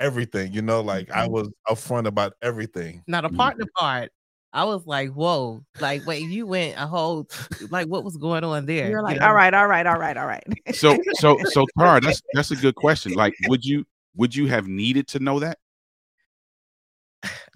everything. 0.00 0.52
You 0.52 0.60
know, 0.60 0.82
like 0.82 1.10
I 1.10 1.26
Mhm. 1.26 1.30
was 1.30 1.48
upfront 1.68 2.06
about 2.06 2.34
everything. 2.42 3.02
Now 3.06 3.22
the 3.22 3.30
Mhm. 3.30 3.36
partner 3.38 3.64
part, 3.78 4.12
I 4.52 4.64
was 4.64 4.86
like, 4.86 5.12
whoa, 5.12 5.64
like 5.80 6.04
wait, 6.06 6.28
you 6.28 6.46
went 6.46 6.78
a 6.78 6.86
whole 6.86 7.26
like 7.70 7.86
what 7.88 8.04
was 8.04 8.18
going 8.18 8.44
on 8.44 8.66
there? 8.66 8.90
You're 8.90 8.98
you 8.98 9.04
like, 9.04 9.20
know? 9.20 9.28
all 9.28 9.34
right, 9.34 9.54
all 9.54 9.66
right, 9.66 9.86
all 9.86 9.98
right, 9.98 10.16
all 10.16 10.26
right. 10.26 10.44
So 10.72 10.98
so 11.14 11.38
so 11.44 11.66
Tara, 11.78 12.00
that's 12.02 12.22
that's 12.34 12.50
a 12.50 12.56
good 12.56 12.74
question. 12.74 13.14
Like, 13.14 13.34
would 13.40 13.64
you 13.64 13.84
would 14.16 14.34
you 14.34 14.46
have 14.46 14.66
needed 14.66 15.08
to 15.08 15.18
know 15.18 15.40
that? 15.40 15.58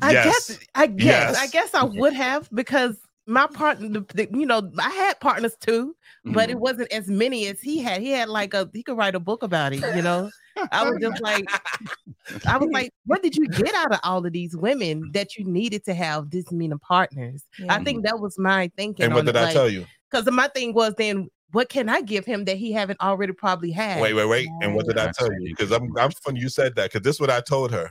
I 0.01 0.13
Yes. 0.13 0.49
guess 0.49 0.59
I 0.75 0.87
guess 0.87 1.37
I 1.37 1.47
guess 1.49 1.75
I 1.75 1.85
would 1.85 2.13
have 2.15 2.49
because 2.53 2.97
my 3.27 3.47
partner, 3.47 3.89
the, 3.89 4.07
the- 4.15 4.29
you 4.33 4.47
know, 4.47 4.71
I 4.79 4.89
had 4.89 5.21
partners 5.21 5.55
too, 5.61 5.95
but 6.25 6.49
it 6.49 6.53
mm-hmm. 6.53 6.61
wasn't 6.61 6.93
as 6.93 7.09
many 7.09 7.47
as 7.49 7.61
he 7.61 7.79
had. 7.79 8.01
He 8.01 8.11
had 8.11 8.29
like 8.29 8.55
a 8.55 8.71
he 8.73 8.83
could 8.83 8.97
write 8.97 9.15
a 9.15 9.21
book 9.21 9.43
about 9.43 9.73
it, 9.73 9.81
you 9.95 10.03
know. 10.03 10.31
I 10.73 10.89
was 10.89 10.99
just 11.01 11.21
like, 11.23 11.47
I 12.47 12.57
was 12.57 12.71
like, 12.73 12.93
what 13.07 13.23
did 13.23 13.37
you 13.37 13.47
get 13.49 13.75
out 13.75 13.93
of 13.93 14.01
all 14.03 14.25
of 14.25 14.33
these 14.33 14.57
women 14.57 15.11
that 15.13 15.37
you 15.37 15.45
needed 15.45 15.85
to 15.85 15.95
have 15.95 16.31
this 16.31 16.51
many 16.51 16.75
partners? 16.81 17.45
Yeah. 17.59 17.75
I 17.75 17.85
think 17.85 17.99
mm-hmm. 17.99 18.07
that 18.07 18.21
was 18.21 18.39
my 18.39 18.71
thinking. 18.77 19.05
and 19.05 19.15
what 19.15 19.21
on 19.21 19.27
did 19.27 19.37
it, 19.37 19.39
I 19.39 19.45
like, 19.45 19.53
tell 19.53 19.69
you? 19.69 19.87
Because 20.11 20.31
my 20.33 20.49
thing 20.49 20.75
was 20.75 20.95
then, 20.97 21.29
what 21.53 21.69
can 21.69 21.89
I 21.89 22.03
give 22.03 22.25
him 22.25 22.45
that 22.45 22.57
he 22.57 22.73
haven't 22.73 23.01
already 23.01 23.33
probably 23.33 23.71
had? 23.71 24.01
Wait, 24.01 24.15
wait, 24.15 24.27
wait. 24.27 24.49
And 24.63 24.75
what 24.75 24.87
did 24.87 24.99
I 24.99 25.11
tell 25.13 25.33
you? 25.33 25.51
Because 25.51 25.73
I'm 25.73 25.97
I'm 25.97 26.11
funny 26.11 26.41
you 26.41 26.49
said 26.49 26.75
that 26.77 26.91
because 26.93 27.03
this 27.05 27.17
is 27.17 27.21
what 27.21 27.31
I 27.31 27.41
told 27.41 27.71
her. 27.73 27.91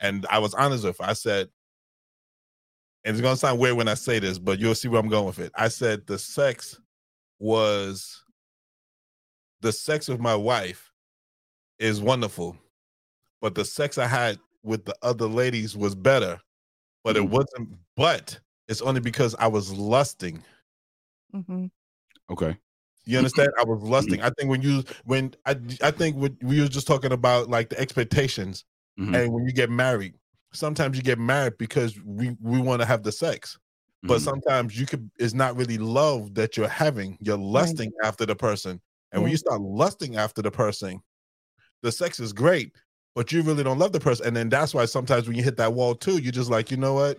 And 0.00 0.26
I 0.30 0.38
was 0.38 0.54
honest 0.54 0.84
with 0.84 0.98
her. 0.98 1.04
I 1.04 1.12
said, 1.12 1.48
and 3.04 3.14
it's 3.14 3.20
gonna 3.20 3.36
sound 3.36 3.58
weird 3.58 3.76
when 3.76 3.88
I 3.88 3.94
say 3.94 4.18
this, 4.18 4.38
but 4.38 4.58
you'll 4.58 4.74
see 4.74 4.88
where 4.88 5.00
I'm 5.00 5.08
going 5.08 5.26
with 5.26 5.38
it. 5.38 5.52
I 5.54 5.68
said 5.68 6.06
the 6.06 6.18
sex 6.18 6.80
was 7.38 8.22
the 9.60 9.72
sex 9.72 10.08
with 10.08 10.20
my 10.20 10.34
wife 10.34 10.90
is 11.78 12.00
wonderful, 12.00 12.56
but 13.40 13.54
the 13.54 13.64
sex 13.64 13.98
I 13.98 14.06
had 14.06 14.38
with 14.62 14.84
the 14.84 14.94
other 15.02 15.26
ladies 15.26 15.76
was 15.76 15.94
better. 15.94 16.40
But 17.02 17.18
it 17.18 17.22
Mhm. 17.24 17.30
wasn't, 17.30 17.78
but 17.96 18.40
it's 18.68 18.80
only 18.80 19.00
because 19.00 19.34
I 19.34 19.46
was 19.46 19.70
lusting. 19.72 20.42
Mhm. 21.34 21.70
Okay. 22.30 22.56
You 23.06 23.18
understand? 23.18 23.50
I 23.58 23.64
was 23.64 23.82
lusting. 23.82 24.22
I 24.22 24.30
think 24.30 24.50
when 24.50 24.62
you 24.62 24.82
when 25.04 25.34
I 25.46 25.56
I 25.82 25.90
think 25.90 26.16
what 26.16 26.32
we 26.42 26.60
were 26.60 26.68
just 26.68 26.86
talking 26.86 27.12
about 27.12 27.48
like 27.50 27.68
the 27.70 27.78
expectations 27.78 28.64
Mhm. 28.98 29.14
and 29.14 29.32
when 29.32 29.44
you 29.46 29.52
get 29.52 29.70
married, 29.70 30.14
sometimes 30.52 30.96
you 30.96 31.02
get 31.02 31.18
married 31.18 31.58
because 31.58 32.00
we 32.02 32.36
we 32.40 32.60
want 32.60 32.80
to 32.82 32.86
have 32.86 33.02
the 33.02 33.12
sex. 33.12 33.58
But 34.06 34.20
Mhm. 34.20 34.24
sometimes 34.24 34.78
you 34.78 34.86
could 34.86 35.10
it's 35.18 35.34
not 35.34 35.56
really 35.56 35.78
love 35.78 36.34
that 36.34 36.56
you're 36.56 36.68
having. 36.68 37.18
You're 37.20 37.38
lusting 37.38 37.92
after 38.02 38.26
the 38.26 38.36
person. 38.36 38.80
And 39.12 39.22
when 39.22 39.30
you 39.30 39.36
start 39.38 39.60
lusting 39.60 40.16
after 40.16 40.42
the 40.42 40.50
person, 40.50 41.00
the 41.82 41.92
sex 41.92 42.20
is 42.20 42.32
great, 42.32 42.72
but 43.14 43.32
you 43.32 43.42
really 43.42 43.62
don't 43.64 43.78
love 43.78 43.92
the 43.92 44.00
person. 44.00 44.26
And 44.26 44.36
then 44.36 44.48
that's 44.48 44.74
why 44.74 44.84
sometimes 44.86 45.26
when 45.28 45.36
you 45.36 45.42
hit 45.42 45.56
that 45.58 45.74
wall 45.74 45.94
too, 45.94 46.18
you're 46.18 46.32
just 46.32 46.50
like, 46.50 46.70
you 46.70 46.76
know 46.76 46.94
what? 46.94 47.18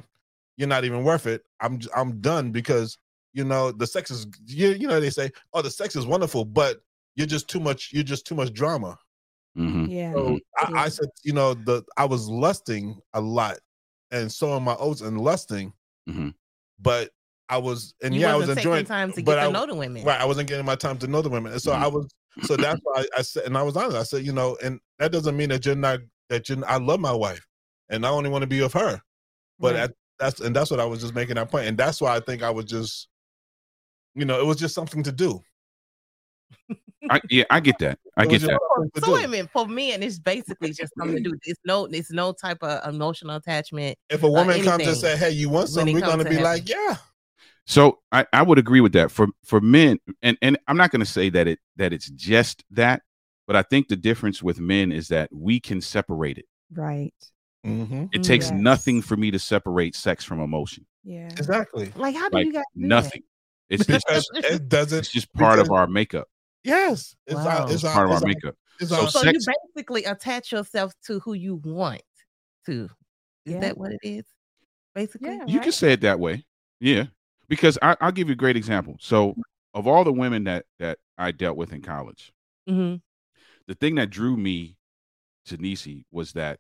You're 0.58 0.68
not 0.70 0.86
even 0.86 1.04
worth 1.04 1.28
it. 1.28 1.44
I'm 1.62 1.80
I'm 1.96 2.22
done 2.22 2.52
because 2.52 2.98
you 3.36 3.44
know 3.44 3.72
the 3.72 3.86
sex 3.86 4.10
is 4.10 4.26
you, 4.48 4.70
you 4.70 4.88
know 4.88 5.00
they 5.00 5.10
say, 5.12 5.30
oh, 5.54 5.62
the 5.62 5.70
sex 5.70 5.96
is 5.96 6.08
wonderful, 6.08 6.44
but 6.46 6.82
you're 7.16 7.28
just 7.28 7.48
too 7.48 7.60
much, 7.60 7.92
you're 7.94 8.04
just 8.04 8.26
too 8.26 8.34
much 8.36 8.52
drama. 8.54 8.98
Mhm. 9.58 9.90
Yeah. 9.90 10.14
So 10.14 10.40
I, 10.60 10.86
I 10.86 10.90
said, 10.90 11.08
you 11.24 11.34
know, 11.34 11.54
the 11.54 11.84
I 11.98 12.06
was 12.06 12.28
lusting 12.28 13.00
a 13.14 13.22
lot 13.22 13.58
and 14.12 14.32
sowing 14.32 14.64
my 14.64 14.76
oats 14.78 15.02
and 15.02 15.20
lusting, 15.22 15.72
Mhm. 16.10 16.34
but 16.80 17.12
I 17.48 17.58
was 17.58 17.94
and 18.02 18.14
you 18.16 18.22
yeah, 18.22 18.34
I 18.34 18.36
was 18.38 18.50
enjoying 18.50 18.86
time 18.86 19.12
to 19.14 19.22
but 19.24 19.36
get 19.36 19.42
to 19.44 19.48
I- 19.50 19.52
know 19.52 19.66
the 19.68 19.76
women. 19.76 20.04
Right, 20.04 20.20
I 20.20 20.26
wasn't 20.26 20.50
getting 20.50 20.66
my 20.66 20.76
time 20.76 20.98
to 21.00 21.08
know 21.08 21.22
the 21.22 21.30
women, 21.30 21.52
and 21.52 21.62
so 21.62 21.72
Mhm. 21.72 21.82
I 21.84 21.88
was. 21.88 22.08
So 22.44 22.58
that's 22.58 22.80
why 22.84 23.02
I, 23.02 23.20
I 23.20 23.22
said, 23.22 23.44
and 23.46 23.58
I 23.58 23.62
was 23.62 23.78
honest. 23.78 23.96
I 23.96 24.04
said, 24.04 24.26
you 24.26 24.34
know, 24.34 24.58
and 24.64 24.80
that 25.00 25.12
doesn't 25.14 25.38
mean 25.38 25.50
that 25.50 25.66
you're 25.66 25.76
not 25.76 26.00
that 26.30 26.50
you. 26.50 26.62
I 26.66 26.78
love 26.78 27.00
my 27.00 27.14
wife, 27.14 27.46
and 27.90 28.06
I 28.06 28.10
only 28.10 28.30
want 28.30 28.42
to 28.42 28.48
be 28.48 28.62
with 28.62 28.74
her. 28.74 29.02
But 29.60 29.76
Right. 29.76 29.84
at, 29.84 29.94
that's 30.20 30.42
and 30.42 30.54
that's 30.56 30.70
what 30.72 30.80
I 30.82 30.86
was 30.86 31.00
just 31.02 31.14
making 31.16 31.36
that 31.36 31.50
point, 31.50 31.68
and 31.68 31.78
that's 31.78 32.02
why 32.02 32.14
I 32.16 32.20
think 32.20 32.42
I 32.44 32.50
was 32.50 32.66
just, 32.66 33.08
you 34.16 34.26
know, 34.26 34.40
it 34.40 34.46
was 34.46 34.58
just 34.58 34.74
something 34.74 35.04
to 35.04 35.12
do. 35.12 35.42
I, 37.10 37.22
yeah, 37.30 37.44
I 37.52 37.60
get 37.60 37.78
that. 37.80 38.00
I 38.18 38.24
get 38.24 38.32
was 38.34 38.42
just 38.42 38.52
that. 38.52 38.60
something 38.76 38.92
to 38.96 39.02
So 39.02 39.08
do. 39.08 39.14
wait 39.14 39.26
a 39.26 39.28
minute, 39.28 39.50
for 39.52 39.68
men, 39.68 40.02
it's 40.02 40.18
basically 40.18 40.70
just 40.74 40.92
something 40.98 41.24
to 41.24 41.30
do. 41.30 41.38
It's 41.44 41.60
no, 41.66 41.86
it's 41.86 42.12
no 42.12 42.34
type 42.34 42.64
of 42.64 42.88
emotional 42.92 43.36
attachment. 43.36 43.98
If 44.10 44.24
a 44.24 44.30
woman 44.30 44.56
comes 44.64 44.68
and 44.68 44.82
anything 44.82 44.96
say, 44.96 45.16
"Hey, 45.18 45.32
you 45.32 45.50
want 45.50 45.70
something?" 45.70 45.94
We're 45.94 46.02
gonna 46.02 46.24
to 46.24 46.30
be 46.30 46.40
like, 46.40 46.68
"Yeah." 46.68 46.98
So 47.68 48.00
I, 48.12 48.26
I 48.34 48.42
would 48.42 48.58
agree 48.58 48.82
with 48.82 48.94
that 48.94 49.12
for 49.12 49.28
for 49.44 49.62
men, 49.62 50.00
and 50.24 50.38
and 50.42 50.58
I'm 50.68 50.78
not 50.78 50.90
going 50.92 51.00
to 51.02 51.06
say 51.06 51.30
that 51.30 51.48
it 51.48 51.60
that 51.76 51.94
it's 51.94 52.10
just 52.10 52.64
that, 52.72 53.02
but 53.48 53.56
I 53.56 53.62
think 53.62 53.88
the 53.88 53.96
difference 53.96 54.42
with 54.42 54.60
men 54.60 54.92
is 54.92 55.08
that 55.10 55.30
we 55.32 55.60
can 55.60 55.82
separate 55.82 56.38
it. 56.40 56.46
Right. 56.72 57.14
Mm-hmm. 57.66 58.06
It 58.14 58.24
takes 58.24 58.50
Yes. 58.52 58.60
nothing 58.60 59.02
for 59.02 59.18
me 59.18 59.32
to 59.32 59.40
separate 59.40 59.96
sex 59.96 60.24
from 60.24 60.40
emotion. 60.40 60.86
Yeah. 61.04 61.28
Exactly. 61.28 61.92
Like, 61.96 62.16
how 62.16 62.30
do 62.30 62.36
Like 62.38 62.46
you 62.46 62.54
guys 62.54 62.64
do 62.76 62.82
nothing. 62.88 63.24
It's 63.70 63.86
just, 63.86 64.06
it 64.34 64.70
doesn't. 64.70 65.00
It's 65.00 65.12
just 65.12 65.32
part 65.34 65.60
of 65.60 65.72
our 65.72 65.88
makeup. 65.88 66.28
Yes, 66.64 67.16
it's 67.28 67.36
Wow. 67.36 67.64
our, 67.64 67.64
it's 67.66 67.74
It's 67.76 67.84
our, 67.86 67.94
part 67.94 68.06
of 68.08 68.12
it's 68.14 68.22
our 68.22 68.28
our, 68.28 68.28
makeup. 68.28 68.56
it's 68.80 68.92
that? 68.92 69.00
our, 69.02 69.10
So, 69.10 69.20
sex- 69.22 69.46
you 69.46 69.54
basically 69.76 70.04
attach 70.06 70.52
yourself 70.52 70.94
to 71.06 71.20
who 71.20 71.34
you 71.34 71.56
want 71.64 72.02
to. 72.66 72.90
Is 73.46 73.54
Yeah. 73.54 73.60
that 73.60 73.78
what 73.78 73.92
it 73.92 74.00
is? 74.04 74.26
Basically, 74.94 75.30
Yeah. 75.36 75.46
You 75.48 75.60
can 75.60 75.72
say 75.72 75.94
it 75.94 76.02
that 76.02 76.20
way. 76.20 76.46
Yeah. 76.80 77.06
Because 77.48 77.78
I, 77.82 77.96
I'll 78.02 78.12
give 78.12 78.28
you 78.28 78.34
a 78.34 78.38
great 78.38 78.58
example. 78.58 78.98
So 79.00 79.36
of 79.74 79.88
all 79.88 80.04
the 80.04 80.14
women 80.14 80.46
that 80.46 80.66
that 80.80 81.00
I 81.18 81.32
dealt 81.32 81.58
with 81.58 81.74
in 81.74 81.82
college, 81.82 82.34
hmm 82.68 82.96
the 83.68 83.74
thing 83.76 83.96
that 83.96 84.12
drew 84.12 84.38
me 84.38 84.78
to 85.46 85.58
Nisi 85.58 86.06
was 86.12 86.34
that 86.34 86.60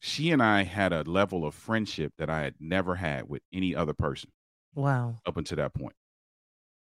she 0.00 0.30
and 0.30 0.42
I 0.42 0.62
had 0.62 0.92
a 0.94 1.02
level 1.02 1.44
of 1.46 1.54
friendship 1.54 2.14
that 2.16 2.30
I 2.30 2.40
had 2.40 2.54
never 2.60 2.94
had 2.94 3.28
with 3.28 3.42
any 3.52 3.74
other 3.74 3.92
person 3.92 4.30
Wow, 4.74 5.22
up 5.26 5.36
until 5.36 5.56
that 5.56 5.74
point. 5.74 5.94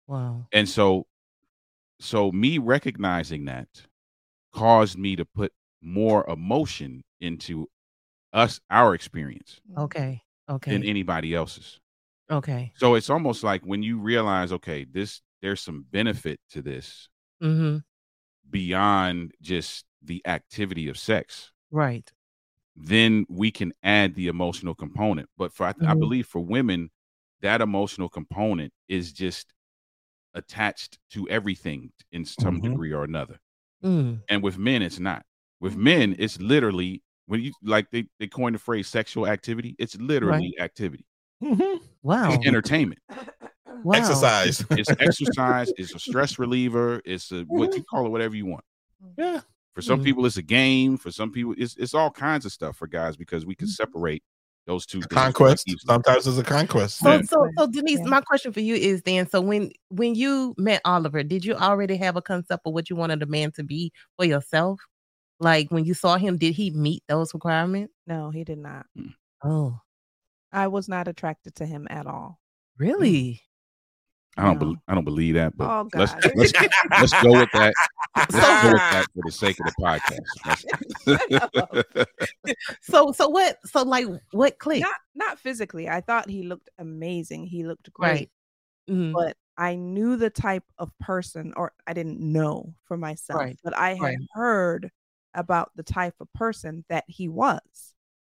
wow. 0.07 0.49
And 0.53 0.69
so 0.69 1.07
so 2.01 2.33
me 2.33 2.59
recognizing 2.59 3.47
that 3.47 3.69
caused 4.55 4.99
me 4.99 5.17
to 5.17 5.25
put 5.25 5.53
more 5.83 6.29
emotion 6.31 7.05
into 7.21 7.69
us 8.33 8.61
our 8.71 8.95
experience 8.95 9.61
Okay, 9.77 10.23
okay, 10.49 10.69
than 10.69 10.83
anybody 10.85 11.35
else's. 11.35 11.81
okay. 12.31 12.75
So 12.75 12.95
it's 12.95 13.11
almost 13.11 13.45
like 13.45 13.63
when 13.65 13.83
you 13.83 13.99
realize, 14.01 14.53
okay, 14.53 14.85
this 14.85 15.23
there's 15.43 15.61
some 15.63 15.87
benefit 15.91 16.41
to 16.51 16.63
this 16.63 17.09
Mm-hmm. 17.43 17.79
beyond 18.49 19.33
just 19.41 19.85
the 20.03 20.23
activity 20.27 20.89
of 20.89 20.99
sex, 20.99 21.53
Right. 21.71 22.11
then 22.77 23.25
we 23.29 23.51
can 23.51 23.73
add 23.83 24.15
the 24.15 24.27
emotional 24.29 24.75
component. 24.75 25.29
But 25.37 25.53
for 25.53 25.67
I, 25.67 25.75
I 25.87 25.95
Mhm. 25.95 25.95
believe 25.95 26.27
for 26.27 26.41
women, 26.41 26.91
that 27.45 27.61
emotional 27.61 28.09
component 28.09 28.73
is 28.89 29.13
just 29.13 29.53
attached 30.35 30.99
to 31.11 31.29
everything 31.29 31.93
in 32.11 32.25
some 32.25 32.59
Mhm. 32.59 32.63
degree 32.71 32.93
or 32.93 33.05
another. 33.05 33.39
Mm. 33.85 34.23
And 34.29 34.43
with 34.43 34.59
men, 34.59 34.83
it's 34.83 34.99
not. 34.99 35.25
With 35.61 35.77
men, 35.77 36.17
it's 36.19 36.41
literally 36.41 37.03
when 37.27 37.41
you 37.43 37.53
like 37.63 37.91
they, 37.91 38.07
they 38.19 38.27
coined 38.27 38.55
the 38.55 38.59
phrase 38.59 38.87
sexual 38.89 39.27
activity, 39.27 39.77
it's 39.79 39.97
literally 39.97 40.55
activity. 40.59 41.07
Mhm. 41.43 41.81
Wow. 42.03 42.33
It's 42.33 42.47
entertainment. 42.47 43.01
wow. 43.83 43.93
exercise. 43.95 44.65
It's 44.71 44.91
exercise, 44.99 45.71
it's 45.77 45.95
a 45.95 45.99
stress 45.99 46.39
reliever, 46.39 47.01
it's 47.05 47.31
a 47.33 47.43
what 47.43 47.75
you 47.77 47.83
call 47.85 48.07
it, 48.07 48.11
whatever 48.11 48.35
you 48.37 48.47
want. 48.47 48.65
yeah. 49.19 49.41
For 49.75 49.83
some 49.83 50.01
Mhm. 50.01 50.05
people, 50.05 50.25
it's 50.27 50.37
a 50.37 50.43
game. 50.43 50.97
For 50.97 51.11
some 51.11 51.31
people, 51.33 51.55
it's 51.59 51.77
it's 51.77 51.95
all 51.95 52.11
kinds 52.11 52.47
of 52.47 52.53
stuff 52.53 52.77
for 52.77 52.87
guys 52.87 53.17
because 53.17 53.45
we 53.45 53.55
can 53.55 53.69
separate 53.69 54.23
those 54.67 54.87
two 54.87 55.01
things 55.01 55.11
quite 55.11 55.35
Conquest. 55.35 55.69
easily. 55.69 55.81
Sometimes 55.87 56.27
it's 56.27 56.39
a 56.39 56.43
conquest. 56.43 56.99
So, 56.99 57.11
Yeah. 57.13 57.23
so, 57.23 57.51
so, 57.59 57.67
Denise, 57.67 57.99
Yeah. 58.01 58.07
my 58.07 58.21
question 58.23 58.53
for 58.53 58.61
you 58.61 58.75
is 58.75 59.03
then: 59.03 59.29
so 59.29 59.41
when 59.41 59.71
when 59.89 60.15
you 60.15 60.55
met 60.59 60.81
Oliver, 60.85 61.23
did 61.23 61.45
you 61.45 61.55
already 61.55 61.97
have 61.97 62.17
a 62.17 62.23
concept 62.23 62.67
of 62.67 62.73
what 62.73 62.89
you 62.89 62.97
wanted 62.97 63.23
a 63.23 63.27
man 63.27 63.53
to 63.53 63.63
be 63.63 63.93
for 64.17 64.25
yourself? 64.25 64.81
Like 65.41 65.71
when 65.71 65.85
you 65.85 65.95
saw 65.95 66.17
him, 66.17 66.39
did 66.39 66.55
he 66.55 66.71
meet 66.71 67.03
those 67.09 67.35
requirements? 67.35 67.93
No, 68.07 68.31
he 68.31 68.45
did 68.45 68.59
not. 68.59 68.87
Hmm. 68.97 69.09
Oh, 69.45 69.81
I 70.53 70.69
was 70.69 70.89
not 70.89 71.09
attracted 71.09 71.55
to 71.57 71.67
him 71.67 71.87
at 71.91 72.07
all. 72.07 72.39
really? 72.79 73.43
I 74.37 74.45
don't 74.45 74.59
No. 74.59 74.67
bel 74.67 74.77
I 74.89 74.95
don't 74.95 75.05
believe 75.05 75.35
that, 75.35 75.57
but 75.57 75.71
Oh 75.71 75.89
let's 75.95 76.13
let's 76.35 76.53
let's 77.01 77.23
go 77.23 77.39
with 77.39 77.51
that. 77.53 77.75
Let's 78.17 78.63
go 78.63 78.73
with 78.73 78.83
that 78.93 79.07
for 79.13 79.23
the 79.25 79.33
sake 79.33 79.59
of 79.59 79.67
the 79.67 79.73
podcast. 79.83 82.07
So, 82.83 83.13
so 83.13 83.29
what? 83.29 83.59
So, 83.67 83.83
like, 83.83 84.07
what 84.33 84.59
clicked? 84.59 84.83
not 84.83 84.95
not 85.15 85.39
physically. 85.39 85.89
I 85.89 86.01
thought 86.01 86.29
he 86.31 86.43
looked 86.45 86.69
amazing. 86.79 87.47
He 87.47 87.65
looked 87.65 87.93
great. 87.93 88.09
Right. 88.09 88.31
Mhm. 88.91 89.13
But 89.13 89.37
I 89.57 89.75
knew 89.77 90.17
the 90.17 90.31
type 90.31 90.65
of 90.79 90.91
person, 91.01 91.53
or 91.57 91.73
I 91.87 91.93
didn't 91.93 92.21
know 92.21 92.75
for 92.85 92.97
myself, 92.97 93.41
Right, 93.41 93.59
but 93.65 93.77
I 93.77 93.91
had 93.95 94.03
right. 94.05 94.19
heard 94.33 94.91
about 95.35 95.73
the 95.75 95.83
type 95.83 96.15
of 96.21 96.33
person 96.35 96.85
that 96.89 97.05
he 97.09 97.29
was. 97.29 97.61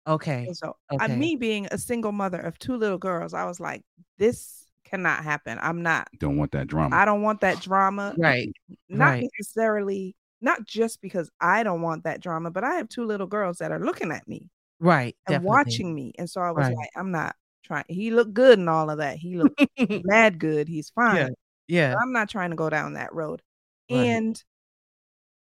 Okay. 0.07 0.45
And 0.47 0.57
so, 0.57 0.77
Okay. 0.93 1.17
me 1.17 1.37
being 1.37 1.67
a 1.71 1.79
single 1.79 2.13
mother 2.13 2.41
of 2.41 2.59
two 2.59 2.77
little 2.77 2.99
girls, 2.99 3.35
I 3.35 3.45
was 3.45 3.61
like, 3.61 3.83
this 4.19 4.66
cannot 4.89 5.23
happen. 5.25 5.59
I'm 5.61 5.83
not, 5.83 6.09
don't 6.19 6.37
want 6.37 6.53
that 6.53 6.67
drama. 6.69 6.97
I 6.97 7.05
don't 7.05 7.23
want 7.23 7.41
that 7.43 7.61
drama. 7.61 8.15
Right. 8.17 8.51
Not 8.89 9.05
right. 9.11 9.29
necessarily, 9.39 10.15
not 10.41 10.65
just 10.65 11.01
because 11.03 11.31
I 11.41 11.63
don't 11.63 11.83
want 11.83 12.05
that 12.05 12.21
drama, 12.21 12.51
but 12.51 12.65
I 12.65 12.75
have 12.75 12.89
two 12.89 13.05
little 13.05 13.27
girls 13.27 13.59
that 13.59 13.71
are 13.73 13.79
looking 13.81 14.13
at 14.13 14.27
me 14.29 14.49
Right. 14.81 15.17
and 15.27 15.35
definitely. 15.35 15.49
watching 15.49 15.95
me. 15.95 16.13
And 16.19 16.29
so 16.29 16.41
I 16.41 16.51
was 16.51 16.67
Right. 16.67 16.77
like, 16.77 16.91
I'm 16.97 17.11
not 17.11 17.37
trying. 17.65 17.85
He 17.89 18.11
looked 18.11 18.35
good 18.35 18.59
and 18.59 18.69
all 18.71 18.89
of 18.91 18.99
that. 18.99 19.17
He 19.19 19.37
looked 19.37 19.61
mad 20.05 20.39
good. 20.39 20.69
He's 20.69 20.91
fine. 20.91 21.35
yeah. 21.69 21.93
but 21.95 22.03
I'm 22.03 22.13
not 22.13 22.29
trying 22.29 22.51
to 22.51 22.57
go 22.57 22.71
down 22.71 22.95
that 22.95 23.13
road. 23.15 23.43
Right. 23.91 23.99
And 23.99 24.43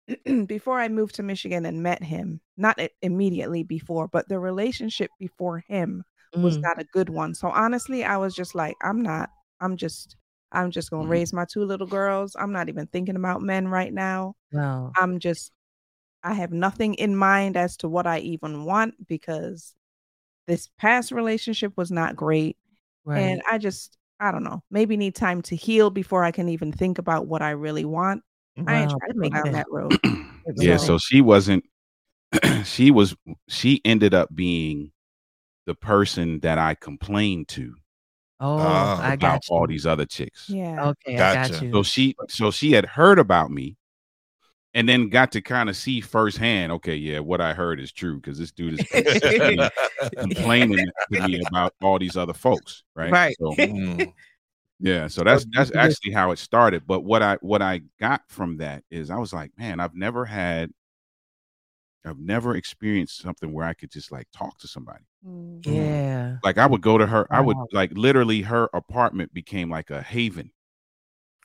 before 0.46 0.78
I 0.78 0.88
moved 0.88 1.14
to 1.16 1.22
Michigan 1.22 1.64
and 1.66 1.82
met 1.82 2.02
him, 2.02 2.40
not 2.56 2.78
immediately 3.02 3.62
before, 3.62 4.08
but 4.08 4.28
the 4.28 4.38
relationship 4.38 5.10
before 5.18 5.60
him 5.66 6.04
was 6.42 6.58
Mhm. 6.58 6.62
not 6.62 6.80
a 6.80 6.84
good 6.84 7.08
one. 7.08 7.34
So 7.34 7.48
honestly, 7.48 8.04
I 8.04 8.16
was 8.16 8.34
just 8.34 8.54
like, 8.54 8.76
I'm 8.82 9.00
not, 9.00 9.30
I'm 9.60 9.76
just, 9.76 10.16
I'm 10.52 10.70
just 10.70 10.90
gonna 10.90 11.04
Mhm. 11.06 11.10
raise 11.10 11.32
my 11.32 11.44
two 11.44 11.64
little 11.64 11.86
girls. 11.86 12.36
I'm 12.38 12.52
not 12.52 12.68
even 12.68 12.86
thinking 12.88 13.16
about 13.16 13.42
men 13.42 13.68
right 13.68 13.92
now. 13.92 14.34
Wow. 14.52 14.92
I'm 14.96 15.18
just, 15.18 15.52
I 16.22 16.34
have 16.34 16.52
nothing 16.52 16.94
in 16.94 17.16
mind 17.16 17.56
as 17.56 17.76
to 17.78 17.88
what 17.88 18.06
I 18.06 18.18
even 18.20 18.64
want 18.64 19.06
because 19.06 19.74
this 20.46 20.68
past 20.78 21.12
relationship 21.12 21.72
was 21.76 21.90
not 21.90 22.16
great. 22.16 22.56
Right. 23.04 23.18
And 23.20 23.42
I 23.50 23.58
just, 23.58 23.96
I 24.20 24.30
don't 24.32 24.44
know, 24.44 24.62
maybe 24.70 24.96
need 24.96 25.14
time 25.14 25.42
to 25.42 25.56
heal 25.56 25.90
before 25.90 26.24
I 26.24 26.30
can 26.30 26.48
even 26.48 26.72
think 26.72 26.98
about 26.98 27.26
what 27.26 27.42
I 27.42 27.50
really 27.50 27.84
want. 27.84 28.22
I 28.66 28.82
ain't 28.82 28.90
trying 28.90 29.00
to 29.00 29.14
that 29.14 29.30
go 29.30 29.42
down 29.42 29.52
that 29.52 29.66
road. 29.70 29.98
yeah, 30.56 30.76
So- 30.76 30.86
so 30.86 30.98
she 30.98 31.20
wasn't 31.20 31.64
she 32.64 32.90
was 32.90 33.14
she 33.48 33.80
ended 33.84 34.14
up 34.14 34.34
being 34.34 34.90
the 35.66 35.74
person 35.74 36.40
that 36.40 36.58
I 36.58 36.74
complained 36.74 37.48
to 37.48 37.74
oh, 38.40 38.58
Ah, 38.58 39.10
I 39.12 39.16
got 39.16 39.48
you. 39.48 39.56
all 39.56 39.66
these 39.66 39.86
other 39.86 40.04
chicks. 40.04 40.48
Yeah. 40.48 40.88
Okay, 40.88 41.18
I 41.18 41.34
got 41.34 41.62
you. 41.62 41.72
So 41.72 41.82
she 41.82 42.14
so 42.28 42.50
she 42.50 42.72
had 42.72 42.86
heard 42.86 43.18
about 43.18 43.50
me 43.50 43.76
and 44.74 44.88
then 44.88 45.08
got 45.08 45.32
to 45.32 45.40
kind 45.40 45.68
of 45.68 45.76
see 45.76 46.00
firsthand, 46.00 46.72
okay, 46.72 46.96
yeah, 46.96 47.20
what 47.20 47.40
I 47.40 47.54
heard 47.54 47.80
is 47.80 47.92
true 47.92 48.16
because 48.16 48.38
this 48.38 48.50
dude 48.50 48.74
is 48.74 48.84
complaining 50.18 50.84
to 51.12 51.22
me 51.22 51.40
about 51.46 51.74
all 51.80 51.98
these 51.98 52.16
other 52.16 52.34
folks, 52.34 52.82
right? 52.94 53.12
Right. 53.12 53.36
So 53.40 53.54
Mm. 53.58 54.12
yeah, 54.80 55.06
so 55.06 55.22
that's 55.22 55.46
that's 55.52 55.74
actually 55.74 56.12
how 56.12 56.32
it 56.32 56.38
started. 56.38 56.86
But 56.86 57.04
what 57.04 57.22
I 57.22 57.36
what 57.40 57.62
I 57.62 57.82
got 58.00 58.22
from 58.28 58.56
that 58.58 58.82
is 58.90 59.10
I 59.10 59.16
was 59.18 59.32
like, 59.32 59.52
man, 59.56 59.78
I've 59.80 59.94
never 59.94 60.24
had 60.24 60.70
I've 62.04 62.18
never 62.18 62.54
experienced 62.56 63.18
something 63.18 63.52
where 63.52 63.66
I 63.66 63.72
could 63.74 63.90
just 63.90 64.12
like 64.12 64.26
talk 64.32 64.58
to 64.58 64.68
somebody. 64.68 65.04
Mm. 65.26 65.64
yeah. 65.66 66.36
Like 66.44 66.58
I 66.58 66.66
would 66.66 66.82
go 66.82 66.98
to 66.98 67.06
her, 67.06 67.26
I 67.30 67.40
would 67.40 67.56
like 67.72 67.92
literally 67.94 68.42
her 68.42 68.68
apartment 68.74 69.32
became 69.32 69.70
like 69.70 69.90
a 69.90 70.02
haven. 70.02 70.50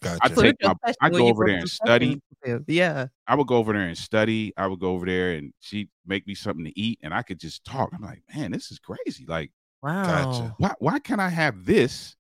I 0.04 0.30
take 0.30 0.56
my- 0.64 0.74
I 1.02 1.10
when 1.10 1.20
go 1.20 1.28
over 1.28 1.46
there 1.46 1.58
and 1.60 1.70
study. 1.70 2.22
Yeah. 2.68 3.08
I 3.28 3.36
would 3.36 3.48
go 3.48 3.58
over 3.58 3.74
there 3.74 3.82
and 3.84 3.98
study. 3.98 4.54
I 4.56 4.68
would 4.68 4.80
go 4.80 4.92
over 4.92 5.06
there 5.06 5.34
and 5.34 5.54
she'd 5.60 5.90
make 6.06 6.26
me 6.26 6.36
something 6.36 6.64
to 6.66 6.80
eat 6.80 7.00
and 7.04 7.14
I 7.14 7.22
could 7.22 7.40
just 7.40 7.66
talk. 7.66 7.90
I'm 7.94 8.02
like, 8.02 8.24
man, 8.34 8.52
this 8.52 8.72
is 8.72 8.80
crazy. 8.80 9.26
Like, 9.28 9.52
Wow. 9.82 10.56
why 10.58 10.74
why 10.80 11.00
can't 11.00 11.22
I 11.22 11.30
have 11.30 11.66
this 11.66 12.16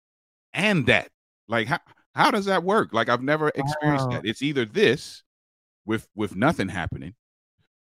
and 0.53 0.85
that? 0.87 1.09
Like 1.47 1.67
how 1.67 1.79
how 2.15 2.31
does 2.31 2.45
that 2.45 2.63
work? 2.63 2.93
Like 2.93 3.09
I've 3.09 3.23
never 3.23 3.49
experienced 3.49 4.07
Wow. 4.07 4.11
that. 4.13 4.25
It's 4.25 4.41
either 4.41 4.63
this 4.65 5.23
with 5.85 6.07
with 6.15 6.35
nothing 6.35 6.69
happening, 6.69 7.15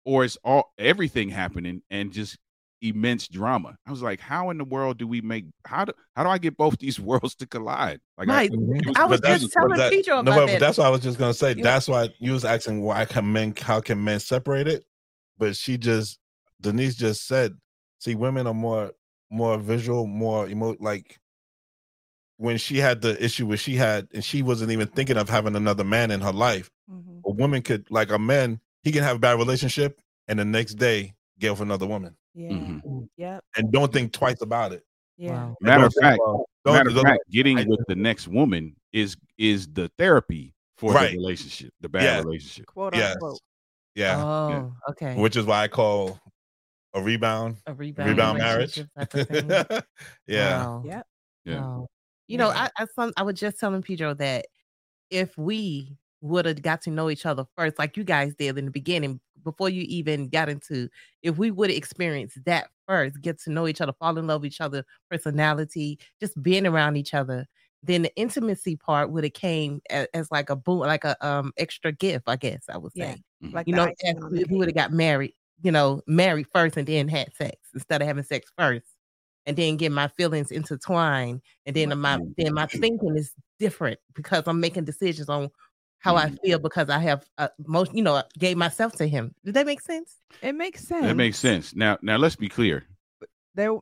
or 0.07 0.25
it's 0.25 0.39
all 0.45 0.73
everything 0.79 1.29
happening 1.29 1.83
and 1.91 2.11
just 2.13 2.39
immense 2.83 3.27
drama. 3.27 3.77
I 3.87 3.91
was 3.91 4.03
like, 4.03 4.21
how 4.21 4.51
in 4.51 4.59
the 4.59 4.65
world 4.65 4.99
do 4.99 5.07
we 5.07 5.21
make 5.21 5.47
how 5.67 5.85
do 5.85 5.93
how 6.15 6.23
do 6.25 6.31
I 6.31 6.39
get 6.39 6.57
both 6.57 6.79
these 6.79 6.99
worlds 7.09 7.35
to 7.37 7.47
collide? 7.47 8.01
Like 8.17 8.29
Right. 8.29 8.51
It 8.53 8.59
was- 8.87 8.97
I 8.97 9.05
was 9.05 9.21
but 9.21 9.23
that's- 9.23 9.41
just 9.43 9.53
telling 9.53 9.77
that- 9.77 9.93
Pedro 9.93 10.23
no, 10.23 10.33
about 10.33 10.35
but 10.41 10.47
that. 10.53 10.61
that's 10.61 10.79
what 10.79 10.87
I 10.87 10.91
was 10.91 11.01
just 11.03 11.19
gonna 11.19 11.35
say. 11.35 11.55
Yeah. 11.57 11.63
That's 11.65 11.89
why 11.89 12.09
you 12.19 12.33
was 12.33 12.45
asking 12.45 12.81
why 12.83 13.05
can 13.05 13.31
men 13.33 13.55
how 13.61 13.81
can 13.81 14.03
men 14.03 14.21
separate 14.21 14.69
it, 14.69 14.85
but 15.39 15.57
she 15.57 15.77
just 15.77 16.19
Denise 16.61 16.95
just 16.95 17.27
said, 17.27 17.55
see, 17.99 18.15
women 18.15 18.47
are 18.47 18.55
more 18.55 18.93
more 19.31 19.59
visual, 19.59 20.07
more 20.07 20.49
emo 20.49 20.77
like 20.79 21.19
when 22.39 22.59
she 22.59 22.77
had 22.79 23.01
the 23.01 23.23
issue 23.25 23.47
where 23.47 23.57
she 23.57 23.75
had 23.75 24.07
and 24.13 24.23
she 24.23 24.43
wasn't 24.43 24.71
even 24.71 24.87
thinking 24.89 25.17
of 25.17 25.29
having 25.29 25.57
another 25.57 25.85
man 25.85 26.11
in 26.11 26.21
her 26.21 26.33
life. 26.33 26.71
Mhm. 26.91 27.23
A 27.25 27.31
woman 27.31 27.63
could 27.63 27.91
like 27.91 28.11
a 28.11 28.19
man, 28.19 28.61
he 28.87 28.93
can 28.93 29.03
have 29.03 29.17
a 29.17 29.19
bad 29.19 29.37
relationship 29.37 30.01
and 30.29 30.39
the 30.39 30.45
next 30.45 30.75
day 30.75 31.13
get 31.41 31.51
with 31.51 31.61
another 31.61 31.87
woman 31.87 32.17
Yeah. 32.35 32.51
Mhm. 32.51 33.09
Yep. 33.17 33.45
and 33.57 33.73
don't 33.73 33.93
think 33.93 34.13
twice 34.13 34.41
about 34.43 34.73
it. 34.73 34.85
Yeah. 35.17 35.33
Wow. 35.33 35.57
Matter 35.61 35.87
of 35.87 35.95
fact, 36.01 36.21
well, 36.25 36.47
Matter 36.65 36.91
of 36.91 37.01
fact, 37.03 37.23
getting 37.31 37.59
I- 37.59 37.65
with 37.65 37.81
the 37.89 37.97
next 37.97 38.29
woman 38.29 38.77
is 38.93 39.17
is 39.39 39.67
the 39.69 39.89
therapy 39.99 40.55
for 40.79 40.93
Right. 40.93 41.11
the 41.11 41.17
relationship, 41.19 41.73
the 41.81 41.89
bad 41.89 42.03
Yeah. 42.05 42.19
relationship. 42.23 42.67
Quote 42.67 42.95
Yes. 42.95 43.15
unquote. 43.15 43.41
yeah, 43.97 44.23
Oh, 44.25 44.73
okay. 44.91 45.17
which 45.17 45.37
is 45.37 45.47
why 45.47 45.63
I 45.65 45.69
call 45.69 46.21
a 46.95 47.03
rebound 47.03 47.57
a 47.67 47.75
rebound, 47.75 48.09
rebound 48.11 48.39
marriage. 48.39 48.77
relationship 48.77 48.91
type 49.11 49.29
thing. 49.69 49.83
yeah. 50.29 50.65
Wow. 50.67 50.83
Yep. 50.87 51.07
Yeah. 51.45 51.61
Wow. 51.61 51.87
You 52.29 52.39
know, 52.39 52.49
Yeah. 52.51 52.69
I 52.77 52.83
I, 52.83 52.87
some, 52.95 53.13
I 53.17 53.23
was 53.23 53.39
just 53.41 53.59
telling 53.59 53.83
Pedro 53.83 54.15
that 54.15 54.47
if 55.11 55.37
we 55.39 55.97
would 56.21 56.47
have 56.47 56.63
got 56.63 56.83
to 56.83 56.91
know 56.91 57.11
each 57.11 57.27
other 57.27 57.45
first, 57.57 57.79
like 57.79 57.97
you 57.97 58.05
guys 58.05 58.35
did 58.35 58.59
in 58.59 58.65
the 58.67 58.71
beginning, 58.71 59.21
before 59.45 59.69
you 59.69 59.83
even 59.83 60.29
got 60.29 60.49
into, 60.49 60.89
if 61.23 61.37
we 61.39 61.51
would 61.51 61.71
have 61.71 61.77
experienced 61.77 62.45
that 62.47 62.69
first, 62.89 63.21
get 63.21 63.41
to 63.43 63.51
know 63.51 63.67
each 63.69 63.81
other, 63.81 63.93
fall 64.01 64.19
in 64.19 64.27
love 64.27 64.43
with 64.43 64.53
each 64.53 64.61
other, 64.61 64.85
personality, 65.11 65.99
just 66.21 66.41
being 66.43 66.67
around 66.67 66.97
each 66.97 67.15
other, 67.15 67.47
then 67.83 68.03
the 68.03 68.17
intimacy 68.17 68.77
part 68.77 69.11
would 69.13 69.25
have 69.25 69.35
came 69.35 69.81
as, 69.91 70.09
as 70.15 70.31
like 70.33 70.51
a 70.51 70.57
boom, 70.57 70.79
like 70.81 71.05
a 71.05 71.17
um 71.27 71.53
extra 71.59 71.93
gift, 71.93 72.25
I 72.29 72.37
guess 72.37 72.65
I 72.69 72.79
would 72.79 72.93
Yeah. 72.95 73.15
say. 73.15 73.23
Like 73.53 73.67
You 73.69 73.75
know, 73.75 73.89
if 74.01 74.51
we, 74.51 74.57
would 74.57 74.69
have 74.69 74.75
got 74.75 74.93
married, 74.93 75.35
you 75.63 75.71
know, 75.71 76.03
married 76.07 76.47
first 76.53 76.77
and 76.77 76.87
then 76.87 77.09
had 77.09 77.33
sex 77.35 77.57
instead 77.75 78.03
of 78.03 78.09
having 78.09 78.25
sex 78.25 78.51
first 78.59 78.87
and 79.47 79.57
then 79.57 79.77
get 79.77 79.93
my 79.93 80.09
feelings 80.09 80.51
intertwined 80.51 81.41
and 81.67 81.77
then 81.77 81.97
my 82.01 82.19
then 82.37 82.53
my 82.55 82.67
thinking 82.81 83.17
is 83.17 83.33
different 83.61 84.01
because 84.15 84.43
I'm 84.47 84.59
making 84.61 84.85
decisions 84.85 85.29
on 85.29 85.51
how 85.99 86.15
I 86.17 86.27
Mhm. 86.27 86.39
feel 86.43 86.59
because 86.59 86.89
I 86.89 86.99
have 87.01 87.25
uh, 87.39 87.49
most 87.67 87.95
you 87.95 88.03
know 88.03 88.23
gave 88.39 88.57
myself 88.57 88.93
to 88.97 89.07
him. 89.07 89.35
Did 89.45 89.55
that 89.55 89.67
make 89.67 89.81
sense? 89.81 90.17
It 90.43 90.55
makes 90.55 90.83
sense. 90.87 91.07
That 91.07 91.17
makes 91.17 91.39
sense. 91.39 91.75
Now, 91.75 91.99
now 92.03 92.17
let's 92.17 92.37
be 92.37 92.49
clear. 92.49 92.85
There 93.55 93.75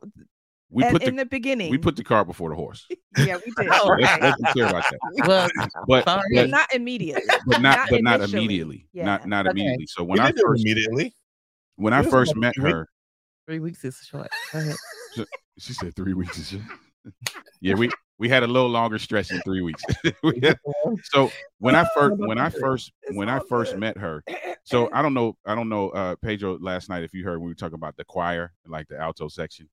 We 0.69 0.83
at- 0.83 0.91
put 0.93 1.03
in 1.03 1.15
the, 1.17 1.23
the 1.23 1.29
beginning. 1.29 1.69
we 1.69 1.77
put 1.77 1.95
the 1.95 2.03
cart 2.03 2.27
before 2.27 2.49
the 2.49 2.55
horse. 2.55 2.87
yeah, 3.17 3.37
we 3.45 3.51
did. 3.57 3.71
Oh, 3.71 3.95
Let's, 3.99 4.21
let's 4.21 4.37
be 4.41 4.51
clear 4.53 4.67
about 4.67 4.83
that. 4.89 5.27
Well, 5.27 5.49
But 5.87 6.05
Sorry. 6.05 6.21
but, 6.33 6.41
But 6.43 6.49
not 6.49 6.73
immediately. 6.73 7.23
but 7.45 7.61
not 7.61 7.89
but 7.89 8.01
not 8.01 8.21
immediately. 8.21 8.87
Yeah. 8.93 9.05
Not 9.05 9.27
not 9.27 9.45
Okay. 9.47 9.51
immediately. 9.59 9.85
So 9.87 10.03
We 10.03 10.11
when 10.11 10.19
I 10.21 10.31
first 10.31 10.63
immediately. 10.65 11.13
when 11.75 11.93
I 11.93 11.99
It 11.99 12.05
was 12.05 12.11
first 12.11 12.35
met 12.35 12.55
three 12.55 12.63
weeks. 12.63 12.73
her, 12.73 12.89
three 13.47 13.59
weeks 13.59 13.85
is 13.85 13.97
short. 14.09 14.29
Go 14.53 14.59
ahead. 14.59 14.75
she 15.59 15.73
said 15.73 15.95
three 15.95 16.13
weeks. 16.13 16.37
is- 16.39 16.49
short. 16.49 16.63
yeah, 17.61 17.75
we 17.75 17.89
we 18.17 18.29
had 18.29 18.43
a 18.43 18.47
little 18.47 18.69
longer 18.69 18.97
stretch 18.99 19.29
than 19.29 19.41
three 19.41 19.61
weeks. 19.61 19.83
So 21.11 21.31
when 21.59 21.75
I 21.75 21.83
first 21.95 22.15
when 22.17 22.37
I 22.37 22.49
first 22.49 22.91
when 23.13 23.29
I 23.29 23.39
first 23.39 23.75
met 23.75 23.97
her, 23.97 24.23
so 24.63 24.89
I 24.93 25.01
don't 25.01 25.13
know 25.13 25.37
I 25.45 25.55
don't 25.55 25.69
know 25.69 25.89
uh 25.89 26.15
Pedro 26.15 26.57
last 26.59 26.89
night 26.89 27.03
if 27.03 27.13
you 27.13 27.23
heard 27.23 27.37
when 27.39 27.45
we 27.45 27.51
were 27.51 27.55
talking 27.55 27.75
about 27.75 27.95
the 27.97 28.05
choir 28.05 28.53
like 28.67 28.87
the 28.87 28.99
alto 28.99 29.27
section. 29.27 29.69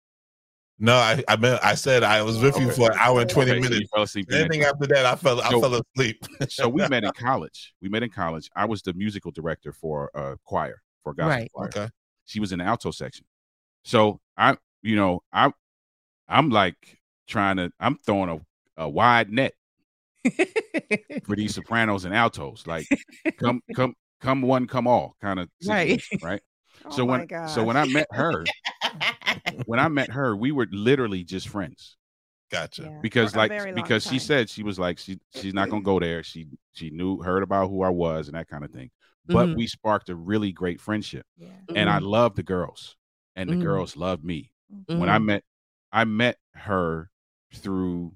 No, 0.78 0.94
I 0.96 1.22
I 1.28 1.36
meant 1.36 1.64
I 1.64 1.74
said 1.74 2.02
I 2.02 2.22
was 2.22 2.40
with 2.42 2.58
you 2.58 2.70
for 2.70 2.90
an 2.90 2.98
hour 2.98 3.20
and 3.20 3.30
twenty 3.30 3.52
Okay, 3.52 3.62
so 3.62 3.68
minutes. 3.70 3.90
fell 3.94 4.02
asleep. 4.02 4.26
Anything 4.32 4.62
after 4.62 4.86
that, 4.88 5.06
I 5.06 5.14
fell 5.14 5.40
I 5.40 5.50
fell 5.50 5.82
asleep. 5.96 6.24
so 6.48 6.68
we 6.68 6.86
met 6.88 7.04
in 7.04 7.12
college. 7.12 7.74
We 7.80 7.88
met 7.88 8.02
in 8.02 8.10
college. 8.10 8.50
I 8.56 8.64
was 8.64 8.82
the 8.82 8.92
musical 8.94 9.30
director 9.30 9.72
for 9.72 10.10
a 10.14 10.36
choir 10.44 10.82
for 11.02 11.12
a 11.12 11.14
gospel 11.14 11.28
Right. 11.30 11.52
choir. 11.52 11.68
Okay. 11.68 11.88
She 12.24 12.40
was 12.40 12.52
in 12.52 12.58
the 12.58 12.64
alto 12.64 12.90
section. 12.90 13.26
So 13.84 14.20
I, 14.36 14.56
you 14.82 14.96
know, 14.96 15.22
I, 15.32 15.52
I'm 16.28 16.50
like 16.50 16.98
trying 17.32 17.56
to. 17.58 17.72
I'm 17.80 17.98
throwing 18.06 18.30
a, 18.78 18.84
a 18.84 18.88
wide 18.88 19.30
net 19.32 19.54
for 21.24 21.36
these 21.36 21.54
sopranos 21.54 22.04
and 22.04 22.14
altos. 22.14 22.66
Like 22.66 22.88
come, 23.38 23.60
come, 23.74 23.94
come 24.20 24.42
one, 24.42 24.66
come 24.66 24.86
all 24.86 25.16
kind 25.20 25.38
of 25.40 25.48
Right. 25.62 26.00
situation, 26.00 26.18
right? 26.20 26.42
Oh 26.84 26.98
so 26.98 27.04
my 27.04 27.24
when 27.24 27.26
so 27.44 27.64
when 27.64 27.76
I 27.76 27.84
met 27.84 28.08
her, 28.12 28.52
when 29.64 29.78
I 29.78 29.88
met 29.88 30.10
her, 30.10 30.36
we 30.36 30.52
were 30.52 30.66
literally 30.70 31.24
just 31.24 31.48
friends 31.48 31.96
Gotcha. 32.50 32.90
Yeah, 32.90 33.02
because 33.02 33.36
like 33.36 33.52
very 33.52 33.72
long 33.72 33.92
because 33.92 34.04
she 34.06 34.18
said 34.18 34.50
she 34.50 34.62
was 34.64 34.78
like 34.78 34.98
she 34.98 35.20
she's 35.30 35.54
not 35.54 35.70
gonna 35.70 35.82
go 35.82 36.00
there. 36.00 36.22
She 36.24 36.48
she 36.74 36.90
knew 36.90 37.22
heard 37.22 37.42
about 37.44 37.70
who 37.70 37.82
I 37.82 37.90
was 37.90 38.28
and 38.28 38.36
that 38.36 38.48
kind 38.48 38.64
of 38.64 38.72
thing. 38.72 38.90
But 39.32 39.50
Mhm. 39.50 39.54
we 39.54 39.68
sparked 39.68 40.10
a 40.10 40.16
really 40.16 40.52
great 40.52 40.80
friendship, 40.80 41.26
Yeah. 41.36 41.60
and 41.74 41.90
I 41.90 41.98
Mhm. 41.98 42.06
loved 42.06 42.36
the 42.36 42.42
girls, 42.44 42.96
and 43.36 43.52
the 43.52 43.56
Mhm. 43.56 43.56
girls 43.56 43.96
loved 43.96 44.24
me. 44.24 44.52
When 44.94 45.10
I 45.10 45.18
Mhm. 45.18 45.20
met 45.20 45.44
I 45.92 46.04
met 46.06 46.38
her 46.54 47.11
through 47.54 48.12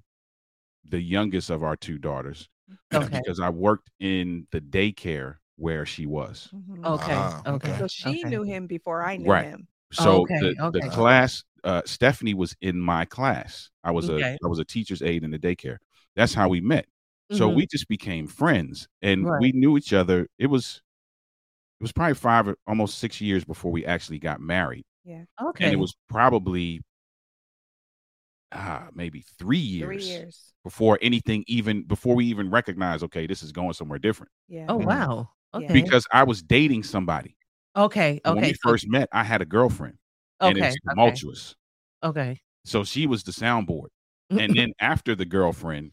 the 0.88 1.00
youngest 1.00 1.50
of 1.50 1.62
our 1.62 1.76
two 1.76 1.98
daughters 1.98 2.48
Okay. 2.94 3.20
because 3.20 3.40
I 3.40 3.50
worked 3.50 3.90
in 4.00 4.46
the 4.52 4.60
daycare 4.60 5.36
where 5.56 5.86
she 5.86 6.06
was. 6.06 6.48
Mhm. 6.54 6.84
Okay. 6.86 7.12
Ah, 7.14 7.40
okay. 7.46 7.52
okay. 7.68 7.78
So 7.78 7.88
she 7.88 8.20
okay. 8.20 8.30
knew 8.30 8.42
him 8.42 8.66
before 8.66 9.02
I 9.02 9.16
knew 9.16 9.30
Right. 9.30 9.46
him. 9.46 9.68
So 9.92 10.22
Okay, 10.22 10.38
the, 10.54 10.70
the 10.72 10.90
class, 10.90 11.44
uh, 11.64 11.82
Stephanie 11.84 12.34
was 12.34 12.54
in 12.60 12.78
my 12.78 13.04
class. 13.04 13.70
I 13.84 13.90
was 13.90 14.08
Okay. 14.10 14.32
a 14.32 14.44
I 14.44 14.48
was 14.48 14.58
a 14.58 14.64
teacher's 14.64 15.02
aide 15.02 15.24
in 15.24 15.30
the 15.30 15.38
daycare. 15.38 15.78
That's 16.14 16.34
how 16.34 16.48
we 16.48 16.60
met. 16.60 16.86
So 17.32 17.48
Mhm. 17.48 17.56
we 17.56 17.66
just 17.66 17.88
became 17.88 18.26
friends, 18.26 18.88
and 19.02 19.26
Right. 19.26 19.40
we 19.40 19.52
knew 19.52 19.76
each 19.76 19.92
other. 19.92 20.28
It 20.38 20.46
was 20.46 20.82
it 21.80 21.84
was 21.84 21.92
probably 21.92 22.14
five 22.14 22.48
or 22.48 22.56
almost 22.66 22.98
six 22.98 23.20
years 23.20 23.44
before 23.44 23.70
we 23.72 23.84
actually 23.84 24.18
got 24.18 24.40
married, 24.40 24.84
Yeah. 25.04 25.24
okay. 25.40 25.64
and 25.66 25.74
it 25.74 25.76
was 25.76 25.94
probably 26.08 26.80
ah 28.52 28.88
maybe 28.94 29.22
three 29.38 29.58
years, 29.58 29.88
Three 29.88 30.04
years. 30.04 30.52
before 30.64 30.98
anything 31.02 31.44
even 31.46 31.82
before 31.84 32.14
we 32.16 32.26
even 32.26 32.50
recognize, 32.50 33.02
okay 33.04 33.26
this 33.26 33.42
is 33.42 33.52
going 33.52 33.72
somewhere 33.74 33.98
different 33.98 34.32
Yeah. 34.48 34.66
Oh 34.68 34.78
Mhm. 34.78 34.86
wow. 34.86 35.30
Okay. 35.54 35.72
because 35.72 36.06
I 36.12 36.24
was 36.24 36.42
dating 36.42 36.82
somebody. 36.84 37.36
okay. 37.76 38.20
And 38.24 38.34
When 38.34 38.44
Okay. 38.44 38.48
we 38.50 38.54
so- 38.54 38.60
first 38.70 38.88
met, 38.88 39.08
I 39.12 39.24
had 39.24 39.42
a 39.42 39.46
girlfriend, 39.46 39.98
and 40.42 40.58
it 40.58 40.62
okay. 40.62 40.66
was 40.68 40.76
Okay. 40.76 40.90
tumultuous. 40.90 41.56
Okay. 42.02 42.40
So 42.64 42.84
she 42.84 43.06
was 43.06 43.22
the 43.22 43.32
soundboard. 43.32 43.88
and 44.36 44.54
then 44.56 44.72
after 44.80 45.14
the 45.14 45.24
girlfriend, 45.24 45.92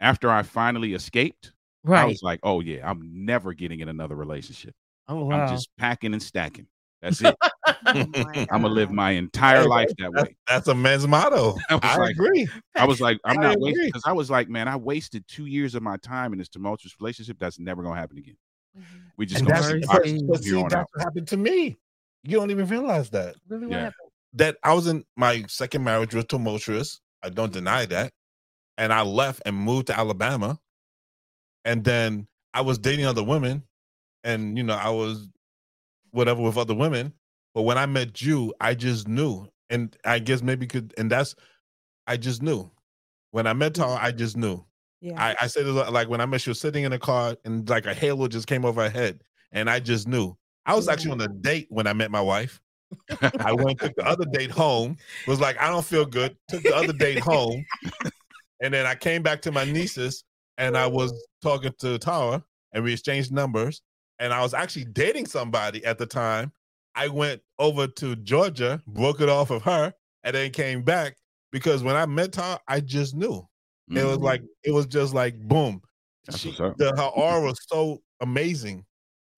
after 0.00 0.30
I 0.30 0.42
finally 0.44 0.94
escaped, 0.94 1.52
right. 1.84 2.02
I 2.02 2.06
was 2.06 2.22
like, 2.22 2.40
"Oh 2.44 2.60
yeah, 2.60 2.88
I'm 2.90 3.26
never 3.26 3.54
getting 3.54 3.80
in 3.80 3.88
another 3.90 4.16
relationship." 4.16 4.74
Oh 5.08 5.24
wow. 5.24 5.36
I'm 5.36 5.46
just 5.48 5.70
packing 5.78 6.12
and 6.14 6.22
stacking. 6.22 6.68
That's 7.02 7.20
it. 7.22 7.36
Oh 7.86 8.04
I'm 8.50 8.62
gonna 8.62 8.68
live 8.68 8.90
my 8.90 9.12
entire 9.12 9.62
Hey, 9.62 9.66
life 9.66 9.88
that 9.98 10.10
That's, 10.12 10.28
way. 10.28 10.36
that's 10.46 10.68
a 10.68 10.74
man's 10.74 11.06
motto. 11.06 11.56
I 11.70 11.74
was 11.76 11.80
I 11.84 11.96
like- 11.96 12.10
agree. 12.10 12.46
I 12.76 12.84
was 12.84 13.00
like, 13.00 13.18
I'm 13.24 13.38
I 13.38 13.42
not 13.42 13.52
agree. 13.54 13.64
wasting 13.72 13.86
because 13.86 14.02
I 14.04 14.12
was 14.12 14.30
like, 14.30 14.48
man, 14.48 14.68
I 14.68 14.76
wasted 14.76 15.24
two 15.28 15.46
years 15.46 15.74
of 15.74 15.82
my 15.82 15.96
time 15.98 16.32
in 16.32 16.38
this 16.38 16.48
tumultuous 16.48 16.94
relationship. 17.00 17.38
That's 17.38 17.58
never 17.58 17.82
gonna 17.82 17.98
happen 17.98 18.18
again. 18.18 18.36
We 19.16 19.26
just 19.26 19.40
And 19.40 19.48
gonna 19.48 19.60
that's, 19.60 19.68
see 19.68 19.74
Mercy. 19.74 19.86
but, 19.86 19.96
boxes 19.96 20.22
but 20.22 20.36
from 20.36 20.42
see, 20.42 20.48
here 20.50 20.58
on 20.58 20.62
that's 20.68 20.74
out. 20.80 20.86
what 20.92 21.04
happened 21.04 21.28
to 21.28 21.36
me. 21.36 21.78
You 22.24 22.36
don't 22.38 22.50
even 22.50 22.66
realize 22.66 23.10
that. 23.10 23.36
really 23.48 23.70
Yeah. 23.70 23.90
That 24.34 24.56
I 24.62 24.74
was 24.74 24.86
in 24.86 25.04
my 25.16 25.44
second 25.48 25.84
marriage 25.84 26.14
was 26.14 26.26
tumultuous. 26.26 27.00
I 27.22 27.30
don't 27.30 27.52
deny 27.52 27.86
that. 27.86 28.12
And 28.76 28.92
I 28.92 29.02
left 29.02 29.42
and 29.46 29.56
moved 29.56 29.86
to 29.86 29.98
Alabama. 29.98 30.58
And 31.64 31.84
then 31.84 32.26
I 32.52 32.60
was 32.62 32.78
dating 32.78 33.06
other 33.06 33.22
women. 33.24 33.62
And 34.24 34.58
you 34.58 34.64
know, 34.64 34.74
I 34.74 34.90
was 34.90 35.28
whatever 36.10 36.42
with 36.42 36.56
other 36.56 36.74
women. 36.74 37.12
But 37.54 37.62
when 37.62 37.78
I 37.78 37.86
met 37.86 38.22
you, 38.22 38.54
I 38.60 38.74
just 38.74 39.08
knew. 39.08 39.48
And 39.70 39.96
I 40.04 40.18
guess 40.18 40.42
maybe 40.42 40.66
could 40.66 40.94
and 40.96 41.10
that's 41.10 41.34
I 42.06 42.16
just 42.16 42.42
knew. 42.42 42.70
When 43.30 43.46
I 43.46 43.52
met 43.52 43.74
Tara, 43.74 43.94
I 43.94 44.08
mm-hmm. 44.08 44.18
just 44.18 44.36
knew. 44.36 44.64
Yeah. 45.00 45.22
I, 45.22 45.36
I 45.42 45.46
said 45.46 45.66
like 45.66 46.08
when 46.08 46.20
I 46.20 46.26
met 46.26 46.46
you 46.46 46.54
sitting 46.54 46.84
in 46.84 46.92
a 46.92 46.98
car 46.98 47.36
and 47.44 47.68
like 47.68 47.86
a 47.86 47.94
halo 47.94 48.26
just 48.26 48.46
came 48.46 48.64
over 48.64 48.82
her 48.82 48.90
head, 48.90 49.22
and 49.52 49.70
I 49.70 49.80
just 49.80 50.08
knew. 50.08 50.36
I 50.66 50.74
was 50.74 50.88
actually 50.88 51.12
on 51.12 51.20
a 51.20 51.28
date 51.28 51.66
when 51.70 51.86
I 51.86 51.92
met 51.92 52.10
my 52.10 52.20
wife. 52.20 52.60
I 53.40 53.52
went 53.52 53.78
took 53.78 53.94
the 53.96 54.06
other 54.06 54.24
date 54.32 54.50
home. 54.50 54.96
Was 55.26 55.40
like, 55.40 55.60
I 55.60 55.68
don't 55.68 55.84
feel 55.84 56.04
good. 56.04 56.36
Took 56.48 56.62
the 56.62 56.74
other 56.74 56.92
date 56.92 57.20
home, 57.20 57.64
and 58.62 58.74
then 58.74 58.86
I 58.86 58.94
came 58.94 59.22
back 59.22 59.42
to 59.42 59.52
my 59.52 59.64
nieces, 59.64 60.24
and 60.56 60.76
I 60.76 60.86
was 60.86 61.12
talking 61.42 61.72
to 61.80 61.98
Tara, 61.98 62.42
and 62.72 62.82
we 62.82 62.92
exchanged 62.92 63.32
numbers. 63.32 63.82
And 64.18 64.32
I 64.32 64.40
was 64.42 64.54
actually 64.54 64.86
dating 64.86 65.26
somebody 65.26 65.84
at 65.84 65.98
the 65.98 66.06
time. 66.06 66.52
I 66.94 67.08
went 67.08 67.42
over 67.58 67.86
to 67.86 68.16
Georgia, 68.16 68.82
broke 68.86 69.20
it 69.20 69.28
off 69.28 69.50
of 69.50 69.62
her, 69.62 69.92
and 70.24 70.34
then 70.34 70.50
came 70.50 70.82
back 70.82 71.16
because 71.52 71.82
when 71.82 71.94
I 71.96 72.06
met 72.06 72.32
Tara, 72.32 72.58
I 72.68 72.80
just 72.80 73.14
knew. 73.14 73.46
It 73.90 74.04
was 74.04 74.18
like 74.18 74.42
it 74.64 74.72
was 74.72 74.86
just 74.86 75.14
like 75.14 75.38
boom. 75.38 75.80
That's 76.26 76.40
She, 76.40 76.50
the, 76.50 76.94
her 76.96 77.02
aura 77.04 77.40
was 77.40 77.58
so 77.68 78.02
amazing 78.20 78.84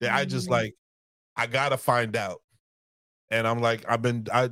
that 0.01 0.13
I 0.13 0.25
just 0.25 0.47
Mhm. 0.47 0.51
like 0.51 0.75
I 1.37 1.47
gotta 1.47 1.77
find 1.77 2.15
out. 2.17 2.41
And 3.29 3.47
I'm 3.47 3.59
like 3.59 3.85
I've 3.87 4.01
been 4.01 4.27
I, 4.33 4.49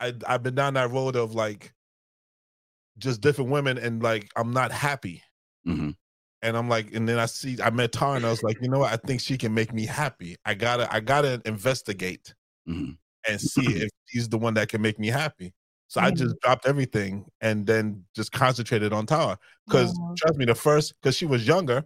I 0.00 0.14
I've 0.26 0.42
been 0.42 0.54
down 0.54 0.74
that 0.74 0.90
road 0.90 1.16
of 1.16 1.34
like 1.34 1.74
just 2.98 3.20
different 3.20 3.50
women 3.50 3.78
and 3.78 4.02
like 4.02 4.30
I'm 4.36 4.52
not 4.52 4.72
happy. 4.72 5.22
Mhm. 5.66 5.96
And 6.42 6.56
I'm 6.56 6.68
like, 6.68 6.92
and 6.92 7.08
then 7.08 7.18
I 7.18 7.26
see 7.26 7.56
I 7.62 7.70
met 7.70 7.92
Tara 7.92 8.14
and 8.14 8.26
I 8.26 8.30
was 8.30 8.42
like, 8.42 8.58
you 8.60 8.68
know 8.68 8.80
what? 8.80 8.92
I 8.92 8.96
think 8.96 9.20
she 9.20 9.38
can 9.38 9.54
make 9.54 9.72
me 9.72 9.86
happy. 9.86 10.36
I 10.44 10.54
gotta 10.54 10.92
I 10.92 11.00
gotta 11.00 11.40
investigate 11.44 12.34
Mhm. 12.68 12.96
and 13.28 13.40
see 13.40 13.76
if 13.82 13.90
she's 14.06 14.28
the 14.28 14.38
one 14.38 14.54
that 14.54 14.68
can 14.68 14.82
make 14.82 14.98
me 14.98 15.08
happy. 15.08 15.54
So 15.88 16.00
I 16.00 16.10
just 16.10 16.34
dropped 16.40 16.66
everything 16.66 17.26
and 17.40 17.66
then 17.66 18.04
just 18.16 18.32
concentrated 18.32 18.92
on 18.92 19.06
Tara. 19.06 19.38
Because 19.66 19.96
Wow. 19.98 20.14
trust 20.16 20.36
me, 20.36 20.44
the 20.46 20.54
first 20.54 20.94
because 21.00 21.16
she 21.16 21.26
was 21.26 21.46
younger, 21.46 21.84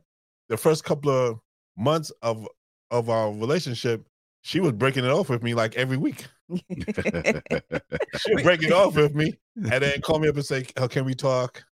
the 0.48 0.56
first 0.56 0.84
couple 0.84 1.10
of 1.10 1.38
months 1.76 2.10
of 2.22 2.46
of 2.90 3.10
our 3.10 3.32
relationship, 3.32 4.06
she 4.42 4.60
was 4.60 4.72
breaking 4.72 5.04
it 5.04 5.10
off 5.10 5.28
with 5.28 5.42
me 5.42 5.54
like 5.54 5.74
every 5.76 5.96
week. 5.96 6.24
She'll 8.18 8.42
break 8.42 8.62
it 8.62 8.72
off 8.72 8.94
with 8.96 9.14
me 9.14 9.34
and 9.56 9.82
then 9.82 10.00
call 10.00 10.18
me 10.20 10.28
up 10.28 10.36
and 10.36 10.46
say, 10.46 10.64
oh, 10.76 10.88
"Can 10.88 11.04
we 11.04 11.14
talk?" 11.14 11.64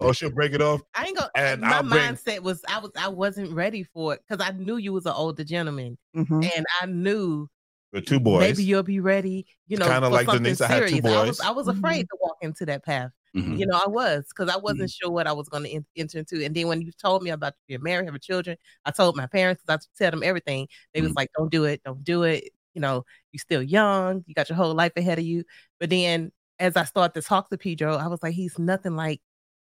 Or 0.00 0.12
she'll 0.14 0.30
break 0.30 0.52
it 0.52 0.60
off. 0.62 0.80
I 0.94 1.06
ain't 1.06 1.16
gonna. 1.16 1.30
And 1.36 1.60
my 1.62 1.76
I'll 1.76 1.82
bring- 1.82 2.00
mindset 2.02 2.40
was 2.40 2.62
I 2.68 2.78
was 2.78 2.90
I 2.96 3.08
wasn't 3.08 3.52
ready 3.52 3.82
for 3.84 4.14
it 4.14 4.22
because 4.28 4.44
I 4.46 4.52
knew 4.52 4.76
you 4.76 4.92
was 4.92 5.06
an 5.06 5.12
older 5.16 5.44
gentleman, 5.44 5.96
Mhm. 6.16 6.50
and 6.56 6.66
I 6.80 6.86
knew 6.86 7.48
the 7.92 8.00
two 8.00 8.20
boys. 8.20 8.40
maybe 8.40 8.64
you'll 8.64 8.82
be 8.82 9.00
ready. 9.00 9.46
You 9.68 9.76
know, 9.78 9.86
Kinda 9.86 10.08
like 10.08 10.26
something 10.26 10.42
Denise, 10.42 10.60
I 10.60 10.66
had 10.66 10.80
two 10.88 11.00
serious. 11.00 11.04
I 11.06 11.20
was 11.26 11.38
boys. 11.38 11.46
I 11.46 11.50
was 11.52 11.68
afraid 11.68 12.02
to 12.02 12.16
walk 12.20 12.36
into 12.42 12.66
that 12.66 12.84
path. 12.84 13.10
Mhm. 13.34 13.58
You 13.58 13.66
know, 13.66 13.80
I 13.84 13.88
was 13.88 14.26
because 14.28 14.52
I 14.52 14.58
wasn't 14.58 14.90
sure 14.90 15.10
what 15.10 15.26
I 15.26 15.32
was 15.32 15.48
going 15.48 15.64
to 15.64 15.82
enter 15.96 16.18
into. 16.18 16.44
And 16.44 16.54
then 16.54 16.68
when 16.68 16.80
you 16.82 16.92
told 16.92 17.22
me 17.24 17.30
about 17.30 17.54
being 17.66 17.82
married, 17.82 18.04
having 18.04 18.20
children, 18.20 18.56
I 18.84 18.92
told 18.92 19.16
my 19.16 19.26
parents 19.26 19.60
because 19.66 19.84
I 19.84 20.02
tell 20.04 20.10
them 20.12 20.22
everything. 20.22 20.68
They 20.92 21.00
was 21.00 21.10
Mhm. 21.12 21.16
like, 21.16 21.30
"Don't 21.36 21.50
do 21.50 21.64
it, 21.64 21.82
don't 21.84 22.04
do 22.04 22.22
it." 22.22 22.50
You 22.74 22.80
know, 22.80 23.04
you 23.32 23.38
still 23.40 23.62
young, 23.62 24.22
you 24.26 24.34
got 24.34 24.48
your 24.48 24.56
whole 24.56 24.74
life 24.74 24.92
ahead 24.96 25.18
of 25.18 25.24
you. 25.24 25.44
But 25.80 25.90
then 25.90 26.30
as 26.60 26.76
I 26.76 26.84
started 26.84 27.20
to 27.20 27.26
talk 27.26 27.50
to 27.50 27.58
Pedro, 27.58 27.96
I 27.96 28.06
was 28.06 28.22
like, 28.22 28.34
he's 28.34 28.58
nothing 28.58 28.94
like. 28.96 29.20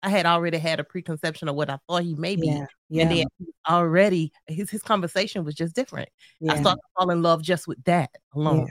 I 0.03 0.09
had 0.09 0.25
already 0.25 0.57
had 0.57 0.79
a 0.79 0.83
preconception 0.83 1.47
of 1.49 1.55
what 1.55 1.69
I 1.69 1.77
thought 1.87 2.03
he 2.03 2.13
may 2.15 2.35
be, 2.35 2.47
Yeah. 2.47 2.65
Yeah. 2.89 3.01
and 3.03 3.11
then 3.11 3.25
already 3.69 4.31
his 4.47 4.69
his 4.69 4.81
conversation 4.83 5.43
was 5.43 5.55
just 5.55 5.75
different. 5.75 6.09
I 6.49 6.59
started 6.61 6.79
to 6.81 6.87
fall 6.97 7.09
in 7.09 7.21
love 7.21 7.41
just 7.41 7.67
with 7.67 7.83
that 7.85 8.11
alone. 8.35 8.69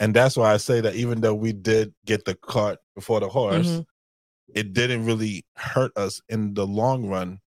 and 0.00 0.14
that's 0.14 0.36
why 0.36 0.52
I 0.54 0.56
say 0.58 0.80
that 0.80 0.94
even 0.94 1.20
though 1.20 1.34
we 1.34 1.52
did 1.52 1.92
get 2.06 2.24
the 2.24 2.34
cart 2.36 2.78
before 2.94 3.20
the 3.20 3.28
horse, 3.28 3.66
Mhm. 3.66 3.84
it 4.54 4.72
didn't 4.72 5.04
really 5.04 5.44
hurt 5.56 5.92
us 5.96 6.20
in 6.28 6.54
the 6.54 6.66
long 6.66 7.06
run 7.06 7.40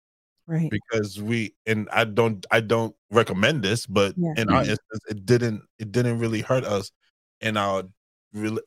Right. 0.47 0.69
because 0.69 1.21
we 1.21 1.53
and 1.67 1.87
I 1.91 2.03
don't 2.05 2.45
I 2.51 2.59
don't 2.59 2.95
recommend 3.11 3.63
this, 3.63 3.85
but 3.85 4.13
Yeah. 4.17 4.33
in 4.37 4.49
our 4.49 4.61
instance, 4.61 5.01
it 5.09 5.25
didn't 5.25 5.61
it 5.79 5.91
didn't 5.91 6.19
really 6.19 6.41
hurt 6.41 6.65
us 6.65 6.91
in 7.39 7.55
our 7.55 7.83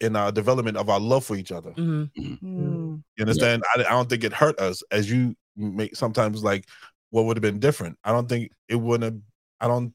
in 0.00 0.16
our 0.16 0.32
development 0.32 0.76
of 0.76 0.88
our 0.88 0.98
love 0.98 1.24
for 1.24 1.36
each 1.36 1.52
other. 1.52 1.70
Mhm. 1.72 2.10
Mm. 2.16 2.81
You 3.16 3.22
understand? 3.22 3.62
I, 3.74 3.80
I 3.80 3.90
don't 3.90 4.08
think 4.08 4.24
it 4.24 4.32
hurt 4.32 4.58
us 4.58 4.82
as 4.90 5.10
you 5.10 5.34
make 5.56 5.94
sometimes 5.96 6.42
like 6.42 6.66
what 7.10 7.24
would 7.26 7.36
have 7.36 7.42
been 7.42 7.60
different. 7.60 7.98
I 8.04 8.12
don't 8.12 8.28
think 8.28 8.50
it 8.68 8.76
wouldn't 8.76 9.04
have. 9.12 9.22
I 9.60 9.68
don't 9.68 9.92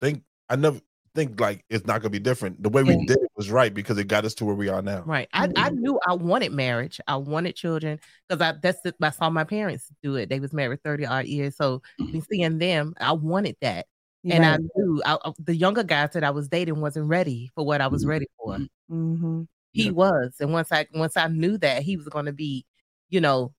think 0.00 0.22
I 0.48 0.56
never 0.56 0.80
think 1.14 1.40
like 1.40 1.64
it's 1.70 1.86
not 1.86 2.00
gonna 2.00 2.10
be 2.10 2.18
different. 2.18 2.62
The 2.62 2.68
way 2.68 2.82
we 2.82 2.94
Yeah. 2.94 3.04
did 3.06 3.18
it 3.18 3.30
was 3.36 3.50
right 3.50 3.72
because 3.72 3.98
it 3.98 4.08
got 4.08 4.24
us 4.24 4.34
to 4.34 4.44
where 4.44 4.54
we 4.54 4.68
are 4.68 4.82
now. 4.82 5.02
Right. 5.04 5.28
I, 5.32 5.48
I 5.56 5.70
knew 5.70 5.98
I 6.06 6.14
wanted 6.14 6.52
marriage. 6.52 7.00
I 7.06 7.16
wanted 7.16 7.56
children 7.56 7.98
because 8.28 8.40
I 8.42 8.54
that's 8.62 8.80
the, 8.82 8.94
I 9.02 9.10
saw 9.10 9.28
my 9.30 9.44
parents 9.44 9.88
do 10.02 10.16
it. 10.16 10.28
They 10.28 10.40
was 10.40 10.52
married 10.52 10.82
30 10.82 11.06
odd 11.06 11.26
years. 11.26 11.56
So 11.56 11.82
Mhm. 12.00 12.12
me 12.12 12.22
seeing 12.30 12.58
them, 12.58 12.94
I 13.00 13.12
wanted 13.12 13.56
that. 13.60 13.86
And 14.24 14.46
I 14.46 14.58
knew 14.76 15.02
I, 15.04 15.18
the 15.40 15.56
younger 15.56 15.82
guys 15.82 16.10
that 16.12 16.22
I 16.22 16.30
was 16.30 16.46
dating 16.48 16.80
wasn't 16.80 17.08
ready 17.08 17.50
for 17.56 17.66
what 17.66 17.80
I 17.80 17.88
was 17.88 18.04
Mhm. 18.04 18.08
ready 18.08 18.26
for. 18.38 18.58
Mhm. 18.90 19.48
He 19.72 19.84
Yeah. 19.86 19.90
was. 19.92 20.34
And 20.40 20.52
once 20.52 20.70
I 20.72 20.86
once 20.94 21.16
I 21.16 21.28
knew 21.28 21.58
that 21.58 21.82
he 21.82 21.96
was 21.96 22.08
gonna 22.08 22.32
be, 22.32 22.64
you 23.08 23.20
know, 23.20 23.52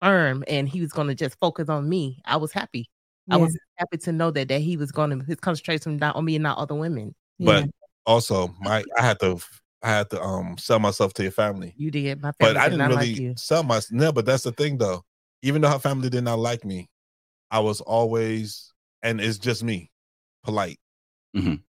firm 0.00 0.42
and 0.48 0.68
he 0.68 0.80
was 0.80 0.92
gonna 0.92 1.14
just 1.14 1.38
focus 1.38 1.68
on 1.68 1.88
me, 1.88 2.20
I 2.24 2.36
was 2.36 2.52
happy. 2.52 2.88
I 3.30 3.36
was 3.36 3.56
happy 3.76 3.96
to 3.98 4.12
know 4.12 4.32
that 4.32 4.48
that 4.48 4.60
he 4.60 4.76
was 4.76 4.90
gonna 4.90 5.22
his 5.24 5.36
concentration 5.38 5.98
not 5.98 6.16
on 6.16 6.24
me 6.24 6.34
and 6.36 6.42
not 6.42 6.58
other 6.58 6.74
women. 6.74 7.14
Yeah. 7.38 7.46
But 7.46 7.70
also, 8.06 8.54
my 8.60 8.82
I 8.98 9.02
had 9.02 9.20
to 9.20 9.38
I 9.82 9.88
had 9.90 10.10
to 10.10 10.20
um 10.20 10.58
sell 10.58 10.78
myself 10.78 11.12
to 11.14 11.22
your 11.22 11.32
family. 11.32 11.74
You 11.76 11.90
did. 11.90 12.20
My 12.20 12.32
family 12.32 12.54
But 12.54 12.56
family 12.56 12.60
I 12.60 12.64
did 12.64 12.70
didn't 12.70 12.78
not 12.78 12.88
really 12.88 13.12
like 13.12 13.20
you. 13.20 13.34
sell 13.36 13.62
myself. 13.62 13.92
no, 13.92 14.12
but 14.12 14.26
that's 14.26 14.42
the 14.42 14.52
thing 14.52 14.78
though. 14.78 15.04
Even 15.42 15.62
though 15.62 15.70
her 15.70 15.78
family 15.78 16.10
did 16.10 16.24
not 16.24 16.38
like 16.38 16.64
me, 16.64 16.88
I 17.50 17.60
was 17.60 17.80
always 17.80 18.72
and 19.02 19.20
it's 19.20 19.38
just 19.38 19.62
me, 19.62 19.90
polite. 20.44 20.78
Mhm. 21.36 21.62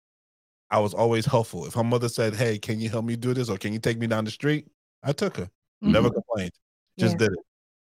I 0.71 0.79
was 0.79 0.95
always 0.95 1.27
helpful. 1.27 1.67
If 1.67 1.75
her 1.75 1.85
mother 1.85 2.09
said, 2.09 2.35
Hey, 2.35 2.59
can 2.59 2.81
you 2.81 2.89
help 2.89 3.05
me 3.05 3.17
do 3.17 3.35
this 3.35 3.49
or 3.49 3.57
can 3.59 3.73
you 3.73 3.79
take 3.79 3.99
me 3.99 4.07
down 4.07 4.25
the 4.25 4.31
street? 4.31 4.67
I 5.03 5.13
took 5.13 5.37
her. 5.37 5.51
Never 5.81 6.11
complained. 6.11 6.53
Just 6.99 7.13
Yeah. 7.15 7.19
did 7.19 7.33
it. 7.33 7.39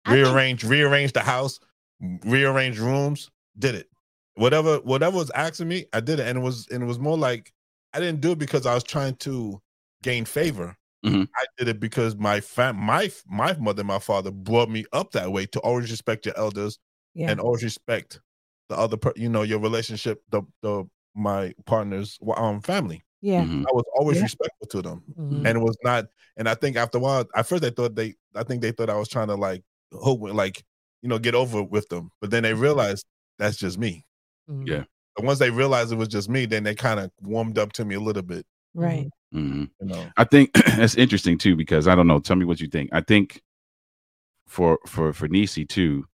I 0.04 0.10
think- 0.14 0.26
Rearrange, 0.26 0.64
rearrange 0.64 1.12
the 1.12 1.20
house, 1.20 1.60
rearrange 2.24 2.78
rooms, 2.78 3.30
did 3.58 3.74
it. 3.74 3.88
Whatever, 4.34 4.78
whatever 4.80 5.16
was 5.18 5.30
asking 5.32 5.68
me, 5.68 5.86
I 5.92 6.00
did 6.00 6.18
it. 6.18 6.26
And 6.26 6.38
it 6.38 6.40
was 6.40 6.66
and 6.70 6.82
it 6.82 6.86
was 6.86 6.98
more 6.98 7.18
like 7.18 7.52
I 7.92 8.00
didn't 8.00 8.20
do 8.20 8.32
it 8.32 8.38
because 8.38 8.64
I 8.66 8.74
was 8.74 8.84
trying 8.84 9.16
to 9.16 9.60
gain 10.02 10.24
favor. 10.24 10.76
Mhm. 11.04 11.28
I 11.36 11.44
did 11.58 11.68
it 11.68 11.80
because 11.80 12.16
my 12.16 12.40
fam 12.40 12.76
my 12.76 13.10
my 13.26 13.52
mother 13.54 13.80
and 13.80 13.88
my 13.88 13.98
father 13.98 14.30
brought 14.30 14.70
me 14.70 14.84
up 14.92 15.10
that 15.12 15.30
way 15.30 15.46
to 15.46 15.60
always 15.60 15.90
respect 15.90 16.24
your 16.26 16.36
elders 16.38 16.78
Yeah. 17.14 17.30
and 17.30 17.40
always 17.40 17.62
respect 17.62 18.20
the 18.68 18.76
other 18.78 18.96
per, 18.96 19.12
you 19.16 19.28
know 19.28 19.42
your 19.42 19.58
relationship 19.58 20.22
the 20.30 20.42
the 20.62 20.84
my 21.14 21.52
partner's 21.66 22.18
um 22.36 22.60
family 22.60 23.02
yeah. 23.20 23.42
Mhm. 23.44 23.62
i 23.68 23.72
was 23.72 23.84
always 23.96 24.16
Yeah. 24.16 24.22
respectful 24.24 24.66
to 24.68 24.82
them 24.82 25.02
Mhm. 25.18 25.46
and 25.46 25.58
it 25.58 25.60
was 25.60 25.76
not 25.84 26.06
and 26.36 26.48
i 26.48 26.54
think 26.54 26.76
after 26.76 26.98
a 26.98 27.00
while 27.00 27.24
at 27.36 27.46
first 27.46 27.62
they 27.62 27.70
thought 27.70 27.94
they 27.94 28.14
i 28.34 28.42
think 28.42 28.62
they 28.62 28.72
thought 28.72 28.90
i 28.90 28.96
was 28.96 29.08
trying 29.08 29.28
to 29.28 29.34
like 29.34 29.62
hope 29.92 30.20
like 30.20 30.64
you 31.02 31.08
know 31.08 31.18
get 31.18 31.34
over 31.34 31.62
with 31.62 31.88
them 31.88 32.10
but 32.20 32.30
then 32.30 32.42
they 32.42 32.54
realized 32.54 33.04
that's 33.38 33.56
just 33.58 33.78
me 33.78 34.04
Mhm. 34.50 34.66
Yeah. 34.66 34.84
and 35.18 35.26
once 35.26 35.38
they 35.38 35.50
realized 35.50 35.92
it 35.92 35.96
was 35.96 36.08
just 36.08 36.28
me 36.28 36.46
then 36.46 36.64
they 36.64 36.74
kind 36.74 36.98
of 36.98 37.10
warmed 37.20 37.58
up 37.58 37.72
to 37.74 37.84
me 37.84 37.94
a 37.94 38.00
little 38.00 38.22
bit 38.22 38.46
Right. 38.74 39.08
Mhm. 39.34 39.70
you 39.80 39.86
know 39.86 40.06
I 40.16 40.24
think 40.24 40.52
that's 40.76 40.94
interesting 40.94 41.36
too 41.38 41.56
because 41.56 41.86
I 41.86 41.94
don't 41.94 42.06
know. 42.06 42.18
Tell 42.20 42.36
me 42.36 42.46
what 42.46 42.60
you 42.60 42.68
think. 42.68 42.88
I 42.92 43.02
think 43.02 43.42
for 44.46 44.78
for 44.86 45.12
for 45.12 45.28
Nisi 45.28 45.64
too. 45.66 46.06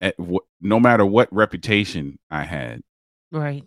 At 0.00 0.14
wh- 0.20 0.44
no 0.60 0.78
matter 0.78 1.04
what 1.04 1.32
reputation 1.32 2.18
I 2.30 2.44
had, 2.44 2.82
Right. 3.32 3.64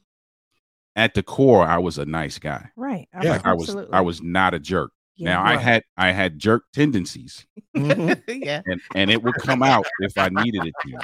At 0.95 1.13
the 1.13 1.23
core, 1.23 1.63
I 1.63 1.77
was 1.77 1.97
a 1.97 2.05
nice 2.05 2.39
guy. 2.39 2.69
Right. 2.75 3.07
Yeah, 3.21 3.31
Like 3.31 3.45
I 3.45 3.53
was 3.53 3.77
I 3.91 4.01
was 4.01 4.21
not 4.21 4.53
a 4.53 4.59
jerk. 4.59 4.91
Yeah, 5.15 5.35
Now 5.35 5.43
I 5.43 5.55
had 5.57 5.83
I 5.97 6.11
had 6.11 6.39
jerk 6.39 6.63
tendencies, 6.73 7.45
Mhm. 7.75 8.23
yeah. 8.43 8.61
and 8.65 8.81
and 8.93 9.11
it 9.11 9.21
would 9.23 9.37
come 9.37 9.63
out 9.63 9.85
if 9.99 10.17
I 10.17 10.29
needed 10.29 10.65
it 10.65 10.75
to. 10.85 11.01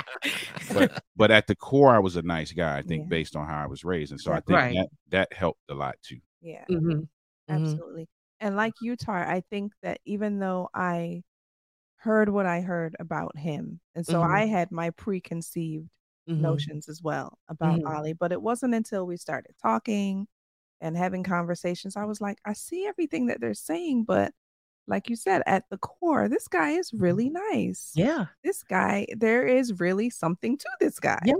But 0.69 0.91
but 1.15 1.31
at 1.31 1.47
the 1.47 1.55
core, 1.55 1.95
I 1.95 1.99
was 1.99 2.15
a 2.17 2.21
nice 2.21 2.51
guy. 2.53 2.77
I 2.77 2.81
think 2.83 3.03
Yeah. 3.03 3.09
based 3.09 3.35
on 3.35 3.47
how 3.47 3.63
I 3.63 3.67
was 3.67 3.83
raised, 3.83 4.11
and 4.11 4.21
so 4.21 4.31
I 4.33 4.41
think 4.41 4.47
Right. 4.55 4.73
that 4.75 4.89
that 5.09 5.33
helped 5.33 5.61
a 5.69 5.73
lot 5.75 5.95
too. 6.03 6.19
yeah. 6.41 6.65
hmm 6.67 7.01
hmm 7.49 7.53
Absolutely. 7.53 8.07
And 8.39 8.55
like 8.55 8.73
Utah, 8.81 9.13
I 9.13 9.41
think 9.49 9.73
that 9.83 9.99
even 10.05 10.39
though 10.39 10.69
I 10.73 11.23
heard 11.97 12.29
what 12.29 12.45
I 12.45 12.61
heard 12.61 12.95
about 12.99 13.37
him, 13.37 13.79
and 13.95 14.05
so 14.05 14.21
Mhm. 14.21 14.31
I 14.31 14.45
had 14.47 14.71
my 14.71 14.91
preconceived 14.91 15.89
hmm 16.27 16.39
notions 16.39 16.87
as 16.89 17.01
well 17.01 17.39
about 17.49 17.79
Mhm. 17.79 17.85
Ali, 17.85 18.13
but 18.13 18.31
it 18.31 18.41
wasn't 18.41 18.73
until 18.75 19.05
we 19.07 19.17
started 19.17 19.55
talking 19.61 20.27
and 20.81 20.97
having 20.97 21.23
conversations, 21.23 21.97
I 21.97 22.05
was 22.05 22.21
like, 22.21 22.39
I 22.45 22.53
see 22.53 22.85
everything 22.87 23.27
that 23.27 23.41
they're 23.41 23.53
saying, 23.55 24.05
but 24.05 24.33
like 24.87 25.09
you 25.09 25.15
said, 25.17 25.43
at 25.47 25.65
the 25.71 25.77
core, 25.79 26.29
this 26.29 26.47
guy 26.49 26.71
is 26.71 26.93
really 26.93 27.29
nice. 27.29 27.95
Yeah. 27.95 28.27
This 28.43 28.63
guy, 28.63 29.07
there 29.17 29.45
is 29.47 29.79
really 29.79 30.09
something 30.11 30.57
to 30.57 30.69
this 30.81 30.99
guy. 30.99 31.19
Yeah. 31.21 31.33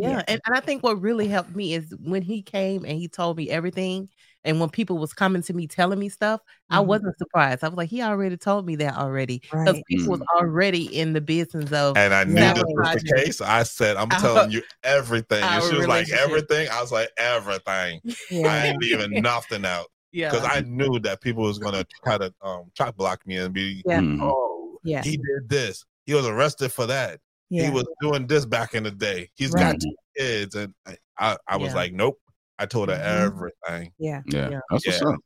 Yeah. 0.00 0.18
Yeah. 0.18 0.22
And, 0.28 0.40
and 0.46 0.56
I 0.56 0.60
think 0.60 0.82
what 0.82 1.00
really 1.00 1.28
helped 1.28 1.54
me 1.56 1.74
is 1.74 1.94
when 2.00 2.22
he 2.22 2.42
came 2.42 2.84
and 2.84 2.98
he 2.98 3.08
told 3.08 3.36
me 3.36 3.50
everything. 3.50 4.10
And 4.44 4.58
when 4.60 4.70
people 4.70 4.98
was 4.98 5.12
coming 5.12 5.42
to 5.42 5.52
me 5.52 5.66
telling 5.66 5.98
me 5.98 6.08
stuff, 6.08 6.40
I 6.70 6.78
Mhm. 6.78 6.86
wasn't 6.86 7.18
surprised. 7.18 7.62
I 7.62 7.68
was 7.68 7.76
like, 7.76 7.88
he 7.90 8.02
already 8.02 8.36
told 8.36 8.66
me 8.66 8.76
that 8.76 8.96
already. 8.96 9.38
Because 9.38 9.76
Right. 9.76 9.82
people 9.88 10.10
was 10.10 10.22
already 10.38 10.84
in 10.98 11.12
the 11.12 11.20
business 11.20 11.72
of 11.72 11.96
And 11.96 12.12
I 12.12 12.24
knew 12.24 12.34
this 12.34 12.64
was 12.66 13.02
the 13.02 13.12
case. 13.16 13.40
I 13.40 13.62
said, 13.62 13.96
I'm 13.96 14.08
I- 14.10 14.18
telling 14.20 14.50
you 14.50 14.62
everything. 14.82 15.42
And 15.44 15.62
she 15.62 15.76
was 15.76 15.86
like, 15.86 16.10
everything? 16.10 16.68
I 16.70 16.80
was 16.80 16.90
like, 16.92 17.10
everything. 17.16 18.00
I 18.44 18.66
ain't 18.66 18.82
leaving 18.82 19.22
nothing 19.22 19.64
out. 19.64 19.86
yeah. 20.12 20.30
Because 20.30 20.44
I 20.50 20.60
knew 20.62 20.98
that 21.00 21.20
people 21.20 21.44
was 21.44 21.58
gonna 21.58 21.84
try 22.04 22.18
to 22.18 22.32
um 22.42 22.70
chop 22.74 22.96
block 22.96 23.26
me 23.26 23.36
and 23.36 23.54
be 23.54 23.82
Yeah. 23.86 24.00
Mhm. 24.00 24.18
oh 24.22 24.78
Yeah. 24.82 25.02
he 25.02 25.16
did 25.16 25.48
this. 25.48 25.84
He 26.06 26.14
was 26.14 26.26
arrested 26.26 26.72
for 26.72 26.86
that. 26.86 27.20
Yeah. 27.50 27.66
He 27.66 27.70
was 27.70 27.86
doing 28.00 28.26
this 28.26 28.44
back 28.46 28.74
in 28.74 28.82
the 28.82 28.90
day. 28.90 29.30
He's 29.34 29.52
Right. 29.52 29.60
got 29.72 29.80
two 29.80 29.94
kids. 30.16 30.54
And 30.56 30.74
I, 30.86 30.96
I, 31.18 31.36
I 31.46 31.56
was 31.56 31.68
Yeah. 31.68 31.76
like, 31.76 31.92
Nope. 31.92 32.18
I 32.62 32.66
told 32.66 32.88
her 32.88 32.94
Mhm. 32.96 33.26
everything. 33.26 33.92
yeah. 33.98 34.22
Yeah, 34.26 34.48
Yeah. 34.50 34.60
that's 34.70 34.86
what's 34.86 35.00
Yeah. 35.02 35.08
up. 35.08 35.20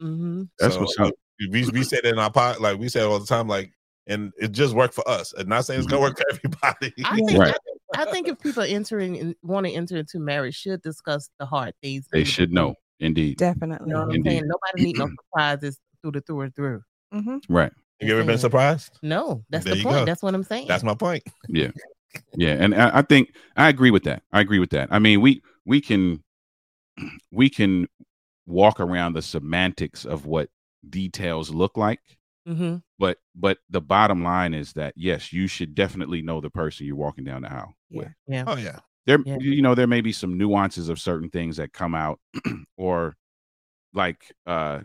hmm 0.00 0.42
That's 0.58 0.74
So, 0.74 0.80
what's 0.80 0.98
up. 0.98 1.12
We 1.50 1.68
we 1.72 1.82
said 1.84 2.00
it 2.00 2.06
in 2.06 2.18
our 2.18 2.30
pod, 2.30 2.60
like 2.60 2.78
we 2.78 2.88
said 2.88 3.04
all 3.04 3.18
the 3.18 3.26
time, 3.26 3.48
like, 3.48 3.72
and 4.06 4.32
it 4.38 4.52
just 4.52 4.74
worked 4.74 4.94
for 4.94 5.06
us. 5.08 5.32
And 5.32 5.48
not 5.48 5.64
saying 5.64 5.80
it's 5.80 5.86
gonna 5.88 6.02
work 6.02 6.16
for 6.18 6.24
everybody. 6.32 6.92
I 7.04 7.16
think, 7.26 7.38
Right. 7.38 7.54
I 7.54 7.58
think 7.64 7.78
I 7.96 8.04
think 8.12 8.28
if 8.28 8.38
people 8.40 8.62
entering 8.62 9.18
and 9.18 9.34
want 9.42 9.66
to 9.66 9.72
enter 9.72 9.96
into 9.96 10.18
marriage 10.20 10.54
should 10.54 10.80
discuss 10.82 11.28
the 11.38 11.46
hard 11.46 11.74
things. 11.82 12.06
They 12.12 12.20
in 12.20 12.24
should 12.26 12.52
know. 12.52 12.74
Indeed. 13.00 13.38
Definitely. 13.38 13.88
You 13.88 13.94
know 13.94 14.06
what 14.06 14.14
I'm 14.14 14.22
saying? 14.22 14.46
Nobody 14.46 14.84
need 14.84 14.98
no 14.98 15.08
surprises 15.24 15.78
through 16.02 16.12
the 16.12 16.20
through 16.20 16.40
and 16.42 16.54
through. 16.54 16.82
hmm 17.12 17.38
Right. 17.48 17.72
you 18.00 18.12
ever 18.12 18.24
been 18.24 18.38
surprised? 18.38 18.98
No, 19.02 19.44
that's 19.50 19.64
There 19.64 19.74
the 19.74 19.82
point. 19.82 19.96
go. 19.96 20.04
That's 20.04 20.22
what 20.22 20.34
I'm 20.34 20.44
saying. 20.44 20.68
That's 20.68 20.84
my 20.84 20.94
point. 20.94 21.22
Yeah. 21.48 21.70
Yeah. 22.34 22.56
And 22.60 22.74
I, 22.74 22.98
I 22.98 23.02
think 23.02 23.34
I 23.56 23.68
agree 23.68 23.90
with 23.90 24.04
that. 24.04 24.22
I 24.32 24.40
agree 24.40 24.58
with 24.58 24.70
that. 24.70 24.88
I 24.90 24.98
mean, 24.98 25.20
we 25.22 25.42
we 25.64 25.80
can 25.80 26.22
we 27.32 27.50
can 27.50 27.86
walk 28.46 28.80
around 28.80 29.14
the 29.14 29.22
semantics 29.22 30.04
of 30.04 30.26
what 30.26 30.50
details 30.88 31.50
look 31.50 31.76
like, 31.76 32.00
hmm 32.46 32.76
but 32.98 33.18
but 33.34 33.58
the 33.70 33.80
bottom 33.80 34.22
line 34.24 34.54
is 34.54 34.74
that 34.74 34.94
yes, 34.96 35.32
you 35.32 35.46
should 35.48 35.74
definitely 35.74 36.22
know 36.22 36.40
the 36.40 36.50
person 36.50 36.86
you're 36.86 36.96
walking 36.96 37.24
down 37.24 37.42
the 37.42 37.52
aisle 37.52 37.74
with. 37.90 38.08
Yeah. 38.26 38.44
Yeah. 38.44 38.44
Oh 38.46 38.56
yeah. 38.56 38.80
there 39.06 39.18
Yeah. 39.24 39.38
you 39.40 39.62
know 39.62 39.74
there 39.74 39.86
may 39.86 40.00
be 40.02 40.12
some 40.12 40.36
nuances 40.38 40.88
of 40.90 41.00
certain 41.00 41.30
things 41.30 41.56
that 41.58 41.72
come 41.72 41.94
out 41.94 42.20
or 42.76 43.16
like 43.94 44.32
uh 44.46 44.80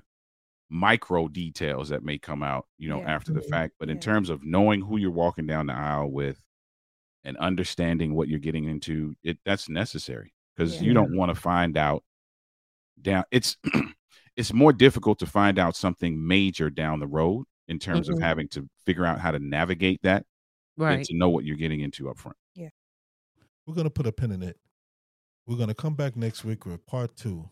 micro 0.69 1.27
details 1.29 1.89
that 1.89 2.03
may 2.03 2.17
come 2.19 2.43
out 2.43 2.67
you 2.79 2.89
know 2.89 2.99
Yeah. 2.99 3.09
after 3.15 3.33
the 3.33 3.41
Mhm. 3.41 3.49
fact 3.51 3.75
but 3.79 3.89
in 3.89 3.99
terms 3.99 4.29
of 4.31 4.43
knowing 4.43 4.81
who 4.81 4.97
you're 4.97 5.11
walking 5.11 5.47
down 5.47 5.67
the 5.67 5.73
aisle 5.75 6.09
with 6.11 6.41
and 7.25 7.37
understanding 7.37 8.15
what 8.15 8.29
you're 8.29 8.39
getting 8.39 8.65
into 8.65 9.15
it 9.23 9.39
that's 9.45 9.69
necessary 9.69 10.34
because 10.55 10.81
you 10.81 10.93
don't 10.93 11.15
want 11.15 11.33
to 11.33 11.39
find 11.39 11.77
out 11.77 12.03
down 13.01 13.23
it's 13.31 13.57
it's 14.37 14.53
more 14.53 14.73
difficult 14.73 15.19
to 15.19 15.25
find 15.25 15.59
out 15.59 15.75
something 15.75 16.25
major 16.27 16.69
down 16.69 16.99
the 16.99 17.07
road 17.07 17.45
in 17.67 17.79
terms 17.79 18.07
Mhm. 18.09 18.13
of 18.13 18.19
having 18.21 18.47
to 18.49 18.69
figure 18.85 19.05
out 19.05 19.19
how 19.19 19.31
to 19.31 19.39
navigate 19.39 20.01
that 20.03 20.25
than 20.77 20.85
Right. 20.87 21.05
to 21.05 21.15
know 21.15 21.29
what 21.29 21.45
you're 21.45 21.55
getting 21.57 21.81
into 21.81 22.09
up 22.09 22.17
front 22.17 22.37
Yeah. 22.53 22.69
We're 23.65 23.75
gonna 23.75 23.89
put 23.89 24.07
a 24.07 24.11
pin 24.11 24.31
in 24.31 24.41
it. 24.43 24.59
We're 25.45 25.57
gonna 25.57 25.75
come 25.75 25.95
back 25.95 26.15
next 26.15 26.43
week 26.43 26.65
with 26.65 26.85
part 26.85 27.15
two 27.15 27.49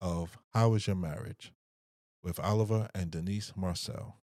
of 0.00 0.38
How 0.52 0.74
is 0.74 0.86
Your 0.86 0.96
Marriage 0.96 1.52
with 2.22 2.38
Oliver 2.40 2.88
and 2.94 3.10
Denise 3.10 3.52
Marcelle. 3.56 4.20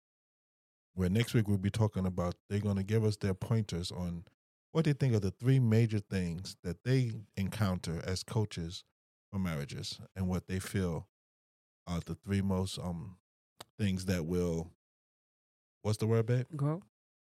Where 0.95 1.09
next 1.11 1.35
week 1.35 1.47
we'll 1.49 1.59
be 1.59 1.71
talking 1.71 2.07
about 2.07 2.37
they're 2.49 2.61
gonna 2.61 2.83
give 2.85 3.05
us 3.05 3.17
their 3.17 3.35
pointers 3.35 3.91
on 3.93 4.25
what 4.77 4.85
they 4.85 4.93
think 4.93 5.15
are 5.15 5.21
the 5.21 5.31
three 5.31 5.59
major 5.59 5.99
things 5.99 6.59
that 6.63 6.85
they 6.85 7.11
encounter 7.39 8.03
as 8.05 8.23
coaches 8.23 8.85
for 9.33 9.39
marriages 9.39 9.99
and 10.15 10.29
what 10.29 10.47
they 10.49 10.59
feel 10.59 11.09
are 11.87 12.01
the 12.01 12.15
three 12.15 12.43
most 12.43 12.79
um 12.79 13.17
things 13.79 14.05
that 14.05 14.27
will 14.27 14.71
what's 15.81 15.97
the 15.97 16.07
word 16.07 16.27
babe? 16.27 16.45
Grow 16.55 16.83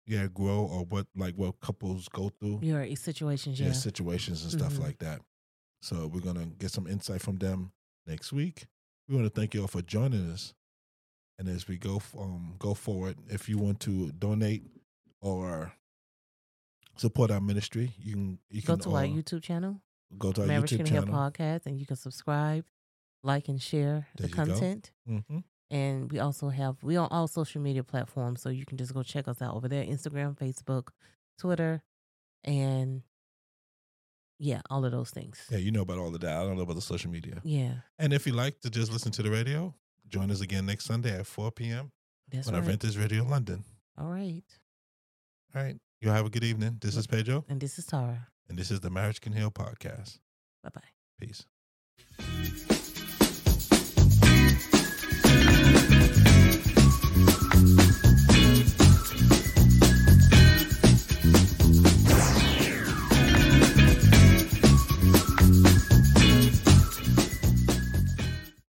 Yeah, 0.07 0.27
grow 0.33 0.59
or 0.59 0.85
what 0.85 1.07
like 1.13 1.35
what 1.35 1.59
couples 1.59 2.07
go 2.07 2.29
through 2.39 2.59
your 2.61 2.95
situations. 2.95 3.59
yeah, 3.59 3.67
Yeah. 3.67 3.73
situations 3.73 4.43
and 4.43 4.53
stuff 4.53 4.77
Mhm. 4.77 4.83
like 4.83 4.99
that. 4.99 5.21
So 5.81 6.07
we're 6.07 6.21
gonna 6.21 6.45
get 6.45 6.71
some 6.71 6.87
insight 6.87 7.19
from 7.19 7.35
them 7.39 7.73
next 8.07 8.31
week. 8.31 8.67
We 9.09 9.15
want 9.15 9.25
to 9.27 9.29
thank 9.41 9.53
you 9.53 9.59
all 9.63 9.67
for 9.67 9.81
joining 9.81 10.31
us. 10.31 10.53
And 11.37 11.49
as 11.49 11.67
we 11.67 11.77
go 11.77 12.01
um 12.17 12.55
go 12.59 12.73
forward, 12.75 13.17
if 13.27 13.49
you 13.49 13.57
want 13.57 13.81
to 13.81 14.13
donate 14.13 14.63
or 15.19 15.73
support 16.97 17.31
our 17.31 17.41
ministry, 17.41 17.93
you 17.99 18.13
can 18.13 18.39
you 18.49 18.61
Go 18.61 18.73
can 18.75 18.83
to 18.83 18.95
our 18.95 19.03
uh, 19.03 19.07
YouTube 19.07 19.41
channel, 19.43 19.81
go 20.17 20.31
to 20.31 20.41
our 20.41 20.47
Marriage 20.47 20.71
YouTube 20.71 20.87
channel. 20.87 21.13
Podcast, 21.13 21.65
and 21.65 21.79
you 21.79 21.85
can 21.85 21.95
subscribe, 21.95 22.65
like, 23.23 23.47
and 23.49 23.61
share 23.61 24.07
There 24.17 24.27
the 24.27 24.33
content. 24.35 24.91
hmm 25.07 25.39
And 25.69 26.11
we 26.11 26.19
also 26.19 26.49
have 26.49 26.77
we 26.83 26.97
on 26.97 27.07
all 27.11 27.27
social 27.27 27.61
media 27.61 27.83
platforms, 27.83 28.41
so 28.41 28.49
you 28.49 28.65
can 28.65 28.77
just 28.77 28.93
go 28.93 29.03
check 29.03 29.27
us 29.27 29.41
out 29.41 29.55
over 29.55 29.67
there: 29.67 29.83
Instagram, 29.85 30.37
Facebook, 30.37 30.89
Twitter, 31.39 31.81
and 32.43 33.03
yeah, 34.39 34.61
all 34.69 34.83
of 34.85 34.91
those 34.91 35.11
things. 35.11 35.37
Yeah, 35.51 35.59
you 35.59 35.71
know 35.71 35.81
about 35.83 35.99
all 35.99 36.13
of 36.13 36.19
that. 36.21 36.35
I 36.35 36.43
don't 36.43 36.55
know 36.57 36.63
about 36.63 36.75
the 36.75 36.81
social 36.81 37.11
media. 37.11 37.41
Yeah, 37.43 37.73
And 37.99 38.11
if 38.11 38.25
you 38.25 38.33
like 38.33 38.59
to 38.61 38.69
just 38.69 38.91
listen 38.91 39.11
to 39.13 39.21
the 39.23 39.29
radio, 39.29 39.75
join 40.09 40.31
us 40.31 40.41
again 40.41 40.65
next 40.65 40.85
Sunday 40.85 41.17
at 41.17 41.27
4 41.27 41.51
p.m. 41.51 41.91
that's 42.27 42.47
on 42.47 42.53
right. 42.55 42.59
Adventist 42.63 42.97
Radio 42.97 43.23
London. 43.23 43.63
All 43.97 44.07
right, 44.09 44.43
All 45.55 45.61
right. 45.61 45.77
You 46.01 46.09
have 46.09 46.25
a 46.25 46.29
good 46.31 46.43
evening. 46.43 46.77
This 46.81 46.97
is 46.97 47.05
Pedro, 47.05 47.45
and 47.47 47.59
this 47.61 47.77
is 47.77 47.85
Tara. 47.85 48.27
and 48.49 48.57
this 48.57 48.71
is 48.71 48.79
the 48.79 48.89
Marriage 48.89 49.21
Can 49.21 49.33
Heal 49.33 49.51
podcast. 49.51 50.17
Bye 50.63 50.69
bye. 50.73 50.81
Peace. 51.19 51.45